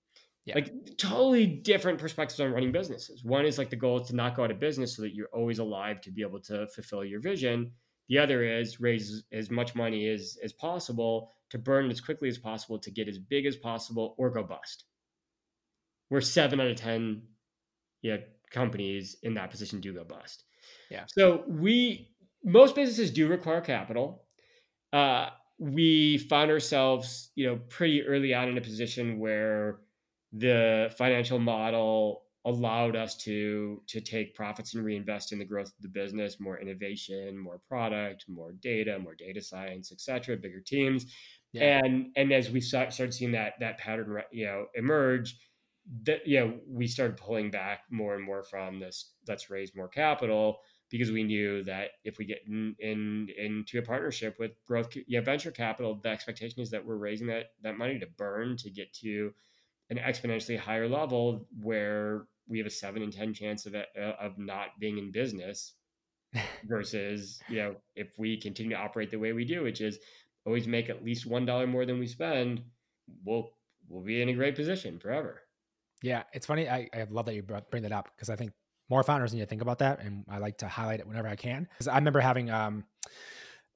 Yeah. 0.45 0.55
like 0.55 0.97
totally 0.97 1.45
different 1.45 1.99
perspectives 1.99 2.39
on 2.39 2.51
running 2.51 2.71
businesses. 2.71 3.23
One 3.23 3.45
is 3.45 3.59
like 3.59 3.69
the 3.69 3.75
goal 3.75 4.01
is 4.01 4.07
to 4.07 4.15
not 4.15 4.35
go 4.35 4.43
out 4.43 4.51
of 4.51 4.59
business 4.59 4.95
so 4.95 5.03
that 5.03 5.13
you're 5.13 5.29
always 5.31 5.59
alive 5.59 6.01
to 6.01 6.11
be 6.11 6.23
able 6.23 6.39
to 6.43 6.65
fulfill 6.67 7.05
your 7.05 7.19
vision. 7.19 7.71
The 8.07 8.17
other 8.17 8.43
is 8.43 8.79
raise 8.79 9.23
as 9.31 9.51
much 9.51 9.75
money 9.75 10.07
as 10.07 10.37
as 10.43 10.53
possible 10.53 11.33
to 11.51 11.59
burn 11.59 11.91
as 11.91 12.01
quickly 12.01 12.29
as 12.29 12.39
possible 12.39 12.79
to 12.79 12.89
get 12.89 13.07
as 13.07 13.19
big 13.19 13.45
as 13.45 13.57
possible 13.57 14.15
or 14.17 14.31
go 14.31 14.41
bust. 14.41 14.85
Where 16.07 16.21
seven 16.21 16.59
out 16.59 16.67
of 16.67 16.77
ten 16.77 17.21
yeah 18.01 18.17
companies 18.49 19.17
in 19.21 19.35
that 19.35 19.51
position 19.51 19.81
do 19.81 19.93
go 19.93 20.03
bust. 20.03 20.45
Yeah. 20.89 21.03
So 21.07 21.43
we 21.47 22.09
most 22.43 22.73
businesses 22.73 23.11
do 23.11 23.27
require 23.27 23.61
capital. 23.61 24.25
Uh, 24.91 25.29
we 25.59 26.17
found 26.17 26.49
ourselves, 26.49 27.31
you 27.35 27.45
know, 27.45 27.59
pretty 27.67 28.01
early 28.03 28.33
on 28.33 28.47
in 28.47 28.57
a 28.57 28.61
position 28.61 29.19
where 29.19 29.81
the 30.31 30.93
financial 30.97 31.37
model 31.37 32.23
allowed 32.45 32.95
us 32.95 33.17
to 33.17 33.81
to 33.87 33.99
take 33.99 34.33
profits 34.33 34.73
and 34.73 34.85
reinvest 34.85 35.33
in 35.33 35.39
the 35.39 35.45
growth 35.45 35.67
of 35.67 35.81
the 35.81 35.89
business, 35.89 36.39
more 36.39 36.57
innovation, 36.59 37.37
more 37.37 37.59
product, 37.67 38.25
more 38.29 38.53
data, 38.53 38.97
more 38.97 39.15
data 39.15 39.41
science, 39.41 39.91
et 39.91 39.99
cetera, 39.99 40.37
bigger 40.37 40.61
teams. 40.61 41.05
Yeah. 41.51 41.81
And 41.83 42.07
and 42.15 42.31
as 42.31 42.49
we 42.49 42.61
started 42.61 43.13
seeing 43.13 43.33
that 43.33 43.53
that 43.59 43.77
pattern, 43.77 44.21
you 44.31 44.45
know, 44.45 44.67
emerge, 44.75 45.35
that 46.03 46.25
you 46.25 46.39
know, 46.39 46.53
we 46.67 46.87
started 46.87 47.17
pulling 47.17 47.51
back 47.51 47.81
more 47.91 48.15
and 48.15 48.23
more 48.23 48.43
from 48.43 48.79
this. 48.79 49.11
Let's 49.27 49.49
raise 49.49 49.75
more 49.75 49.89
capital 49.89 50.59
because 50.89 51.11
we 51.11 51.23
knew 51.23 51.63
that 51.63 51.91
if 52.03 52.17
we 52.17 52.25
get 52.25 52.39
in, 52.47 52.75
in 52.79 53.27
into 53.37 53.79
a 53.79 53.81
partnership 53.81 54.35
with 54.39 54.51
growth 54.65 54.89
yeah, 55.07 55.21
venture 55.21 55.51
capital, 55.51 55.99
the 56.01 56.09
expectation 56.09 56.61
is 56.61 56.71
that 56.71 56.85
we're 56.85 56.95
raising 56.95 57.27
that 57.27 57.51
that 57.61 57.77
money 57.77 57.99
to 57.99 58.07
burn 58.17 58.57
to 58.57 58.69
get 58.69 58.91
to 58.93 59.31
an 59.89 59.97
exponentially 59.97 60.57
higher 60.57 60.87
level 60.87 61.47
where 61.61 62.25
we 62.47 62.57
have 62.57 62.67
a 62.67 62.71
seven 62.71 63.01
in 63.01 63.11
ten 63.11 63.33
chance 63.33 63.65
of 63.65 63.75
uh, 63.75 63.81
of 64.19 64.37
not 64.37 64.79
being 64.79 64.97
in 64.97 65.11
business 65.11 65.73
versus 66.67 67.39
you 67.49 67.57
know 67.57 67.75
if 67.95 68.17
we 68.17 68.39
continue 68.39 68.71
to 68.71 68.81
operate 68.81 69.11
the 69.11 69.19
way 69.19 69.33
we 69.33 69.45
do, 69.45 69.63
which 69.63 69.81
is 69.81 69.99
always 70.45 70.67
make 70.67 70.89
at 70.89 71.05
least 71.05 71.25
one 71.25 71.45
dollar 71.45 71.67
more 71.67 71.85
than 71.85 71.99
we 71.99 72.07
spend, 72.07 72.61
we'll 73.23 73.51
we'll 73.87 74.03
be 74.03 74.21
in 74.21 74.29
a 74.29 74.33
great 74.33 74.55
position 74.55 74.99
forever. 74.99 75.41
Yeah, 76.01 76.23
it's 76.33 76.45
funny. 76.45 76.69
I, 76.69 76.87
I 76.93 77.05
love 77.09 77.25
that 77.25 77.35
you 77.35 77.43
bring 77.43 77.83
that 77.83 77.91
up 77.91 78.09
because 78.15 78.29
I 78.29 78.35
think 78.35 78.53
more 78.89 79.03
founders 79.03 79.33
need 79.33 79.41
to 79.41 79.45
think 79.45 79.61
about 79.61 79.79
that, 79.79 80.01
and 80.01 80.25
I 80.29 80.39
like 80.39 80.57
to 80.59 80.67
highlight 80.67 80.99
it 80.99 81.07
whenever 81.07 81.27
I 81.27 81.35
can. 81.35 81.67
I 81.89 81.95
remember 81.95 82.19
having 82.19 82.49
um 82.49 82.85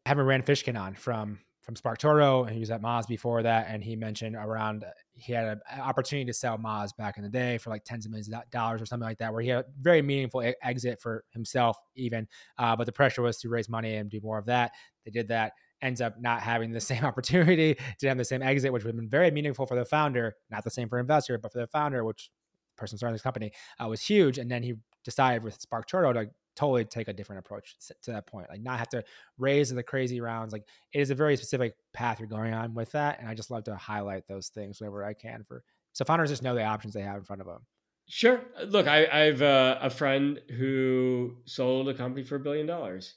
having 0.06 0.26
Rand 0.26 0.46
Fishkin 0.46 0.80
on 0.80 0.96
from 0.96 1.40
from 1.64 1.76
SparkToro, 1.76 2.46
and 2.46 2.54
he 2.54 2.60
was 2.60 2.72
at 2.72 2.82
Moz 2.82 3.08
before 3.08 3.42
that, 3.44 3.68
and 3.70 3.82
he 3.84 3.96
mentioned 3.96 4.36
around 4.36 4.84
he 5.14 5.32
had 5.32 5.46
an 5.48 5.80
opportunity 5.80 6.26
to 6.26 6.34
sell 6.34 6.58
Moz 6.58 6.96
back 6.98 7.18
in 7.18 7.24
the 7.24 7.30
day 7.30 7.58
for 7.58 7.70
like 7.70 7.86
tens 7.86 8.06
of 8.06 8.12
millions 8.12 8.28
of 8.28 8.42
dollars 8.52 8.82
or 8.82 8.86
something 8.86 9.08
like 9.08 9.20
that, 9.20 9.32
where 9.32 9.42
he 9.42 9.50
had 9.50 9.60
a 9.60 9.66
very 9.80 10.02
meaningful 10.02 10.44
exit 10.62 11.00
for 11.00 11.24
himself, 11.32 11.78
even. 11.96 12.28
Uh, 12.58 12.76
but 12.76 12.86
the 12.86 12.92
pressure 12.92 13.22
was 13.22 13.38
to 13.38 13.50
raise 13.50 13.70
money 13.70 13.96
and 13.96 14.10
do 14.10 14.20
more 14.22 14.38
of 14.38 14.46
that. 14.46 14.72
They 15.06 15.12
did 15.12 15.30
that. 15.30 15.54
Ends 15.82 16.02
up 16.02 16.16
not 16.20 16.42
having 16.42 16.72
the 16.72 16.82
same 16.82 17.06
opportunity 17.06 17.78
to 18.00 18.08
have 18.08 18.18
the 18.18 18.26
same 18.26 18.42
exit, 18.42 18.74
which 18.74 18.84
would 18.84 18.90
have 18.90 18.98
been 18.98 19.10
very 19.10 19.32
meaningful 19.32 19.66
for 19.66 19.76
the 19.76 19.86
founder, 19.86 20.36
not 20.50 20.66
the 20.66 20.72
same 20.72 20.90
for 20.90 21.00
investor, 21.00 21.38
but 21.38 21.54
for 21.54 21.60
the 21.60 21.68
founder, 21.68 22.04
which 22.04 22.30
person 22.76 22.98
starting 22.98 23.14
this 23.14 23.22
company 23.22 23.52
uh, 23.82 23.88
was 23.88 24.02
huge. 24.02 24.38
And 24.38 24.52
then 24.52 24.64
he 24.64 24.74
decided 25.04 25.44
with 25.44 25.60
SparkToro 25.60 26.14
to 26.14 26.30
totally 26.56 26.86
take 26.86 27.08
a 27.08 27.14
different 27.14 27.40
approach 27.40 27.76
to 28.04 28.12
that 28.12 28.28
point. 28.28 28.50
Like 28.50 28.62
not 28.62 28.80
have 28.80 28.90
to 28.90 29.04
raise 29.38 29.70
the 29.70 29.84
crazy 29.84 30.22
rounds. 30.22 30.54
Like 30.54 30.66
it 30.94 31.00
is 31.00 31.10
a 31.10 31.16
very 31.16 31.36
specific 31.36 31.76
path 31.94 32.20
you're 32.20 32.28
going 32.28 32.54
on 32.54 32.74
with 32.74 32.92
that, 32.92 33.20
and 33.20 33.28
I 33.28 33.34
just 33.34 33.52
love 33.52 33.64
to 33.66 33.76
highlight 33.76 34.28
those 34.28 34.50
things 34.50 34.80
whenever 34.80 35.04
I 35.04 35.14
can 35.14 35.44
for 35.44 35.64
so 35.94 36.06
founders 36.06 36.30
just 36.30 36.44
know 36.44 36.56
the 36.56 36.64
options 36.64 36.94
they 36.94 37.02
have 37.02 37.18
in 37.18 37.24
front 37.24 37.42
of 37.42 37.48
them. 37.48 37.60
Sure. 38.08 38.42
Uh, 38.60 38.64
look, 38.64 38.88
I, 38.88 39.08
I 39.12 39.20
have 39.20 39.42
a, 39.42 39.46
uh, 39.46 39.80
a 39.84 39.90
friend 39.90 40.42
who 40.58 41.38
sold 41.46 41.88
a 41.88 41.94
company 41.94 42.26
for 42.26 42.36
a 42.36 42.40
billion 42.40 42.68
dollars, 42.68 43.16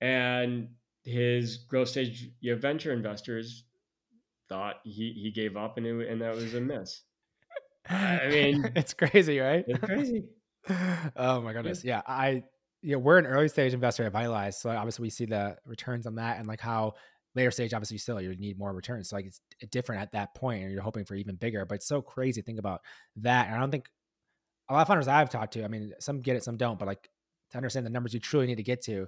and 0.00 0.68
his 1.02 1.56
growth 1.56 1.88
stage 1.88 2.30
uh, 2.50 2.54
venture 2.54 2.92
investors 2.92 3.64
thought 4.48 4.76
he 4.84 5.12
he 5.12 5.30
gave 5.30 5.56
up 5.56 5.78
and 5.78 5.86
it, 5.86 6.08
and 6.08 6.20
that 6.20 6.34
was 6.34 6.54
a 6.54 6.60
miss. 6.60 7.02
I 7.88 8.28
mean, 8.28 8.72
it's 8.76 8.94
crazy, 8.94 9.38
right? 9.38 9.64
It's 9.66 9.84
crazy. 9.84 10.24
oh 11.16 11.40
my 11.40 11.52
goodness. 11.52 11.84
Yeah. 11.84 12.02
I 12.06 12.44
you 12.82 12.92
know, 12.92 12.98
we're 12.98 13.18
an 13.18 13.26
early 13.26 13.48
stage 13.48 13.74
investor 13.74 14.04
at 14.04 14.12
Vitalize, 14.12 14.58
so 14.58 14.70
obviously 14.70 15.02
we 15.02 15.10
see 15.10 15.26
the 15.26 15.56
returns 15.66 16.06
on 16.06 16.14
that 16.14 16.38
and 16.38 16.48
like 16.48 16.60
how 16.60 16.94
later 17.34 17.50
stage 17.50 17.74
obviously 17.74 17.98
still 17.98 18.20
you 18.20 18.34
need 18.36 18.58
more 18.58 18.72
returns. 18.72 19.10
So 19.10 19.16
like 19.16 19.26
it's 19.26 19.40
different 19.70 20.02
at 20.02 20.12
that 20.12 20.34
point, 20.34 20.62
and 20.62 20.72
you're 20.72 20.82
hoping 20.82 21.04
for 21.04 21.14
even 21.14 21.36
bigger. 21.36 21.64
But 21.64 21.76
it's 21.76 21.86
so 21.86 22.00
crazy 22.02 22.40
to 22.40 22.44
think 22.44 22.58
about 22.58 22.80
that. 23.16 23.46
And 23.46 23.56
I 23.56 23.60
don't 23.60 23.70
think 23.70 23.88
a 24.68 24.74
lot 24.74 24.82
of 24.82 24.88
founders 24.88 25.08
I've 25.08 25.30
talked 25.30 25.52
to, 25.54 25.64
I 25.64 25.68
mean, 25.68 25.92
some 26.00 26.22
get 26.22 26.36
it, 26.36 26.44
some 26.44 26.56
don't, 26.56 26.78
but 26.78 26.88
like 26.88 27.08
to 27.50 27.56
understand 27.56 27.84
the 27.84 27.90
numbers 27.90 28.14
you 28.14 28.20
truly 28.20 28.46
need 28.46 28.56
to 28.56 28.62
get 28.62 28.82
to 28.82 29.06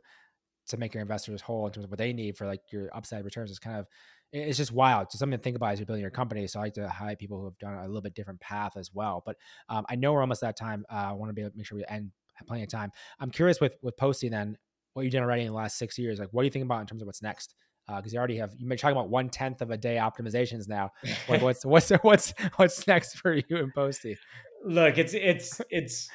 to 0.68 0.76
make 0.76 0.94
your 0.94 1.02
investors 1.02 1.40
whole 1.40 1.66
in 1.66 1.72
terms 1.72 1.84
of 1.84 1.90
what 1.90 1.98
they 1.98 2.12
need 2.12 2.36
for 2.36 2.46
like 2.46 2.60
your 2.70 2.88
upside 2.94 3.24
returns 3.24 3.50
is 3.50 3.58
kind 3.58 3.76
of 3.76 3.86
it's 4.32 4.56
just 4.56 4.72
wild. 4.72 5.04
It's 5.04 5.18
something 5.18 5.38
to 5.38 5.42
think 5.42 5.56
about 5.56 5.72
as 5.72 5.78
you're 5.78 5.86
building 5.86 6.00
your 6.00 6.10
company. 6.10 6.46
So 6.46 6.58
I 6.58 6.64
like 6.64 6.74
to 6.74 6.88
highlight 6.88 7.18
people 7.18 7.38
who 7.38 7.44
have 7.44 7.58
done 7.58 7.74
a 7.74 7.86
little 7.86 8.00
bit 8.00 8.14
different 8.14 8.40
path 8.40 8.76
as 8.76 8.90
well. 8.92 9.22
But 9.24 9.36
um, 9.68 9.84
I 9.88 9.96
know 9.96 10.12
we're 10.12 10.22
almost 10.22 10.40
that 10.40 10.56
time. 10.56 10.84
Uh, 10.90 11.08
I 11.08 11.12
want 11.12 11.30
to 11.30 11.34
be 11.34 11.42
able 11.42 11.50
to 11.50 11.56
make 11.56 11.66
sure 11.66 11.76
we 11.76 11.84
end 11.88 12.10
plenty 12.46 12.62
of 12.62 12.70
time. 12.70 12.90
I'm 13.20 13.30
curious 13.30 13.60
with 13.60 13.74
with 13.82 13.96
Postie 13.96 14.28
then 14.28 14.56
what 14.94 15.02
you've 15.02 15.12
done 15.12 15.22
already 15.22 15.42
in 15.42 15.48
the 15.48 15.54
last 15.54 15.78
six 15.78 15.98
years. 15.98 16.18
Like, 16.18 16.28
what 16.32 16.42
do 16.42 16.46
you 16.46 16.50
think 16.50 16.64
about 16.64 16.80
in 16.80 16.86
terms 16.86 17.02
of 17.02 17.06
what's 17.06 17.22
next? 17.22 17.54
Because 17.86 18.12
uh, 18.12 18.14
you 18.14 18.18
already 18.18 18.36
have 18.36 18.56
been 18.58 18.78
talking 18.78 18.96
about 18.96 19.10
one 19.10 19.28
tenth 19.28 19.60
of 19.60 19.70
a 19.70 19.76
day 19.76 19.96
optimizations 19.96 20.68
now. 20.68 20.90
Like, 21.28 21.42
what's 21.42 21.64
what's 21.64 21.90
what's 22.02 22.32
what's 22.56 22.86
next 22.86 23.18
for 23.18 23.34
you 23.34 23.44
and 23.50 23.72
Postie? 23.74 24.16
Look, 24.64 24.98
it's 24.98 25.14
it's 25.14 25.60
it's 25.70 26.08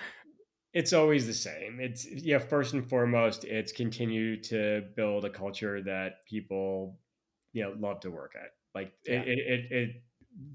it's 0.74 0.94
always 0.94 1.28
the 1.28 1.34
same. 1.34 1.80
It's 1.80 2.08
yeah, 2.10 2.40
first 2.40 2.74
and 2.74 2.88
foremost, 2.88 3.44
it's 3.44 3.72
continue 3.72 4.42
to 4.44 4.84
build 4.96 5.26
a 5.26 5.30
culture 5.30 5.82
that 5.84 6.26
people 6.28 6.98
you 7.58 7.64
know 7.64 7.74
love 7.80 8.00
to 8.02 8.12
work 8.12 8.34
at. 8.36 8.52
Like 8.76 8.94
yeah. 9.06 9.22
it, 9.22 9.40
it, 9.40 9.72
it, 9.72 9.90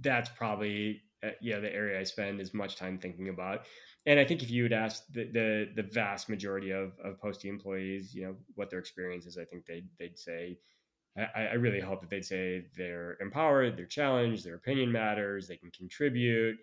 that's 0.01 0.31
probably 0.31 1.03
uh, 1.25 1.31
yeah 1.41 1.59
the 1.59 1.73
area 1.75 2.01
I 2.01 2.05
spend 2.05 2.41
as 2.41 2.55
much 2.55 2.77
time 2.77 2.99
thinking 2.99 3.29
about. 3.29 3.67
And 4.07 4.19
I 4.19 4.25
think 4.25 4.43
if 4.43 4.51
you 4.51 4.65
would 4.65 4.73
ask 4.73 5.05
the, 5.13 5.25
the, 5.33 5.69
the 5.77 5.89
vast 5.89 6.29
majority 6.29 6.73
of, 6.73 6.93
of 7.05 7.21
Postie 7.21 7.49
employees, 7.49 8.13
you 8.13 8.25
know, 8.25 8.35
what 8.57 8.69
their 8.69 8.81
experience 8.81 9.27
is, 9.27 9.39
I 9.39 9.45
think 9.45 9.65
they'd, 9.65 9.87
they'd 9.97 10.19
say, 10.19 10.59
I, 11.17 11.43
I 11.43 11.53
really 11.55 11.79
hope 11.79 12.01
that 12.01 12.11
they'd 12.11 12.25
say 12.25 12.65
they're 12.77 13.17
empowered, 13.21 13.77
they're 13.77 13.87
challenged, 13.87 14.45
their 14.45 14.57
opinion 14.57 14.91
matters, 14.91 15.47
they 15.47 15.57
can 15.57 15.71
contribute, 15.71 16.57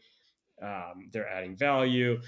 um, 0.61 1.09
they're 1.13 1.29
adding 1.29 1.55
value. 1.55 2.19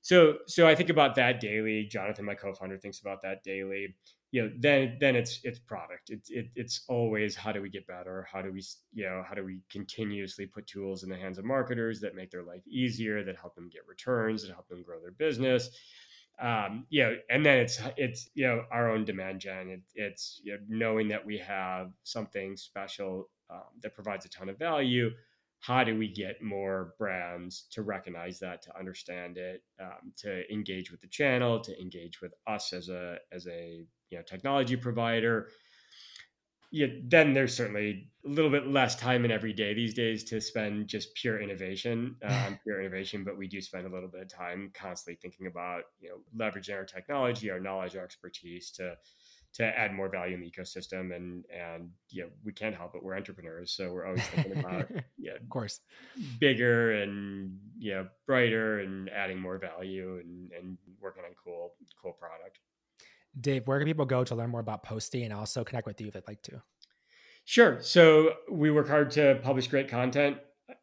So, 0.00 0.38
so 0.48 0.66
I 0.66 0.74
think 0.74 0.90
about 0.90 1.14
that 1.14 1.38
daily. 1.38 1.84
Jonathan, 1.84 2.24
my 2.24 2.34
co-founder, 2.34 2.78
thinks 2.78 2.98
about 2.98 3.22
that 3.22 3.44
daily 3.44 3.94
you 4.36 4.42
know 4.42 4.50
then 4.58 4.98
then 5.00 5.16
it's 5.16 5.40
it's 5.44 5.58
product 5.58 6.10
it's 6.10 6.28
it, 6.30 6.48
it's 6.54 6.82
always 6.88 7.34
how 7.34 7.52
do 7.52 7.62
we 7.62 7.70
get 7.70 7.86
better 7.86 8.28
how 8.30 8.42
do 8.42 8.52
we 8.52 8.62
you 8.92 9.04
know 9.04 9.22
how 9.26 9.34
do 9.34 9.42
we 9.42 9.60
continuously 9.70 10.44
put 10.44 10.66
tools 10.66 11.04
in 11.04 11.08
the 11.08 11.16
hands 11.16 11.38
of 11.38 11.44
marketers 11.44 12.00
that 12.00 12.14
make 12.14 12.30
their 12.30 12.42
life 12.42 12.60
easier 12.68 13.24
that 13.24 13.36
help 13.36 13.54
them 13.54 13.70
get 13.72 13.80
returns 13.88 14.42
that 14.42 14.52
help 14.52 14.68
them 14.68 14.82
grow 14.82 15.00
their 15.00 15.12
business 15.12 15.70
um, 16.38 16.84
you 16.90 17.02
know, 17.02 17.16
and 17.30 17.46
then 17.46 17.56
it's 17.56 17.80
it's 17.96 18.28
you 18.34 18.46
know 18.46 18.64
our 18.70 18.90
own 18.90 19.06
demand 19.06 19.40
gen. 19.40 19.70
It, 19.70 19.80
it's 19.94 20.38
you 20.44 20.52
know, 20.52 20.58
knowing 20.68 21.08
that 21.08 21.24
we 21.24 21.38
have 21.38 21.92
something 22.02 22.58
special 22.58 23.30
um, 23.48 23.62
that 23.82 23.94
provides 23.94 24.26
a 24.26 24.28
ton 24.28 24.50
of 24.50 24.58
value. 24.58 25.12
How 25.60 25.82
do 25.82 25.96
we 25.96 26.12
get 26.12 26.42
more 26.42 26.92
brands 26.98 27.66
to 27.70 27.80
recognize 27.82 28.38
that, 28.40 28.60
to 28.62 28.78
understand 28.78 29.38
it, 29.38 29.62
um, 29.80 30.12
to 30.18 30.42
engage 30.52 30.90
with 30.90 31.00
the 31.00 31.08
channel, 31.08 31.58
to 31.60 31.80
engage 31.80 32.20
with 32.20 32.34
us 32.46 32.74
as 32.74 32.90
a 32.90 33.16
as 33.32 33.46
a 33.46 33.86
you 34.10 34.18
know 34.18 34.24
technology 34.24 34.76
provider 34.76 35.48
yeah, 36.72 36.86
then 37.04 37.32
there's 37.32 37.56
certainly 37.56 38.10
a 38.24 38.28
little 38.28 38.50
bit 38.50 38.66
less 38.66 38.96
time 38.96 39.24
in 39.24 39.30
every 39.30 39.52
day 39.52 39.72
these 39.72 39.94
days 39.94 40.24
to 40.24 40.40
spend 40.40 40.88
just 40.88 41.14
pure 41.14 41.40
innovation, 41.40 42.16
um, 42.24 42.58
pure 42.64 42.80
innovation. 42.80 43.24
But 43.24 43.38
we 43.38 43.46
do 43.46 43.60
spend 43.60 43.86
a 43.86 43.90
little 43.90 44.08
bit 44.08 44.22
of 44.22 44.28
time 44.28 44.70
constantly 44.74 45.18
thinking 45.22 45.46
about, 45.46 45.84
you 46.00 46.10
know, 46.10 46.16
leveraging 46.36 46.74
our 46.74 46.84
technology, 46.84 47.50
our 47.50 47.60
knowledge, 47.60 47.96
our 47.96 48.04
expertise 48.04 48.70
to 48.72 48.94
to 49.54 49.64
add 49.64 49.94
more 49.94 50.10
value 50.10 50.34
in 50.34 50.40
the 50.40 50.50
ecosystem. 50.50 51.14
And 51.14 51.44
and 51.50 51.90
yeah, 52.10 52.24
we 52.44 52.52
can't 52.52 52.74
help 52.74 52.94
it. 52.94 53.02
We're 53.02 53.16
entrepreneurs, 53.16 53.72
so 53.72 53.92
we're 53.92 54.06
always 54.06 54.26
thinking 54.26 54.58
about 54.58 54.90
yeah, 55.18 55.36
of 55.40 55.48
course, 55.48 55.80
bigger 56.40 57.00
and 57.00 57.58
yeah, 57.78 58.04
brighter 58.26 58.80
and 58.80 59.08
adding 59.10 59.40
more 59.40 59.58
value 59.58 60.20
and 60.22 60.50
and 60.52 60.78
working 61.00 61.22
on 61.24 61.30
cool 61.42 61.74
cool 62.02 62.12
product. 62.12 62.58
Dave, 63.40 63.66
where 63.66 63.78
can 63.78 63.86
people 63.86 64.06
go 64.06 64.24
to 64.24 64.34
learn 64.34 64.50
more 64.50 64.60
about 64.60 64.82
Postie 64.82 65.24
and 65.24 65.32
also 65.32 65.64
connect 65.64 65.86
with 65.86 66.00
you 66.00 66.08
if 66.08 66.14
they'd 66.14 66.26
like 66.26 66.42
to? 66.42 66.62
Sure. 67.44 67.78
So 67.80 68.34
we 68.50 68.70
work 68.70 68.88
hard 68.88 69.10
to 69.12 69.38
publish 69.42 69.68
great 69.68 69.88
content, 69.88 70.38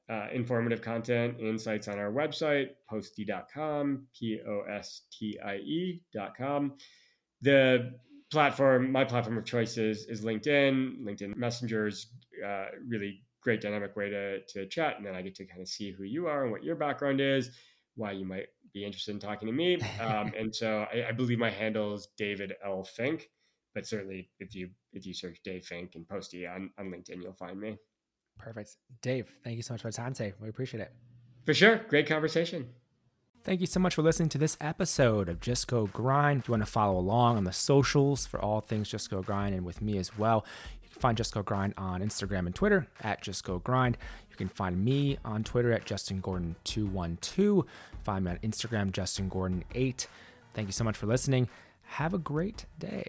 uh, 0.09 0.27
informative 0.31 0.81
content, 0.81 1.39
insights 1.39 1.87
on 1.87 1.99
our 1.99 2.11
website, 2.11 2.69
postie.com, 2.89 4.07
P 4.17 4.39
O 4.47 4.61
S 4.61 5.01
T 5.11 5.37
I 5.43 5.55
E.com. 5.57 6.73
The 7.41 7.93
platform, 8.31 8.91
my 8.91 9.03
platform 9.03 9.37
of 9.37 9.45
choice 9.45 9.77
is, 9.77 10.05
is 10.05 10.23
LinkedIn. 10.23 11.03
LinkedIn 11.03 11.35
Messenger 11.35 11.87
is 11.87 12.07
uh, 12.45 12.67
really 12.87 13.21
great 13.41 13.59
dynamic 13.59 13.95
way 13.97 14.09
to, 14.09 14.41
to 14.45 14.65
chat. 14.67 14.95
And 14.97 15.05
then 15.05 15.15
I 15.15 15.21
get 15.21 15.35
to 15.35 15.45
kind 15.45 15.61
of 15.61 15.67
see 15.67 15.91
who 15.91 16.03
you 16.03 16.27
are 16.27 16.43
and 16.43 16.51
what 16.51 16.63
your 16.63 16.75
background 16.75 17.19
is, 17.19 17.51
why 17.95 18.11
you 18.11 18.25
might 18.25 18.47
be 18.73 18.85
interested 18.85 19.11
in 19.11 19.19
talking 19.19 19.47
to 19.47 19.53
me. 19.53 19.79
Um, 19.99 20.31
and 20.37 20.53
so 20.53 20.85
I, 20.93 21.09
I, 21.09 21.11
believe 21.11 21.37
my 21.39 21.49
handle 21.49 21.93
is 21.93 22.07
David 22.17 22.53
L. 22.65 22.83
Fink. 22.83 23.29
But 23.75 23.87
certainly, 23.87 24.29
if 24.39 24.53
you 24.53 24.69
if 24.93 25.05
you 25.05 25.13
search 25.13 25.39
Dave 25.43 25.65
Fink 25.65 25.95
and 25.95 26.07
Postie 26.07 26.45
on, 26.45 26.69
on 26.77 26.87
LinkedIn, 26.87 27.23
you'll 27.23 27.33
find 27.33 27.59
me. 27.59 27.77
Perfect, 28.37 28.77
Dave. 29.01 29.31
Thank 29.43 29.57
you 29.57 29.63
so 29.63 29.73
much 29.73 29.81
for 29.81 29.89
the 29.89 29.97
time 29.97 30.13
today. 30.13 30.33
We 30.39 30.49
appreciate 30.49 30.81
it. 30.81 30.93
For 31.45 31.53
sure, 31.53 31.81
great 31.89 32.07
conversation. 32.07 32.69
Thank 33.43 33.59
you 33.59 33.67
so 33.67 33.81
much 33.81 33.95
for 33.95 34.01
listening 34.03 34.29
to 34.29 34.37
this 34.37 34.55
episode 34.61 35.27
of 35.27 35.41
Just 35.41 35.67
Go 35.67 35.87
Grind. 35.87 36.39
If 36.39 36.47
you 36.47 36.53
want 36.53 36.65
to 36.65 36.71
follow 36.71 36.97
along 36.97 37.35
on 37.35 37.43
the 37.43 37.51
socials 37.51 38.25
for 38.25 38.41
all 38.41 38.61
things 38.61 38.89
Just 38.89 39.09
Go 39.09 39.21
Grind 39.21 39.53
and 39.53 39.65
with 39.65 39.81
me 39.81 39.97
as 39.97 40.17
well, 40.17 40.45
you 40.81 40.87
can 40.87 41.01
find 41.01 41.17
Just 41.17 41.33
Go 41.33 41.43
Grind 41.43 41.73
on 41.75 42.01
Instagram 42.01 42.45
and 42.45 42.55
Twitter 42.55 42.87
at 43.01 43.21
Just 43.21 43.43
Go 43.43 43.59
Grind. 43.59 43.97
You 44.33 44.37
can 44.37 44.49
find 44.49 44.83
me 44.83 45.17
on 45.23 45.43
Twitter 45.43 45.71
at 45.71 45.85
Justin 45.85 46.21
Gordon212. 46.21 47.65
Find 48.03 48.25
me 48.25 48.31
on 48.31 48.37
Instagram, 48.37 48.91
Justin 48.91 49.29
Gordon8. 49.29 50.07
Thank 50.53 50.67
you 50.67 50.73
so 50.73 50.83
much 50.83 50.97
for 50.97 51.05
listening. 51.05 51.47
Have 51.83 52.13
a 52.13 52.17
great 52.17 52.65
day. 52.79 53.05